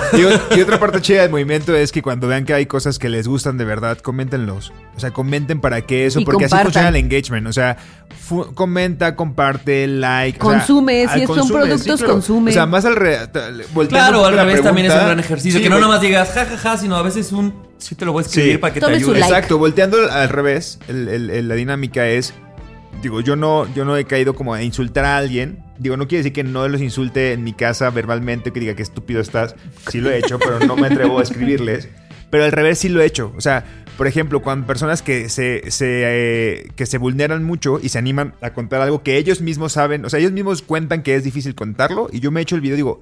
[0.56, 3.28] Y, otra parte chida del movimiento es que cuando vean que hay cosas que les
[3.28, 4.74] gustan de verdad, coméntenlos.
[4.96, 7.46] O sea, comenten para que eso, Y porque así funciona el engagement.
[7.48, 7.78] O sea,
[8.56, 10.40] comenta, comparte, like.
[10.42, 12.52] o sea, Consume, si al son productos, consume.
[12.52, 13.20] O sea, más al re-
[13.90, 15.60] Claro, al revés también es un gran ejercicio.
[15.60, 15.82] Sí, que no güey.
[15.82, 17.54] nada más digas jajaja, sino a veces un.
[17.78, 18.58] Sí, te lo voy a escribir Sí.
[18.58, 19.20] para que Tome te su ayude.
[19.20, 19.34] like.
[19.36, 22.34] Exacto, volteando al- al revés, el- el- el- la dinámica es,
[23.02, 25.64] digo, yo no, yo no he caído como a insultar a alguien.
[25.78, 28.84] Digo, no quiere decir que no los insulte en mi casa verbalmente, que diga que
[28.84, 29.56] estúpido estás.
[29.90, 31.90] Sí lo he hecho, pero no me atrevo a escribirles.
[32.30, 33.34] Pero al revés sí lo he hecho.
[33.38, 33.64] O sea,
[33.98, 38.36] por ejemplo, cuando personas que se, se, eh, que se vulneran mucho y se animan
[38.42, 41.56] a contar algo que ellos mismos saben, o sea, ellos mismos cuentan que es difícil
[41.56, 43.02] contarlo, y yo me he hecho el video y digo,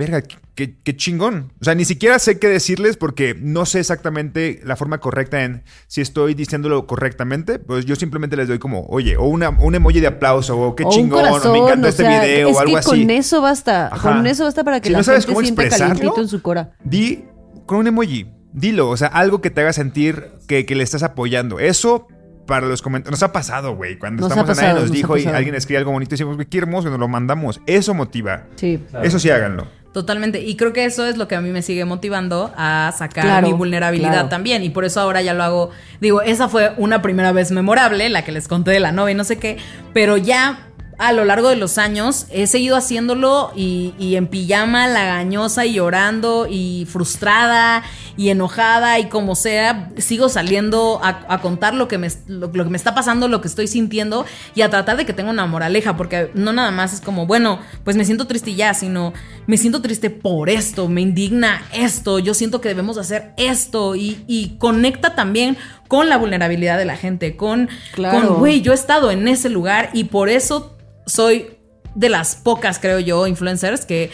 [0.00, 0.22] Verga,
[0.54, 1.52] qué, qué- chingón.
[1.60, 5.62] O sea, ni siquiera sé qué decirles porque no sé exactamente la forma correcta en
[5.86, 7.58] si estoy diciéndolo correctamente.
[7.58, 10.84] Pues yo simplemente les doy como, oye, o una, un emoji de aplauso, o qué
[10.84, 12.88] O chingón, o me encantó o este sea, video, es o algo que así.
[12.90, 13.86] con eso basta.
[13.86, 14.14] Ajá.
[14.16, 16.42] Con eso basta para que Si la no sabes gente cómo sienta calientito en su
[16.42, 16.72] cora.
[16.84, 17.24] Di
[17.66, 18.26] con un emoji.
[18.52, 18.88] dilo.
[18.90, 21.60] O sea, algo que te haga sentir que, que le estás apoyando.
[21.60, 22.08] Eso
[22.46, 23.12] para los comentarios.
[23.20, 23.96] Nos ha pasado, güey.
[23.96, 25.36] Cuando Nos estamos a nadie pasado, nos dijo y pasado.
[25.36, 27.60] alguien escribe algo bonito y decimos, güey, qué hermoso, y nos lo mandamos.
[27.68, 28.46] Eso motiva.
[28.56, 28.82] Sí.
[29.04, 29.68] Eso sí háganlo.
[29.92, 30.40] Totalmente.
[30.40, 33.46] Y creo que eso es lo que a mí me sigue motivando a sacar Claro,
[33.48, 34.28] mi vulnerabilidad claro.
[34.28, 34.62] también.
[34.62, 35.70] Y por eso ahora ya lo hago.
[36.00, 39.14] Digo, esa fue una primera vez memorable, la que les conté de la novia y
[39.16, 39.56] no sé qué.
[39.92, 40.69] Pero ya
[41.00, 45.72] a lo largo de los años he seguido haciéndolo y, y en pijama, lagañosa y
[45.72, 47.82] llorando y frustrada
[48.18, 52.64] y enojada y como sea, sigo saliendo a, a contar lo que, me, lo, lo
[52.64, 55.46] que me está pasando, lo que estoy sintiendo y a tratar de que tenga una
[55.46, 59.14] moraleja, porque no nada más es como, bueno, pues me siento triste y ya, sino
[59.46, 64.22] me siento triste por esto, me indigna esto, yo siento que debemos hacer esto y,
[64.26, 65.56] y conecta también
[65.88, 68.28] con la vulnerabilidad de la gente, con, Claro.
[68.28, 70.76] con, güey, yo he estado en ese lugar y por eso
[71.10, 71.58] soy
[71.94, 74.10] de las pocas, creo yo, influencers que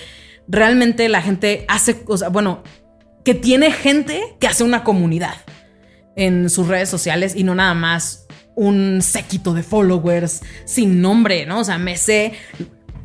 [0.48, 2.62] realmente la gente hace, o sea, bueno,
[3.24, 5.34] que tiene gente que hace una comunidad
[6.16, 11.60] en sus redes sociales y no nada más un séquito de followers sin nombre, ¿no?
[11.60, 12.32] O sea, me sé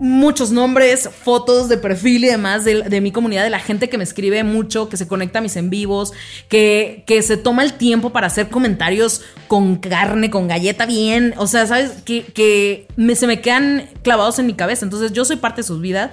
[0.04, 4.00] muchos nombres, fotos de perfil y demás de, de mi comunidad, de la gente que
[4.00, 6.12] me escribe mucho, que se conecta a mis en vivos,
[6.50, 11.46] que, que se toma el tiempo para hacer comentarios con carne, con galleta bien, o
[11.46, 11.92] sea, ¿sabes?
[12.04, 14.84] Que, que me- se me quedan clavados en mi cabeza.
[14.86, 16.10] Entonces yo soy parte de sus vidas.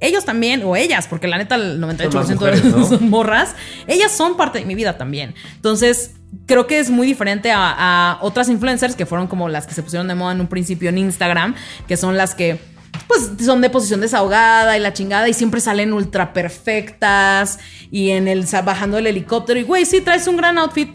[0.00, 2.98] Ellos también, o ellas, porque la neta el 98% Son más de mujeres, ¿no?
[3.00, 3.54] morras,
[3.86, 5.34] ellas son parte de mi vida también.
[5.54, 6.12] Entonces,
[6.46, 9.82] creo que es muy diferente a, a otras influencers que fueron como las que se
[9.84, 11.54] pusieron de moda en un principio en Instagram,
[11.86, 12.58] que son las que
[13.06, 17.58] pues son de posición desahogada y la chingada y siempre salen ultra perfectas
[17.90, 20.90] y en el bajando del helicóptero y güey, sí traes un gran outfit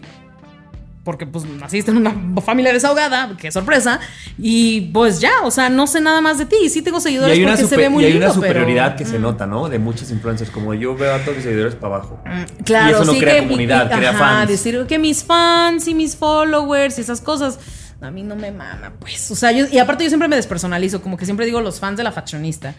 [1.04, 4.00] porque pues naciste en una familia desahogada, qué sorpresa,
[4.38, 7.38] y pues ya, o sea, no sé nada más de ti, y sí tengo seguidores
[7.38, 8.96] porque se ve muy y hay lindo, una superioridad pero...
[8.96, 9.68] que se nota, ¿no?
[9.68, 10.50] De muchos influencers.
[10.50, 12.18] Como yo veo a todos mis seguidores para abajo.
[12.64, 14.48] Claro, y eso no sí crea que comunidad, y- crea ajá, fans.
[14.48, 17.58] decir que mis fans y mis followers y esas cosas.
[18.00, 19.30] A mí no me mama, pues.
[19.30, 21.96] O sea, yo, y aparte yo siempre me despersonalizo, como que siempre digo los fans
[21.96, 22.74] de la fashionista.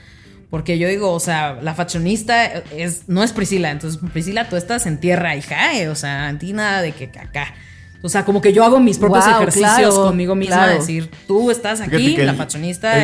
[0.49, 3.72] Porque yo digo, o sea, la fashionista es, no es Priscila.
[3.72, 5.74] Entonces, Priscila, tú estás en tierra, hija.
[5.76, 7.53] eh, O sea, en ti nada de que acá.
[8.03, 10.55] O sea, como que yo hago mis propios Wow, ejercicios claro, conmigo misma.
[10.57, 10.74] claro.
[10.80, 12.38] decir, tú estás aquí, que la el-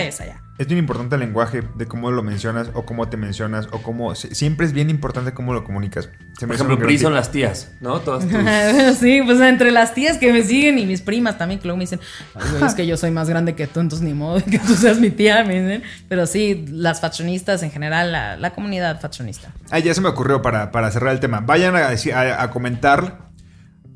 [0.09, 0.40] es allá.
[0.61, 4.13] Es bien importante el lenguaje de cómo lo mencionas o cómo te mencionas o cómo...
[4.13, 6.09] si- Siempre es bien importante cómo lo comunicas.
[6.37, 7.99] Se Por ejemplo, Pri son las tías, ¿no?
[8.01, 8.31] Todas tus...
[8.99, 11.85] Sí, pues entre las tías que me siguen y mis primas también, que luego me
[11.85, 11.99] dicen,
[12.35, 14.75] "Ay, güey, es que yo soy más grande que tú, entonces ni modo que tú
[14.75, 15.81] seas mi tía, me dicen.
[16.07, 19.51] Pero sí, las fashionistas en general, la, la comunidad fashionista.
[19.71, 21.39] Ah, ya se me ocurrió para, para cerrar el tema.
[21.39, 23.30] Vayan a, decir- a- a comentar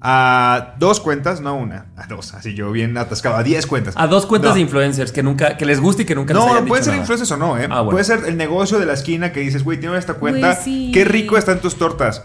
[0.08, 3.96] a dos cuentas, no una, a dos, así yo bien atascado, a diez cuentas.
[3.98, 4.56] A dos cuentas No.
[4.56, 6.84] de influencers que nunca, que les guste y que nunca les No, hayan pueden dicho
[6.86, 7.02] ser nada.
[7.02, 7.64] influencers o no, ¿eh?
[7.72, 7.90] Ah, bueno.
[7.92, 10.52] Puede ser el negocio de la esquina que dices, güey, tiene esta cuenta.
[10.54, 10.92] Güey, sí.
[10.94, 12.22] Qué rico están tus tortas.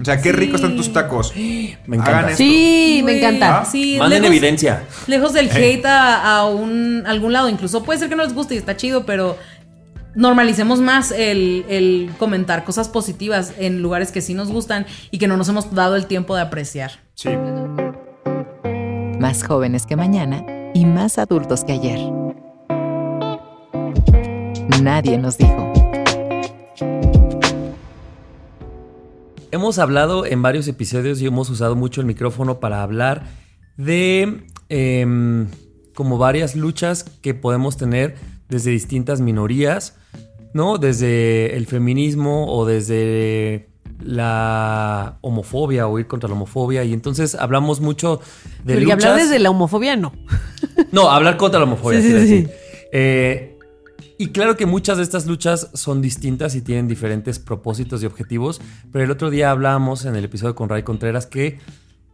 [0.00, 0.36] O sea, qué Sí.
[0.36, 1.32] rico están tus tacos.
[1.36, 2.10] Me encanta.
[2.18, 2.36] Hagan esto.
[2.38, 3.64] Sí, me Güey, encanta.
[3.64, 4.82] Sí, Manden lejos- evidencia.
[5.08, 8.54] Lejos del hate a, a un, algún lado, incluso puede ser que no les guste
[8.54, 9.36] y está chido, pero
[10.14, 15.28] normalicemos más el, el comentar cosas positivas en lugares que sí nos gustan y que
[15.28, 16.92] no nos hemos dado el tiempo de apreciar.
[17.14, 17.30] Sí.
[19.18, 20.44] Más jóvenes que mañana
[20.74, 21.98] y más adultos que ayer.
[24.82, 25.72] Nadie nos dijo.
[29.50, 33.24] Hemos hablado en varios episodios y hemos usado mucho el micrófono para hablar
[33.76, 35.48] de em,
[35.94, 38.16] como varias luchas que podemos tener
[38.48, 39.96] desde distintas minorías,
[40.54, 40.78] ¿no?
[40.78, 43.68] Desde el feminismo o desde
[44.00, 46.84] la homofobia o ir contra la homofobia.
[46.84, 48.20] Y entonces hablamos mucho
[48.64, 49.04] de Pero y luchas.
[49.04, 50.12] hablar desde la homofobia, no.
[50.92, 52.00] No, hablar contra la homofobia.
[52.00, 52.46] Sí, sí.
[52.92, 53.58] Eh,
[54.16, 58.60] y claro que muchas de estas luchas son distintas y tienen diferentes propósitos y objetivos,
[58.92, 61.58] pero el otro día hablábamos en el episodio con Ray Contreras que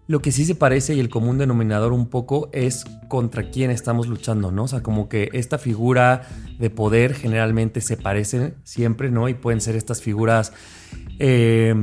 [0.07, 4.07] lo que sí se parece y el común denominador un poco es contra quién estamos
[4.07, 4.65] luchando, ¿no?
[4.65, 6.23] O sea, como que esta figura
[6.59, 9.29] de poder generalmente se parecen siempre, ¿no?
[9.29, 10.53] Y pueden ser estas figuras
[11.19, 11.75] eh,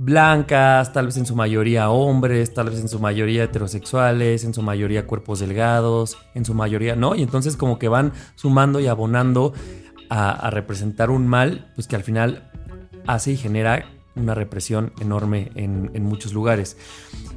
[0.00, 4.62] blancas, tal vez en su mayoría hombres, tal vez en su mayoría heterosexuales, en su
[4.62, 7.16] mayoría cuerpos delgados, en su mayoría, ¿no?
[7.16, 9.52] Y entonces como que van sumando y abonando
[10.08, 12.48] a, representar un mal, pues que al final
[13.06, 16.76] hace y genera una represión enorme en, en muchos lugares.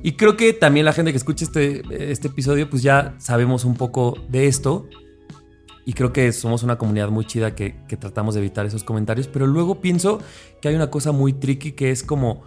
[0.03, 3.75] Y creo que también la gente que escucha este, este episodio, pues ya sabemos un
[3.75, 4.87] poco de esto.
[5.85, 9.27] Y creo que somos una comunidad muy chida que, que tratamos de evitar esos comentarios.
[9.27, 10.19] Pero luego pienso
[10.61, 12.43] que hay una cosa muy tricky que es como...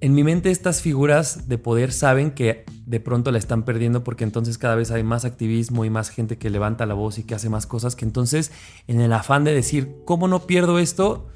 [0.00, 4.24] En mi mente estas figuras de poder saben que de pronto la están perdiendo porque
[4.24, 7.36] entonces cada vez hay más activismo y más gente que levanta la voz y que
[7.36, 8.50] hace más cosas que entonces
[8.88, 11.28] en el afán de decir, ¿cómo no pierdo esto?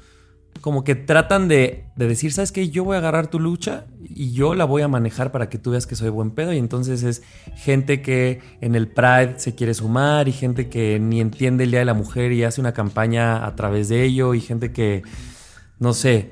[0.61, 2.69] Como que tratan de, de decir, ¿sabes qué?
[2.69, 5.71] Yo voy a agarrar tu lucha y yo la voy a manejar para que tú
[5.71, 6.53] veas que soy buen pedo.
[6.53, 7.23] Y entonces es
[7.55, 11.79] gente que en el Pride se quiere sumar y gente que ni entiende el Día
[11.79, 15.03] de la Mujer y hace una campaña a través de ello y gente que,
[15.79, 16.31] no sé,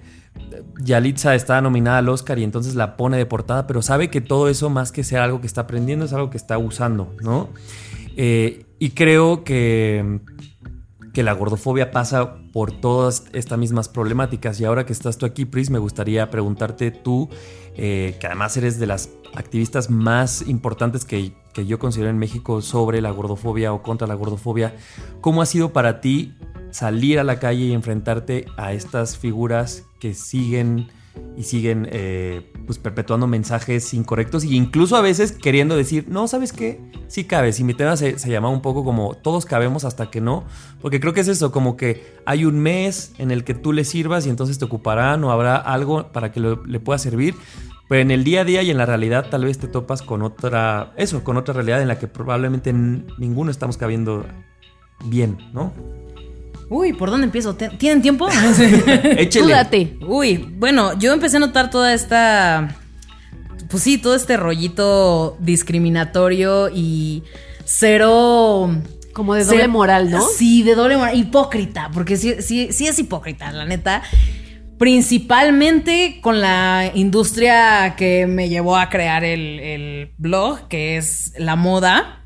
[0.79, 4.49] Yalitza está nominada al Oscar y entonces la pone de portada, pero sabe que todo
[4.49, 7.49] eso más que ser algo que está aprendiendo es algo que está usando, ¿no?
[8.17, 10.19] Eh, y creo que,
[11.15, 14.59] que la gordofobia pasa por todas estas mismas problemáticas.
[14.59, 17.29] Y ahora que estás tú aquí, Pris, me gustaría preguntarte tú,
[17.77, 22.61] eh, que además eres de las activistas más importantes que, que yo considero en México
[22.61, 24.75] sobre la gordofobia o contra la gordofobia,
[25.21, 26.35] ¿cómo ha sido para ti
[26.71, 30.89] salir a la calle y enfrentarte a estas figuras que siguen
[31.37, 36.51] y siguen eh, pues perpetuando mensajes incorrectos e incluso a veces queriendo decir, no, ¿sabes
[36.51, 36.81] qué?
[37.07, 37.59] Sí cabes.
[37.59, 40.45] Y mi tema se, se llama un poco como todos cabemos hasta que no,
[40.81, 43.85] porque creo que es eso, como que hay un mes en el que tú le
[43.85, 47.35] sirvas y entonces te ocuparán o habrá algo para que le pueda servir.
[47.87, 50.23] Pero en el día a día y en la realidad tal vez te topas con
[50.23, 54.25] otra, eso, con otra realidad en la que probablemente ninguno estamos cabiendo
[55.05, 55.71] bien, ¿no?
[56.69, 57.55] Uy, ¿por dónde empiezo?
[57.55, 58.27] ¿Te- ¿Tienen tiempo?
[59.17, 59.45] Échele.
[59.45, 59.97] Tú date.
[60.07, 62.75] Uy, bueno, yo empecé a notar toda esta.
[63.69, 67.23] Pues sí, todo este rollito discriminatorio y
[67.65, 68.69] cero.
[69.13, 70.21] Como de doble cero- moral, ¿no?
[70.21, 71.15] Sí, de doble moral.
[71.17, 74.01] Hipócrita, porque sí, sí, sí es hipócrita, la neta.
[74.77, 81.55] Principalmente con la industria que me llevó a crear el, el blog, que es la
[81.55, 82.24] moda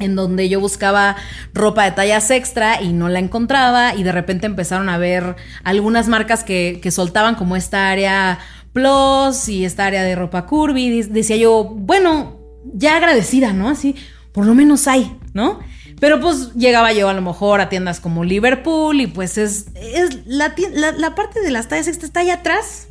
[0.00, 1.16] en donde yo buscaba
[1.54, 6.08] ropa de tallas extra y no la encontraba y de repente empezaron a ver algunas
[6.08, 8.38] marcas que, que soltaban como esta área
[8.72, 11.02] plus y esta área de ropa curvy.
[11.02, 13.68] Decía yo, bueno, ya agradecida, ¿no?
[13.68, 13.96] Así,
[14.32, 15.58] por lo menos hay, ¿no?
[16.00, 20.26] Pero pues llegaba yo a lo mejor a tiendas como Liverpool y pues es, es
[20.26, 22.86] la, la, la parte de las tallas extras está allá atrás.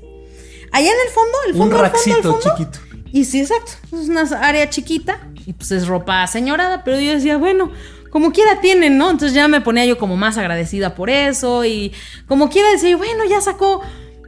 [0.73, 2.57] Allá en el fondo, el Un fondo, el fondo, el raxito fondo.
[2.57, 2.86] chiquito.
[3.11, 3.71] Y sí, exacto.
[3.95, 7.71] Es una área chiquita y pues es ropa señorada, pero yo decía, bueno,
[8.09, 9.09] como quiera tienen, ¿no?
[9.09, 11.93] Entonces ya me ponía yo como más agradecida por eso y
[12.27, 13.81] como quiera decía, bueno, ya sacó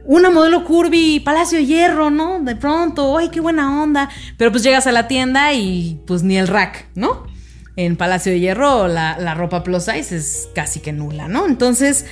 [0.04, 2.40] una modelo curvy, Palacio Hierro, ¿no?
[2.40, 4.08] De pronto, ay, qué buena onda.
[4.36, 7.26] Pero pues llegas a la tienda y pues ni el rack, ¿no?
[7.76, 11.46] En Palacio de Hierro la, la ropa plus size es casi que nula, ¿no?
[11.46, 12.06] Entonces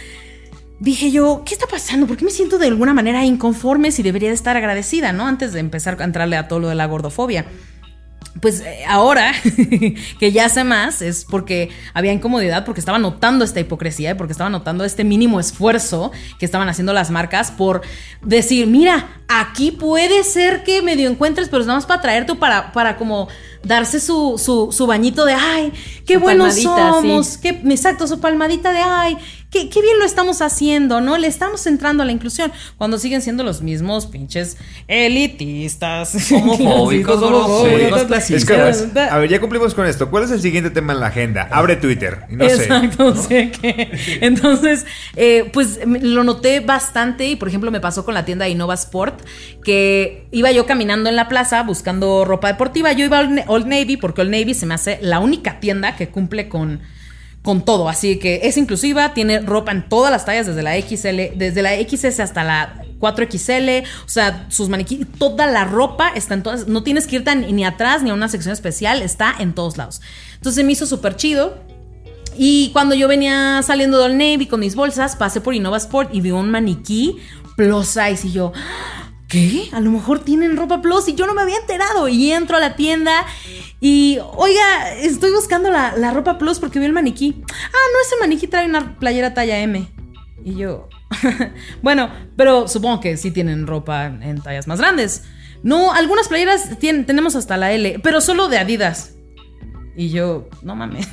[0.81, 2.07] dije yo, ¿qué está pasando?
[2.07, 5.27] ¿Por qué me siento de alguna manera inconforme si debería de estar agradecida, ¿no?
[5.27, 7.47] Antes de empezar a entrarle a todo lo de la gordofobia.
[8.41, 9.33] Pues eh, ahora
[10.21, 14.33] que ya sé más es porque había incomodidad, porque estaba notando esta hipocresía, y porque
[14.33, 17.83] estaba notando este mínimo esfuerzo que estaban haciendo las marcas por
[18.23, 22.73] decir, mira, aquí puede ser que medio encuentres, pero es nada más para traerte para,
[22.73, 23.29] para como
[23.65, 25.73] darse su, su, su bañito de, ay,
[26.07, 27.39] qué Su buenos somos, sí.
[27.43, 29.19] qué, exacto, su palmadita de, ay,
[29.51, 31.17] qué, qué bien lo estamos haciendo, ¿no?
[31.19, 38.01] Le estamos entrando a la inclusión, cuando siguen siendo los mismos pinches elitistas, Homofóbicos, gordofóbicos,
[38.01, 38.83] Es clasistas.
[38.93, 40.11] que, a ver, ya cumplimos con esto.
[40.11, 41.49] ¿Cuál es el siguiente tema en la agenda?
[41.51, 42.25] Abre Twitter.
[42.31, 42.55] No sé.
[42.65, 43.91] Exacto, sé que.
[44.21, 44.87] Entonces,
[45.17, 49.21] eh, pues lo noté bastante y, por ejemplo, me pasó con la tienda Innova Sport,
[49.65, 52.93] que iba yo caminando en la plaza buscando ropa deportiva.
[52.93, 56.09] Yo iba Ne- Old Navy porque Old Navy se me hace la única tienda que
[56.09, 56.81] cumple con
[57.49, 61.39] con todo, así que es inclusiva, tiene ropa en todas las tallas, desde la XL,
[61.39, 66.43] desde la XS hasta la 4XL, o sea, sus maniquíes, toda la ropa está en
[66.43, 69.79] todas, no tienes que ni, ni atrás ni a una sección especial, está en todos
[69.79, 70.03] lados.
[70.35, 71.57] Entonces me hizo súper chido.
[72.37, 76.21] Y cuando yo venía saliendo del Navy con mis bolsas, pasé por Innova Sport y
[76.21, 77.17] vi un maniquí
[77.57, 78.53] plus size y yo,
[79.29, 79.69] ¿qué?
[79.73, 82.09] A lo mejor tienen ropa plus y yo no me había enterado.
[82.09, 83.25] Y entro a la tienda
[83.81, 87.37] y, oiga, estoy buscando la, la ropa plus porque vi el maniquí.
[87.47, 89.89] Ah, no, ese maniquí trae una playera talla M.
[90.45, 90.89] Y yo,
[91.83, 95.25] bueno, pero supongo que sí tienen ropa en tallas más grandes.
[95.63, 99.15] No, algunas playeras tienen, tenemos hasta la L, pero solo de Adidas.
[100.01, 101.09] Y yo, no mames.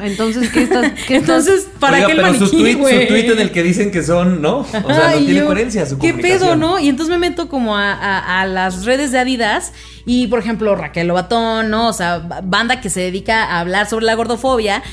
[0.00, 0.92] Entonces, ¿qué estás?
[1.08, 3.00] qué estás- Entonces, ¿para Oiga, qué el pero maniquí, su tweet, güey?
[3.02, 4.58] su tweet en el que dicen que son, ¿no?
[4.58, 6.78] O sea, no tiene yo, coherencia su ¿Qué pedo, no?
[6.78, 9.72] Y entonces me meto como a, a- a las redes de Adidas
[10.06, 11.88] y, por ejemplo, Raquel Lobatón, ¿no?
[11.88, 14.84] O sea, ba- banda que se dedica a hablar sobre la gordofobia.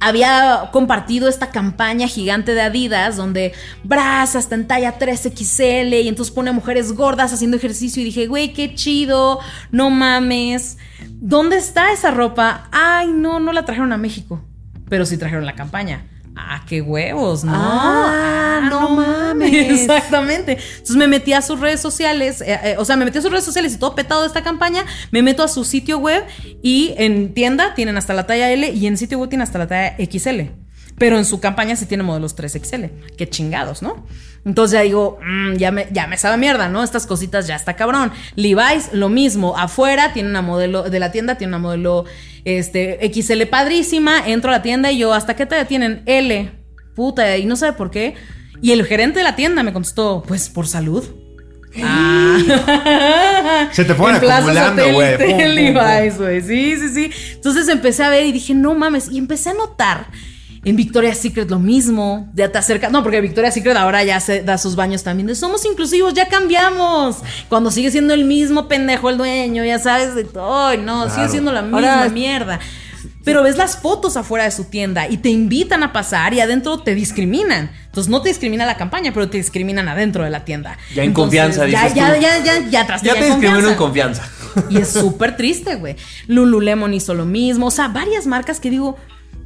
[0.00, 6.32] Había compartido esta campaña gigante de Adidas donde bras hasta en talla 3XL y entonces
[6.32, 9.40] pone a mujeres gordas haciendo ejercicio y dije, güey, qué chido,
[9.70, 10.78] no mames.
[11.10, 12.68] ¿Dónde está esa ropa?
[12.70, 14.40] Ay, no, no la trajeron a México,
[14.88, 16.06] pero sí trajeron la campaña.
[16.40, 17.52] Ah, qué huevos, ¿no?
[17.52, 19.52] Ah, no mames.
[19.82, 20.52] Exactamente.
[20.52, 23.30] Entonces me metí a sus redes sociales, eh, eh, o sea, me metí a sus
[23.30, 26.24] redes sociales y todo petado de esta campaña, me meto a su sitio web
[26.62, 29.66] y en tienda tienen hasta la talla L y en sitio web tienen hasta la
[29.66, 30.67] talla XL.
[30.98, 32.90] Pero en su campaña sí tiene modelos 3XL.
[33.16, 34.06] Qué chingados, ¿no?
[34.44, 36.82] Entonces ya digo, mm, ya, me, ya me sabe mierda, ¿no?
[36.82, 38.12] Estas cositas ya está cabrón.
[38.34, 39.56] Levi's, lo mismo.
[39.56, 42.04] Afuera tiene una modelo, de la tienda tiene una modelo
[42.44, 44.26] este, XL padrísima.
[44.26, 46.02] Entro a la tienda y yo, ¿hasta qué talla tienen?
[46.06, 46.50] L.
[46.94, 48.14] Puta, y no sabe por qué.
[48.60, 51.04] Y el gerente de la tienda me contestó, pues por salud.
[51.82, 53.68] Ah.
[53.72, 56.42] Se te fueron En Plaza acumulando, güey.
[56.42, 57.10] Sí, sí, sí.
[57.34, 59.10] Entonces empecé a ver y dije, no mames.
[59.10, 60.06] Y empecé a notar
[60.64, 62.30] en Victoria's Secret lo mismo.
[62.34, 62.88] Ya te acerca.
[62.90, 65.26] No, porque Victoria's Secret ahora ya se da sus baños también.
[65.26, 67.18] De somos inclusivos, ya cambiamos.
[67.48, 70.76] Cuando sigue siendo el mismo pendejo el dueño, ya sabes de todo.
[70.76, 72.58] No, sigue siendo la misma Ahora- mierda.
[73.24, 76.78] Pero ves las fotos afuera de su tienda y te invitan a pasar y adentro
[76.80, 77.70] te discriminan.
[77.86, 80.78] Entonces no te discrimina la campaña, pero te discriminan adentro de la tienda.
[80.94, 82.20] Ya en Entonces, confianza, ya, dices ya, tú.
[82.22, 84.26] ya, ya, ya, tras Ya te discrimino en confianza.
[84.70, 85.96] y es súper triste, güey.
[86.26, 87.66] Lululemon hizo lo mismo.
[87.66, 88.96] O sea, varias marcas que digo,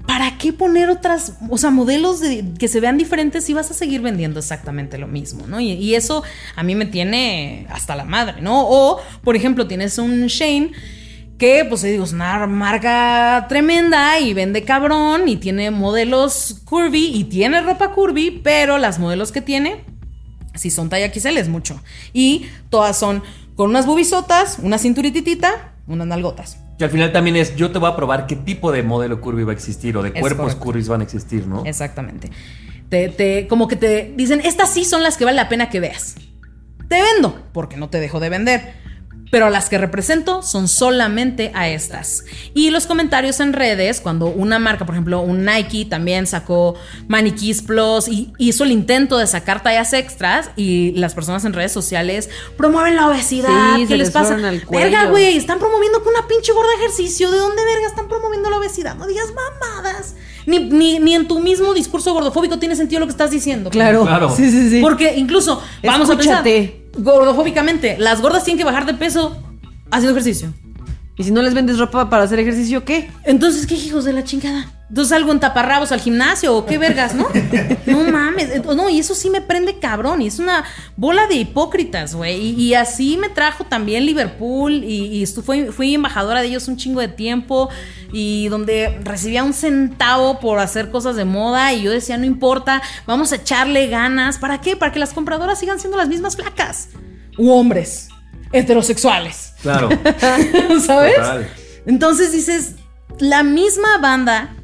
[0.06, 3.74] ¿para qué poner otras, o sea, modelos de- que se vean diferentes si vas a
[3.74, 5.60] seguir vendiendo exactamente lo mismo, ¿no?
[5.60, 6.22] Y, y eso
[6.56, 8.66] a mí me tiene hasta la madre, ¿no?
[8.68, 10.72] O, por ejemplo, tienes un Shane
[11.38, 17.24] que, pues, digo, es una marca tremenda y vende cabrón y tiene modelos curvy y
[17.24, 19.84] tiene ropa curvy, pero las modelos que tiene
[20.54, 21.80] si son talla XL es mucho.
[22.12, 23.22] Y todas son
[23.56, 26.58] con unas bubisotas, una cinturititita, unas nalgotas.
[26.82, 29.44] Que al final también es, yo te voy a probar qué tipo de modelo curvy
[29.44, 30.64] va a existir o de Es cuerpos correcto.
[30.64, 31.64] curvis van a existir, ¿no?
[31.64, 32.28] Exactamente.
[32.88, 35.78] Te, te- como que te dicen, estas sí son las que vale la pena que
[35.78, 36.16] veas.
[36.88, 38.72] Te vendo, porque no te dejo de vender.
[39.32, 42.26] Pero las que represento son solamente a estas.
[42.52, 46.74] Y los comentarios en redes, cuando una marca, por ejemplo, un Nike también sacó
[47.08, 51.72] Maniquís Plus y hizo el intento de sacar tallas extras y las personas en redes
[51.72, 52.28] sociales
[52.58, 53.76] promueven la obesidad.
[53.76, 54.36] Sí, ¿Qué les les pasa?
[54.70, 57.30] Verga, güey, están promoviendo con una pinche gorda ejercicio.
[57.30, 58.96] ¿De dónde verga están promoviendo la obesidad?
[58.96, 60.14] No digas mamadas.
[60.46, 63.70] Ni, ni, ni en tu mismo discurso gordofóbico tiene sentido lo que estás diciendo.
[63.70, 64.02] Claro.
[64.04, 64.34] Claro.
[64.34, 64.80] Sí, sí, sí.
[64.80, 66.82] Porque incluso, vamos a Escúchate.
[66.92, 69.36] pensar, gordofóbicamente, las gordas tienen que bajar de peso
[69.90, 70.52] haciendo ejercicio.
[71.18, 73.10] Y si no les vendes ropa para hacer ejercicio, ¿qué?
[73.24, 74.66] Entonces, ¿qué hijos de la chingada?
[74.88, 77.26] Entonces, algo en taparrabos al gimnasio o qué vergas, ¿no?
[77.86, 78.50] No mames.
[78.54, 80.22] Ent- No, y eso sí me prende cabrón.
[80.22, 80.64] Y es una
[80.96, 82.40] bola de hipócritas, güey.
[82.40, 84.72] Y, y así me trajo también Liverpool.
[84.84, 87.68] Y, y fui, fui embajadora de ellos un chingo de tiempo.
[88.10, 91.74] Y donde recibía un centavo por hacer cosas de moda.
[91.74, 94.38] Y yo decía, no importa, vamos a echarle ganas.
[94.38, 94.76] ¿Para qué?
[94.76, 96.88] Para que las compradoras sigan siendo las mismas flacas.
[97.36, 98.08] U hombres
[98.52, 99.54] heterosexuales.
[99.62, 99.88] Claro.
[100.86, 101.16] ¿Sabes?
[101.16, 101.48] Total.
[101.86, 102.74] Entonces dices,
[103.18, 104.56] la misma banda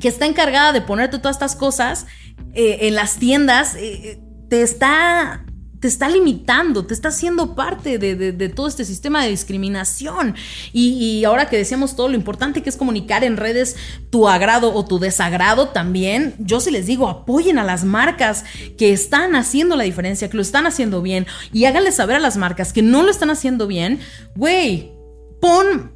[0.00, 2.06] que está encargada de ponerte todas estas cosas
[2.54, 5.44] eh, en las tiendas, eh, te está.
[5.82, 10.36] Te está limitando, te está haciendo parte de, de- todo este sistema de discriminación.
[10.72, 13.74] Y, ahora que decíamos todo lo importante que es comunicar en redes
[14.08, 18.44] tu agrado o tu desagrado también, yo sí les digo, apoyen a las marcas
[18.78, 21.26] que están haciendo la diferencia, que lo están haciendo bien.
[21.52, 23.98] Y háganle saber a las marcas que no lo están haciendo bien,
[24.36, 24.92] güey,
[25.40, 25.90] pon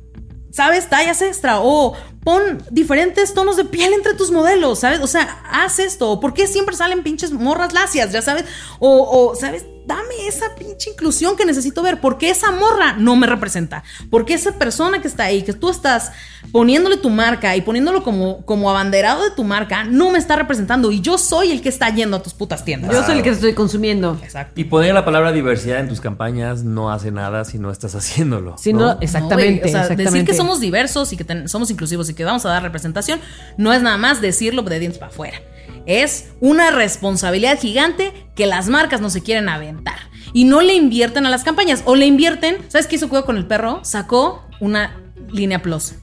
[0.51, 0.89] ¿sabes?
[0.89, 5.01] Tallas extra o pon diferentes tonos de piel entre tus modelos, ¿sabes?
[5.01, 6.11] O sea, haz esto.
[6.11, 8.47] ¿O ¿Por qué siempre salen pinches morras lacias, ya sabes?
[8.81, 9.67] O, o, ¿sabes?
[9.87, 12.01] Dame esa pinche inclusión que necesito ver.
[12.01, 13.85] ¿Por qué esa morra no me representa?
[14.11, 16.11] ¿Por qué esa persona que está ahí, que tú estás
[16.53, 20.91] poniéndole tu marca y poniéndolo como, como abanderado de tu marca, no me está representando?
[20.91, 22.91] Y yo soy el que está yendo a tus putas tiendas.
[22.93, 24.19] Yo soy el que estoy consumiendo.
[24.23, 24.61] Exacto.
[24.61, 28.59] Y poner la palabra diversidad en tus campañas no hace nada si no estás haciéndolo.
[28.59, 28.81] Si ¿no?
[28.81, 29.67] no, No, exactamente.
[29.67, 30.31] o sea, decir exactamente.
[30.33, 33.21] que somos diversos y que ten- somos inclusivos y que vamos a dar representación
[33.57, 35.39] no es nada más decirlo de dientes para afuera.
[35.87, 39.97] Es una responsabilidad gigante que las marcas no se quieren aventar.
[40.33, 41.83] Y no le invierten a las campañas.
[41.87, 42.59] O le invierten.
[42.69, 43.81] ¿Sabes qué hizo Cuidado con el perro?
[43.85, 45.95] Sacó una línea plus.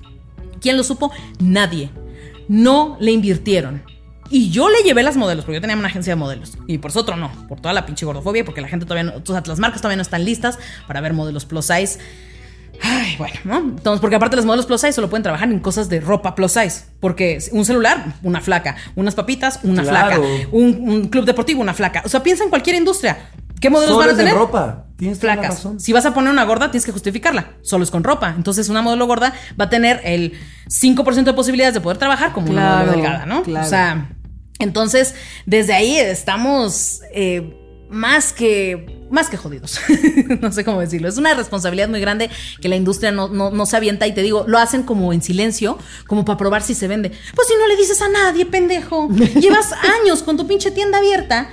[0.62, 1.12] ¿Quién lo supo?
[1.40, 1.92] Nadie.
[2.48, 3.84] No le invirtieron.
[4.30, 6.58] Y yo le llevé las modelos, porque yo tenía una agencia de modelos.
[6.66, 9.22] Y por eso otro no, por toda la pinche gordofobia, porque la gente todavía no,
[9.46, 10.58] las marcas todavía no están listas
[10.88, 12.00] para ver modelos plus size.
[12.86, 13.58] Ay, bueno, ¿no?
[13.60, 16.52] Entonces, porque aparte los modelos plus size solo pueden trabajar en cosas de ropa plus
[16.52, 16.84] size.
[17.00, 18.76] Porque un celular, una flaca.
[18.96, 20.22] Unas papitas, una Claro.
[20.22, 20.48] flaca.
[20.52, 22.02] Un, un club deportivo, una flaca.
[22.06, 23.30] O sea, piensa en cualquier industria.
[23.62, 24.38] ¿Qué modelos Solo van a es de tener?
[24.38, 24.86] ropa.
[24.98, 25.58] Tienes toda la flacas.
[25.60, 25.80] razón.
[25.80, 27.54] Si vas a poner una gorda, tienes que justificarla.
[27.62, 28.34] Solo es con ropa.
[28.36, 30.34] Entonces, una modelo gorda va a tener el
[30.68, 33.44] 5% de posibilidades de poder trabajar como una modelo delgada, ¿no?
[33.44, 33.66] claro.
[33.66, 34.10] O sea,
[34.60, 35.16] entonces,
[35.46, 37.58] desde ahí estamos eh,
[37.90, 39.04] más que.
[39.10, 39.80] Más que jodidos.
[40.42, 41.08] no sé cómo decirlo.
[41.08, 42.32] Es una responsabilidad muy grande
[42.62, 45.22] que la industria no, no, no se avienta y te digo, lo hacen como en
[45.22, 45.78] silencio,
[46.08, 47.12] como para probar si se vende.
[47.36, 49.08] Pues si no le dices a nadie, pendejo.
[49.40, 49.72] Llevas
[50.02, 51.50] años con tu pinche tienda abierta,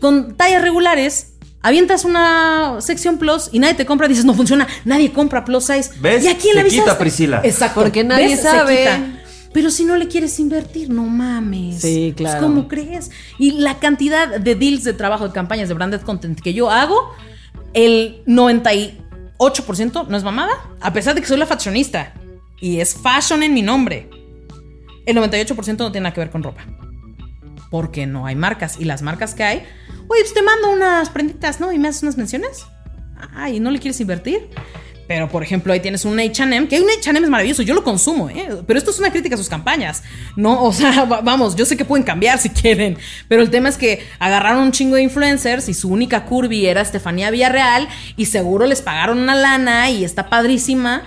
[0.00, 1.34] con tallas regulares.
[1.62, 5.90] Avientas una sección plus y nadie te compra, dices, no funciona, nadie compra plus size.
[6.00, 6.24] ¿Ves?
[6.24, 7.00] ¿Y a quién le Se quita, avisaste?
[7.00, 7.40] Priscila.
[7.44, 7.80] Exacto.
[7.80, 8.40] Porque nadie ¿Ves?
[8.40, 8.78] Se sabe.
[8.78, 9.15] quita.
[9.56, 11.80] Pero si no le quieres invertir, no mames.
[11.80, 12.46] Sí, Pues, claro.
[12.46, 13.10] ¿Cómo crees?
[13.38, 17.14] Y la cantidad de deals de trabajo de campañas de branded content que yo hago,
[17.72, 22.12] el 98% no es mamada, a pesar de que soy la fashionista
[22.60, 24.10] y es fashion en mi nombre.
[25.06, 26.66] El 98% no tiene nada que ver con ropa.
[27.70, 28.78] Porque no hay marcas.
[28.78, 29.62] Y las marcas que hay,
[30.06, 31.72] oye, pues te mando unas prenditas, ¿no?
[31.72, 32.66] Y me haces unas menciones.
[33.34, 34.50] Ay, ¿no le quieres invertir?
[35.08, 38.28] Pero, por ejemplo, ahí tienes un H&M, que un H&M es maravilloso, yo lo consumo,
[38.28, 38.48] ¿eh?
[38.66, 40.02] Pero esto es una crítica a sus campañas.
[40.34, 42.98] No, o sea, va- vamos, yo sé que pueden cambiar si quieren,
[43.28, 46.80] pero el tema es que agarraron un chingo de influencers y su única curvy era
[46.80, 51.02] Estefanía Villarreal y seguro les pagaron una lana y está padrísima,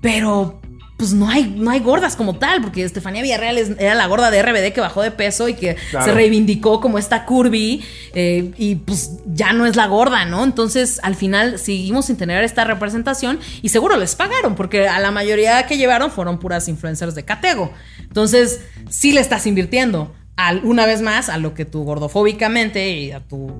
[0.00, 0.60] pero
[0.98, 4.30] pues no hay, no hay gordas como tal, porque Estefanía Villarreal es- era la gorda
[4.32, 6.04] de RBD que bajó de peso y que Claro.
[6.04, 7.82] se reivindicó como esta curvy
[8.14, 10.42] eh, y pues ya no es la gorda, ¿no?
[10.42, 15.12] Entonces al final seguimos sin tener esta representación y seguro les pagaron, porque a la
[15.12, 17.72] mayoría que llevaron fueron puras influencers de Catego.
[18.02, 23.12] Entonces sí le estás invirtiendo al- una vez más a lo que tú gordofóbicamente y
[23.12, 23.52] a tu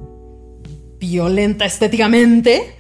[0.99, 2.75] violenta estéticamente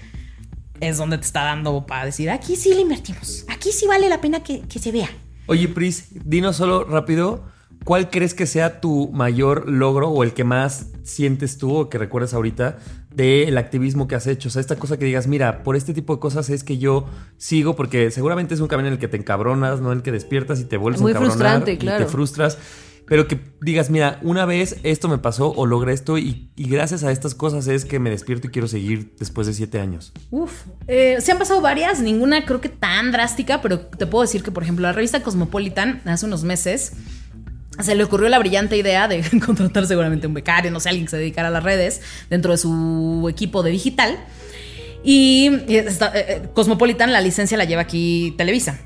[0.81, 4.20] es donde te está dando para decir, aquí sí le invertimos, aquí sí vale la
[4.20, 5.09] pena que, que se vea.
[5.47, 7.45] Oye, Pris, dinos solo rápido,
[7.85, 11.97] ¿cuál crees que sea tu mayor logro o el que más sientes tú o que
[11.97, 12.79] recuerdas ahorita
[13.14, 14.49] del activismo que has hecho?
[14.49, 17.07] O sea, esta cosa que digas, mira, por este tipo de cosas es que yo
[17.39, 19.91] sigo, porque seguramente es un camino en el que te encabronas, ¿no?
[19.93, 21.37] En el que despiertas y te vuelves Muy a encabronar.
[21.39, 22.05] frustrante, y claro.
[22.05, 22.59] te frustras.
[23.09, 27.11] Pero que digas, mira, una vez esto me pasó o logré esto y, gracias a
[27.11, 30.12] estas cosas es que me despierto y quiero seguir después de siete años.
[30.30, 34.42] Uf, eh, se han pasado varias, ninguna creo que tan drástica, pero te puedo decir
[34.42, 36.92] que, por ejemplo, la revista Cosmopolitan hace unos meses
[37.80, 41.11] se le ocurrió la brillante idea de contratar seguramente un becario, no sé, alguien que
[41.11, 44.18] se dedicara a las redes dentro de su equipo de digital.
[45.04, 48.80] Y eh, eh, Cosmopolitan, la licencia la lleva aquí Televisa.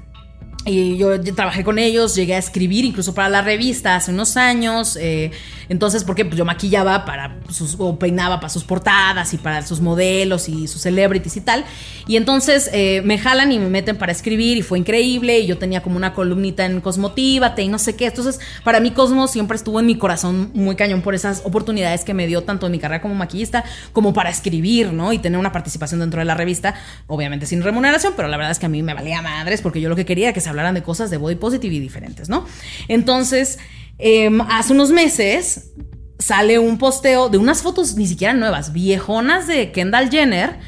[0.64, 4.96] Y yo trabajé con ellos, llegué a escribir incluso para la revista hace unos años.
[4.96, 5.32] eh,
[5.72, 9.80] entonces, porque pues yo maquillaba para sus, o peinaba para sus portadas y para sus
[9.80, 11.64] modelos y sus celebrities y tal.
[12.06, 15.40] Y entonces eh, me jalan y me meten para escribir y fue increíble.
[15.40, 18.08] Y yo tenía como una columnita en Cosmotívate y no sé qué.
[18.08, 22.12] Entonces, para mí Cosmo siempre estuvo en mi corazón muy cañón por esas oportunidades que
[22.12, 23.64] me dio tanto en mi carrera como maquillista
[23.94, 25.14] como para escribir, ¿no?
[25.14, 26.74] Y tener una participación dentro de la revista,
[27.06, 29.88] obviamente sin remuneración, pero la verdad es que a mí me valía madres porque yo
[29.88, 32.44] lo que quería era que se hablaran de cosas de body positive y diferentes, ¿no?
[32.88, 33.58] Entonces,
[33.98, 35.72] em, hace unos meses
[36.18, 40.60] sale un posteo de unas fotos ni siquiera nuevas, viejonas de Kendall Jenner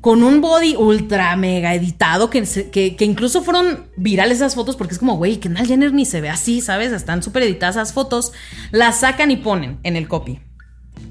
[0.00, 4.94] con un body ultra mega editado que, que, que incluso fueron virales esas fotos porque
[4.94, 6.92] es como, güey, Kendall Jenner ni se ve así, ¿sabes?
[6.92, 8.32] Están súper editadas esas fotos,
[8.72, 10.40] las sacan y ponen en el copy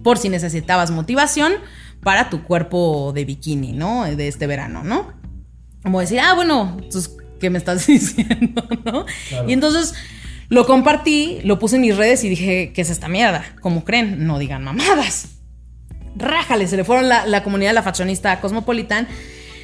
[0.03, 1.53] por si necesitabas motivación
[2.03, 4.03] para tu cuerpo de bikini, ¿no?
[4.03, 5.13] De este verano, ¿no?
[5.83, 9.05] Como decir, ah, bueno, pues, ¿qué me estás diciendo, no?
[9.47, 9.93] Y entonces
[10.51, 13.45] lo compartí, lo puse en mis redes y dije, ¿qué es esta mierda?
[13.61, 15.29] Como creen, no digan mamadas.
[16.17, 19.07] Rájale, se le fueron la, comunidad de la fashionista Cosmopolitan.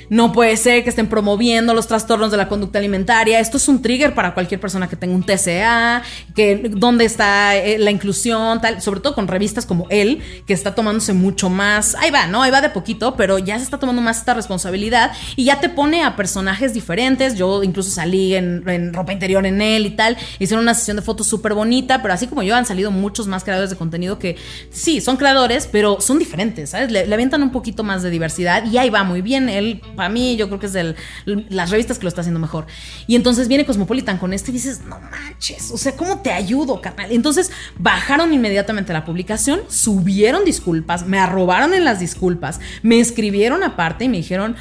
[0.10, 3.40] No puede ser que estén promoviendo los trastornos de la conducta alimentaria.
[3.40, 6.02] Esto es un trigger para cualquier persona que tenga un TCA,
[6.36, 10.76] que dónde está eh, la inclusión, tal, sobre todo con revistas como él, que está
[10.76, 11.96] tomándose mucho más.
[11.96, 12.42] Ahí va, ¿no?
[12.42, 15.70] Ahí va de poquito, pero ya se está tomando más esta responsabilidad y ya te
[15.70, 17.36] pone a personajes diferentes.
[17.36, 20.18] Yo incluso salí en, ropa interior en él y tal.
[20.40, 23.44] Hicieron una sesión de fotos súper bonita, pero así como yo han salido muchos más
[23.44, 24.38] creadores de contenido que
[24.72, 26.92] sí, son creadores, pero son diferentes, ¿sabes?
[26.92, 29.50] Le, le un poquito más de diversidad y ahí va muy bien.
[29.50, 30.96] Él, para mí, yo creo que es de
[31.26, 32.68] las revistas que lo está haciendo mejor.
[33.08, 36.80] Y entonces viene Cosmopolitan con este y dices, no manches, o sea, ¿cómo te ayudo,
[36.80, 37.12] carnal?
[37.12, 44.06] Entonces bajaron inmediatamente la publicación, subieron disculpas, me arrobaron en las disculpas, me escribieron aparte
[44.06, 44.56] y me dijeron,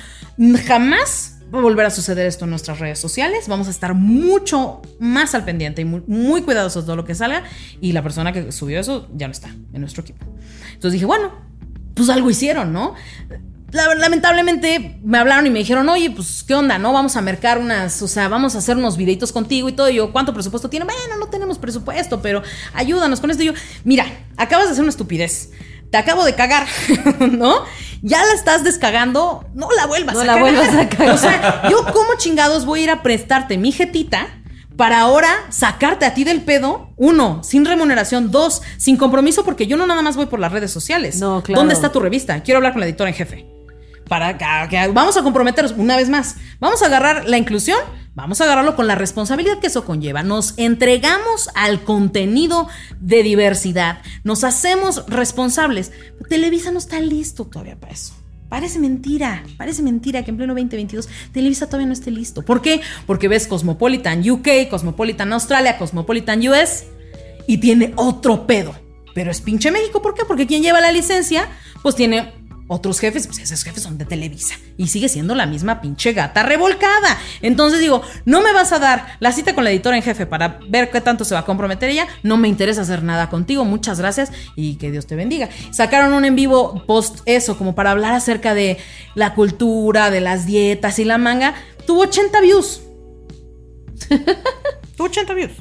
[0.66, 3.46] jamás va a volver a suceder esto en nuestras redes sociales.
[3.48, 7.14] Vamos a estar mucho más al pendiente y muy, muy cuidadosos de todo lo que
[7.14, 7.44] salga.
[7.80, 10.26] Y la persona que subió eso ya no está en nuestro equipo.
[10.72, 11.32] Entonces dije, bueno,
[11.94, 12.94] pues algo hicieron, ¿no?
[13.72, 16.78] La- lamentablemente me hablaron y me dijeron, oye, pues, ¿qué onda?
[16.78, 16.92] ¿No?
[16.92, 19.88] Vamos a mercar unas, o sea, vamos a hacer unos videitos contigo y todo.
[19.90, 20.84] Y yo, ¿cuánto presupuesto tiene?
[20.86, 22.42] Bueno, no tenemos presupuesto, pero
[22.74, 23.42] ayúdanos con esto.
[23.42, 23.52] Y yo,
[23.84, 24.06] mira,
[24.36, 25.50] acabas de hacer una estupidez.
[25.90, 26.66] Te acabo de cagar,
[27.30, 27.56] ¿no?
[28.02, 30.52] Ya la estás descagando, no la vuelvas No a la cagar.
[30.54, 31.14] vuelvas a cagar.
[31.14, 34.26] O sea, yo, ¿cómo chingados voy a ir a prestarte mi jetita?
[34.76, 39.78] Para ahora sacarte a ti del pedo, uno, sin remuneración, dos, sin compromiso, porque yo
[39.78, 41.18] no nada más voy por las redes sociales.
[41.18, 41.60] No, claro.
[41.60, 42.42] ¿Dónde está tu revista?
[42.42, 43.46] Quiero hablar con la editora en jefe.
[44.08, 44.38] Para
[44.68, 46.36] que, vamos a comprometernos una vez más.
[46.60, 47.78] Vamos a agarrar la inclusión,
[48.14, 50.22] vamos a agarrarlo con la responsabilidad que eso conlleva.
[50.22, 52.68] Nos entregamos al contenido
[53.00, 55.92] de diversidad, nos hacemos responsables.
[56.28, 58.14] Televisa no está listo todavía para eso.
[58.48, 62.42] Parece mentira, parece mentira que en pleno 2022 Televisa todavía no esté listo.
[62.42, 62.80] ¿Por qué?
[63.04, 66.84] Porque ves Cosmopolitan UK, Cosmopolitan Australia, Cosmopolitan US
[67.48, 68.72] y tiene otro pedo.
[69.14, 70.24] Pero es pinche México, ¿por qué?
[70.24, 71.48] Porque quien lleva la licencia,
[71.82, 74.56] pues tiene otros jefes, pues esos jefes son de Televisa.
[74.76, 77.18] Y sigue siendo la misma pinche gata revolcada.
[77.42, 80.58] Entonces digo, no me vas a dar la cita con la editora en jefe para
[80.68, 82.08] ver qué tanto se va a comprometer ella.
[82.22, 83.64] No me interesa hacer nada contigo.
[83.64, 85.48] Muchas gracias y que Dios te bendiga.
[85.70, 88.78] Sacaron un en vivo post eso, como para hablar acerca de
[89.14, 91.54] la cultura, de las dietas y la manga.
[91.86, 92.82] Tuvo 80 views.
[94.96, 95.52] Tuvo 80 views.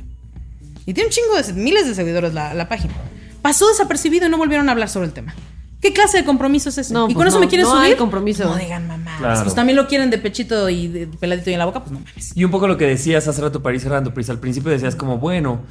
[0.88, 2.93] Y tiene un chingo de miles de seguidores la, la página.
[3.41, 5.36] Pasó desapercibido y no volvieron a hablar sobre el tema.
[5.82, 6.94] ¿Qué clase de compromiso es ese?
[6.94, 7.92] No, y pues con eso no, me quieren no subir.
[7.92, 8.46] hay compromiso.
[8.46, 9.16] No digan mamá.
[9.20, 9.44] Claro.
[9.44, 12.00] Pues también lo quieren de pechito y de peladito y en la boca, pues no
[12.00, 12.36] mames.
[12.36, 14.30] Y un poco lo que decías hace rato para ir cerrando, Pris.
[14.30, 15.62] Al principio decías como, bueno,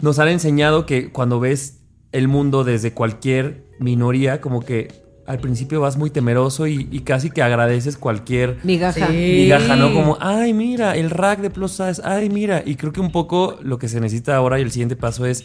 [0.00, 1.78] nos han enseñado que cuando ves
[2.12, 4.88] el mundo desde cualquier minoría, como que
[5.26, 9.06] al principio vas muy temeroso y, y casi que agradeces cualquier Migaja.
[9.06, 9.12] Sí.
[9.42, 9.94] migaja, ¿no?
[9.94, 12.64] Como, ay, mira, el rack de plus size, ay, mira.
[12.66, 15.44] Y creo que un poco lo que se necesita ahora y el siguiente paso es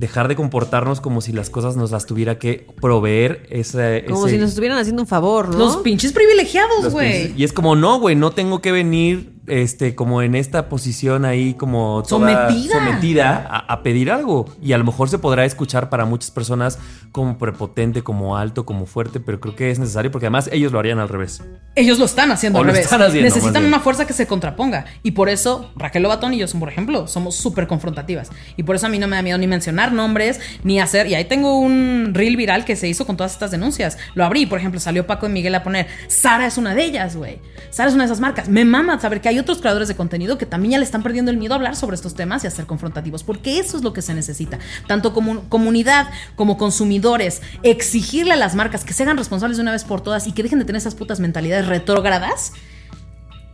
[0.00, 4.04] dejar de comportarnos como si las cosas nos las tuviera que proveer ese...
[4.08, 5.58] Como ese- si nos estuvieran haciendo un favor, ¿no?
[5.58, 7.34] Los pinches privilegiados, güey.
[7.36, 11.54] Y es como, no, güey, no tengo que venir este, como en esta posición ahí
[11.54, 12.74] como toda Sometida.
[12.74, 14.46] sometida a, a pedir algo.
[14.62, 16.78] Y a lo mejor se podrá escuchar para muchas personas
[17.12, 20.78] como prepotente, como alto, como fuerte, pero creo que es necesario porque además ellos lo
[20.78, 21.42] harían al revés.
[21.74, 22.84] Ellos lo están haciendo O al revés.
[22.84, 24.84] están haciendo, más Necesitan una fuerza que se contraponga.
[25.02, 28.30] Y por eso Raquel Lobatón y yo, por ejemplo, somos súper confrontativas.
[28.56, 31.06] Y por eso a mí no me da miedo ni mencionar nombres, ni hacer.
[31.06, 33.98] Y ahí tengo un reel viral que se hizo con todas estas denuncias.
[34.14, 35.86] Lo abrí, por ejemplo, salió Paco y Miguel a poner.
[36.08, 37.40] Sara es una de ellas, güey.
[37.70, 38.48] Sara es una de esas marcas.
[38.48, 41.30] Me mama saber que hay otros creadores de contenido que también ya le están perdiendo
[41.30, 43.22] el miedo a hablar sobre estos temas y a ser confrontativos.
[43.22, 44.58] Porque eso es lo que se necesita.
[44.86, 47.42] Tanto como comunidad como consumidores.
[47.62, 50.42] Exigirle a las marcas que se hagan responsables de una vez por todas y que
[50.42, 52.52] dejen de tener esas putas mentalidades retrógradas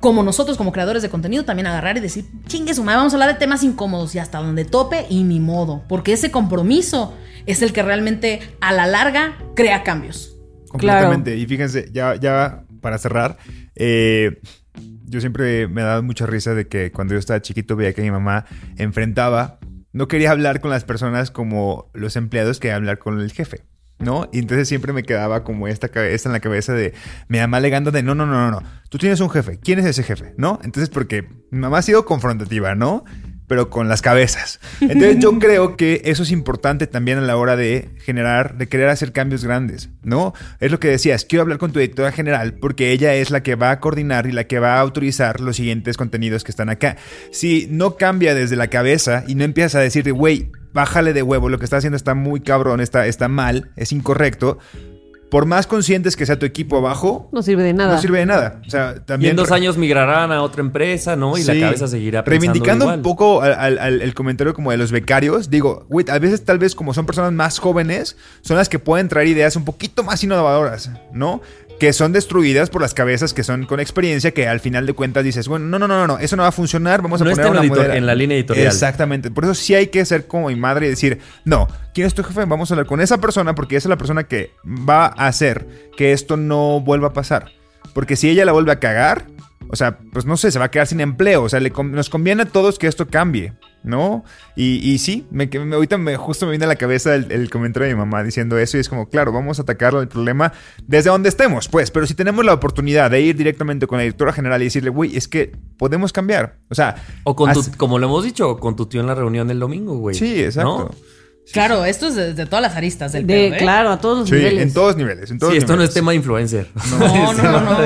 [0.01, 3.16] como nosotros como creadores de contenido también agarrar y decir, chingue su madre, vamos a
[3.16, 7.14] hablar de temas incómodos y hasta donde tope y ni modo, porque ese compromiso
[7.47, 10.37] es el que realmente a la larga crea cambios.
[10.68, 11.37] Completamente.
[11.37, 13.39] Y fíjense, ya, ya para cerrar,
[13.74, 14.41] eh,
[15.07, 18.11] yo siempre me dado mucha risa de que cuando yo estaba chiquito veía que mi
[18.11, 18.44] mamá
[18.76, 19.59] enfrentaba,
[19.92, 23.64] no quería hablar con las personas como los empleados, quería hablar con el jefe.
[23.98, 24.28] ¿No?
[24.30, 26.92] Y entonces siempre me quedaba como esta cabeza en la cabeza de
[27.28, 28.62] mi mamá alegando de no, no, no, no, no.
[28.90, 29.59] Tú tienes un jefe.
[29.59, 30.34] ¿Quién es ese jefe?
[30.36, 30.61] ¿No?
[30.62, 33.04] Entonces, porque mi mamá ha sido confrontativa, ¿no?
[33.47, 34.61] Pero con las cabezas.
[34.80, 38.88] Entonces, yo creo que eso es importante también a la hora de generar, de querer
[38.88, 40.34] hacer cambios grandes, ¿no?
[40.61, 43.55] Es lo que decías, quiero hablar con tu directora general porque ella es la que
[43.55, 46.97] va a coordinar y la que va a autorizar los siguientes contenidos que están acá.
[47.30, 51.49] Si no cambia desde la cabeza y no empiezas a decirte, güey, bájale de huevo,
[51.49, 54.59] lo que está haciendo está muy cabrón, está, está mal, es incorrecto.
[55.31, 57.95] Por más conscientes que sea tu equipo abajo, No sirve de nada.
[57.97, 58.61] no sirve de nada.
[58.66, 59.31] O sea, Y también.
[59.31, 61.37] en dos años migrarán a otra empresa, ¿no?
[61.37, 61.53] Y Sí.
[61.55, 62.97] la cabeza seguirá pensando Reivindicando igual.
[62.99, 66.45] un poco al, al- al- el comentario como de los becarios, digo, güey, a veces
[66.45, 70.05] tal vez como son personas más jóvenes, son las que pueden traer ideas un poquito
[70.05, 71.41] más innovadoras, ¿no?
[71.79, 75.22] Que son destruidas por las cabezas que son con experiencia, que al final de cuentas
[75.24, 77.61] dices, bueno, no, no, no, no, eso no va a funcionar, vamos a poner una
[77.62, 78.66] editor- en la línea editorial.
[78.66, 82.14] Exactamente, por eso sí hay que ser como mi madre y decir, no, ¿quién es
[82.14, 82.47] tu jefe?
[82.47, 85.66] Vamos a hablar con esa persona porque esa es la persona que va a hacer
[85.99, 87.53] que esto no vuelva a pasar.
[87.93, 89.27] Porque si ella la vuelve a cagar,
[89.68, 91.43] o sea, pues no sé, se va a quedar sin empleo.
[91.43, 93.53] O sea, le nos conviene a todos que esto cambie,
[93.87, 94.24] ¿no?
[94.57, 97.49] Y, y sí, me, me- ahorita me, justo me viene a la cabeza el, el
[97.49, 100.53] comentario de mi mamá diciendo eso y es como, claro, vamos a atacar el problema
[100.87, 101.91] desde donde estemos, pues.
[101.91, 105.16] Pero si tenemos la oportunidad de ir directamente con la directora general y decirle, güey,
[105.16, 106.59] es que podemos cambiar.
[106.68, 109.49] O sea, O con tu, como lo hemos dicho, con tu tío en la reunión
[109.49, 110.14] del domingo, güey.
[110.16, 110.91] Sí, exacto.
[110.91, 111.16] ¿No?
[111.53, 113.59] Claro, esto es de, de todas las aristas del De, pedo, ¿eh?
[113.59, 114.62] claro, a todos los Sí, niveles.
[114.64, 115.30] en todos niveles.
[115.30, 116.68] En todos Sí, esto no es tema de influencer.
[116.91, 117.78] No, no, no, no.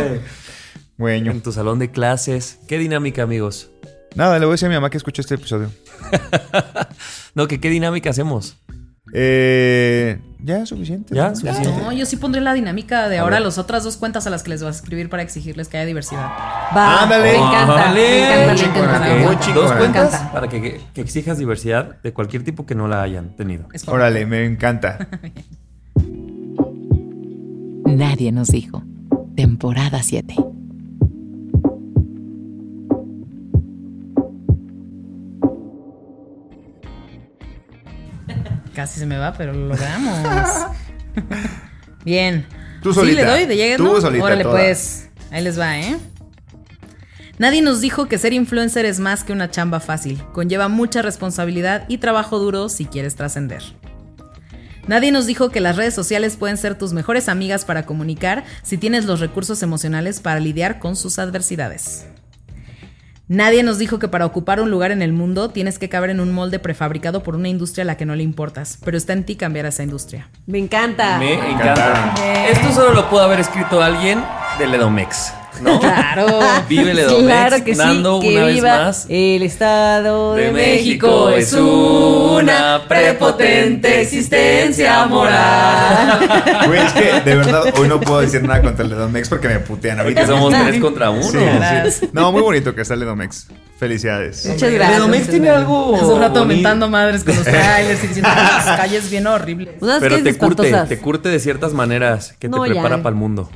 [0.96, 2.58] Bueno, En tu salón de clases.
[2.68, 3.70] Qué dinámica, amigos.
[4.14, 5.70] Nada, le voy a decir a mi mamá que escuche este episodio.
[7.34, 8.56] No, que qué dinámica hacemos.
[9.12, 11.14] Eh, ya, suficiente.
[11.14, 11.80] Ya, suficiente.
[11.80, 13.44] No, yo sí pondré la dinámica de ahora ver.
[13.44, 15.86] las otras dos cuentas a las que les voy a escribir para exigirles que haya
[15.86, 16.28] diversidad.
[16.76, 17.32] Va, Ándale.
[17.32, 18.46] Me encanta, Ándale.
[18.46, 19.54] me encanta.
[19.54, 23.68] Dos cuentas para que, que exijas diversidad de cualquier tipo que no la hayan tenido.
[23.72, 23.86] Es.
[23.86, 25.08] Órale, me encanta.
[27.86, 28.82] Nadie nos dijo.
[29.36, 30.34] Temporada 7.
[38.74, 40.18] Casi se me va, pero lo logramos.
[42.04, 42.46] Bien.
[42.82, 44.00] Tú ¿Sí le doy de llegue, Tú no?
[44.00, 44.54] solita, Órale, toda.
[44.56, 45.08] pues.
[45.30, 45.96] Ahí les va, ¿eh?
[47.38, 50.22] Nadie nos dijo que ser influencer es más que una chamba fácil.
[50.32, 53.62] Conlleva mucha responsabilidad y trabajo duro si quieres trascender.
[54.86, 58.76] Nadie nos dijo que las redes sociales pueden ser tus mejores amigas para comunicar si
[58.76, 62.06] tienes los recursos emocionales para lidiar con sus adversidades.
[63.30, 66.18] Nadie nos dijo que para ocupar un lugar en el mundo tienes que caber en
[66.18, 69.22] un molde prefabricado por una industria a la que no le importas, pero está en
[69.22, 70.28] ti cambiar a esa industria.
[70.46, 71.16] Me encanta.
[71.18, 72.12] Me encanta.
[72.50, 74.20] Esto solo lo pudo haber escrito alguien
[74.58, 75.32] de Ledomex.
[75.60, 75.78] ¿No?
[75.80, 76.40] Claro.
[76.68, 77.22] Vive Ledomex.
[77.24, 77.80] Claro que sí.
[77.80, 79.06] Que una vez viva más.
[79.08, 86.28] El Estado de, de México es una prepotente existencia moral.
[86.66, 89.58] Güey, es que de verdad hoy no puedo decir nada contra el Ledomex porque me
[89.60, 90.22] putean ahorita.
[90.22, 91.22] Porque somos tres contra uno.
[91.22, 91.38] Sí,
[91.90, 92.10] sí.
[92.12, 93.48] No, muy bonito que está el Ledomex.
[93.78, 94.44] Felicidades.
[94.46, 94.98] Muchas gracias.
[94.98, 95.96] Ledomex tiene algo.
[95.96, 96.54] Hace un rato bonito.
[96.54, 99.74] mentando madres con los trailers y diciendo que las calles bien horribles.
[100.00, 103.50] Pero te curte, te curte de ciertas maneras que No, te prepara para el mundo.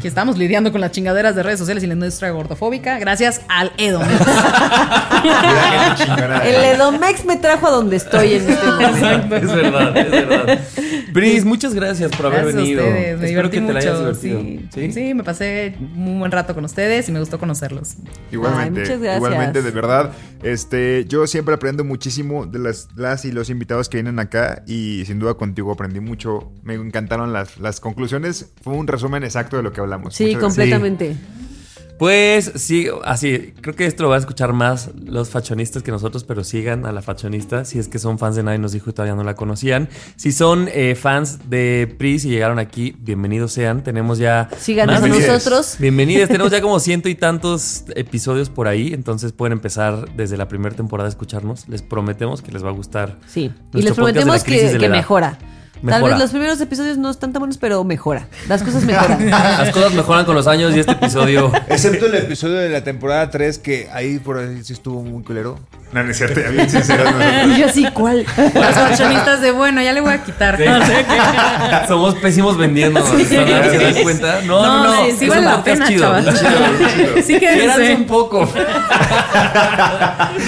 [0.00, 3.72] Que estamos lidiando con las chingaderas de redes sociales y la industria gordofóbica gracias al
[3.76, 4.00] Edo.
[4.00, 6.38] Mira, qué chingona.
[6.44, 9.36] El Edomex me trajo a donde estoy en este momento.
[9.36, 10.58] es verdad, es verdad.
[11.12, 12.82] Pris, muchas gracias por haber Gracias a venido.
[12.84, 14.20] ustedes, me Espero divertí que te la hayas mucho.
[14.22, 14.70] divertido.
[14.74, 14.92] Sí.
[14.92, 15.14] ¿Sí?
[15.14, 17.96] me pasé un buen rato con ustedes y me gustó conocerlos.
[18.32, 19.16] Igualmente, Ay, muchas gracias.
[19.16, 20.12] igualmente, de verdad.
[20.42, 25.04] Este, yo siempre aprendo muchísimo de las, las y los invitados que vienen acá y
[25.06, 26.52] sin duda contigo aprendí mucho.
[26.62, 28.52] Me encantaron las, las conclusiones.
[28.62, 30.14] Fue un resumen exacto de lo que hablamos.
[30.14, 31.16] Sí, Muchas gracias.
[32.00, 36.24] Pues sí, así, creo que esto lo van a escuchar más los fachonistas que nosotros,
[36.24, 38.94] pero sigan a la fachonista si es que son fans de Nadie nos dijo y
[38.94, 39.90] todavía no la conocían.
[40.16, 43.84] Si son eh, fans de Pris y llegaron aquí, bienvenidos sean.
[43.84, 44.48] Tenemos ya...
[44.58, 45.76] Síganos a nosotros.
[45.78, 50.48] Bienvenidos, tenemos ya como ciento y tantos episodios por ahí, entonces pueden empezar desde la
[50.48, 51.68] primera temporada a escucharnos.
[51.68, 53.18] Les prometemos que les va a gustar.
[53.26, 53.52] Sí.
[53.74, 55.38] Y les prometemos que, que edad.
[55.82, 56.00] Mejora.
[56.02, 58.26] Tal vez los primeros episodios no están tan buenos, pero mejora.
[58.48, 59.30] Las cosas mejoran.
[59.30, 61.52] Las cosas mejoran con los años y este episodio...
[61.68, 65.58] Excepto el episodio de la temporada 3 que ahí por ahí sí estuvo muy culero.
[65.92, 67.56] No, no es cierto, ya bien sinceros nosotros.
[67.56, 68.18] y yo así, ¿cuál?
[68.36, 70.58] Los fachonistas de bueno, ya le voy a quitar.
[70.70, 71.88] No sé qué.
[71.88, 73.04] Somos pésimos vendiendo.
[73.04, 74.40] ¿Se dan cuenta?
[74.42, 75.04] No, no, no.
[75.06, 76.02] sí, sí vale un la pena, chido.
[76.02, 76.36] chaval.
[77.24, 77.94] Sí, Quiéranse quédense.
[77.96, 78.48] un poco.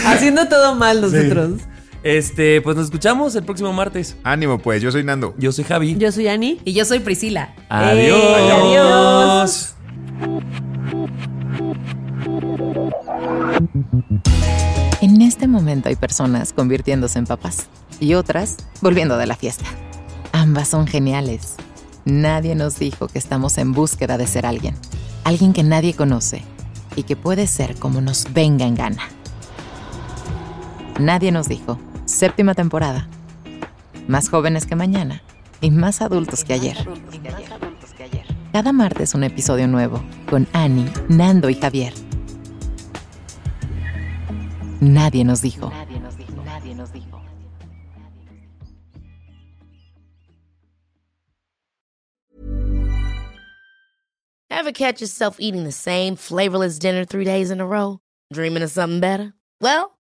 [0.06, 1.60] Haciendo todo mal nosotros.
[2.02, 4.16] Este, pues nos escuchamos el próximo martes.
[4.24, 5.34] Ánimo, pues, yo soy Nando.
[5.38, 5.96] Yo soy Javi.
[5.96, 6.60] Yo soy Ani.
[6.64, 7.54] Y yo soy Priscila.
[7.68, 8.18] Adiós.
[8.18, 9.74] Eh, adiós.
[15.00, 17.66] En este momento hay personas convirtiéndose en papás
[18.00, 19.64] y otras volviendo de la fiesta.
[20.32, 21.56] Ambas son geniales.
[22.04, 24.74] Nadie nos dijo que estamos en búsqueda de ser alguien.
[25.24, 26.42] Alguien que nadie conoce
[26.96, 29.02] y que puede ser como nos venga en gana.
[30.98, 31.78] Nadie nos dijo.
[32.06, 33.06] Séptima temporada.
[34.08, 35.22] Más jóvenes que mañana
[35.60, 36.76] y más adultos que ayer.
[38.52, 41.94] Cada martes un episodio nuevo con Annie, Nando y Javier.
[44.80, 45.70] Nadie nos dijo.
[45.70, 46.42] Nadie nos dijo.
[46.44, 47.22] Nadie nos dijo.
[54.50, 58.00] Ever catch yourself eating the same flavorless dinner three days in a row?
[58.32, 59.34] Dreaming of something better?
[59.60, 59.98] Well,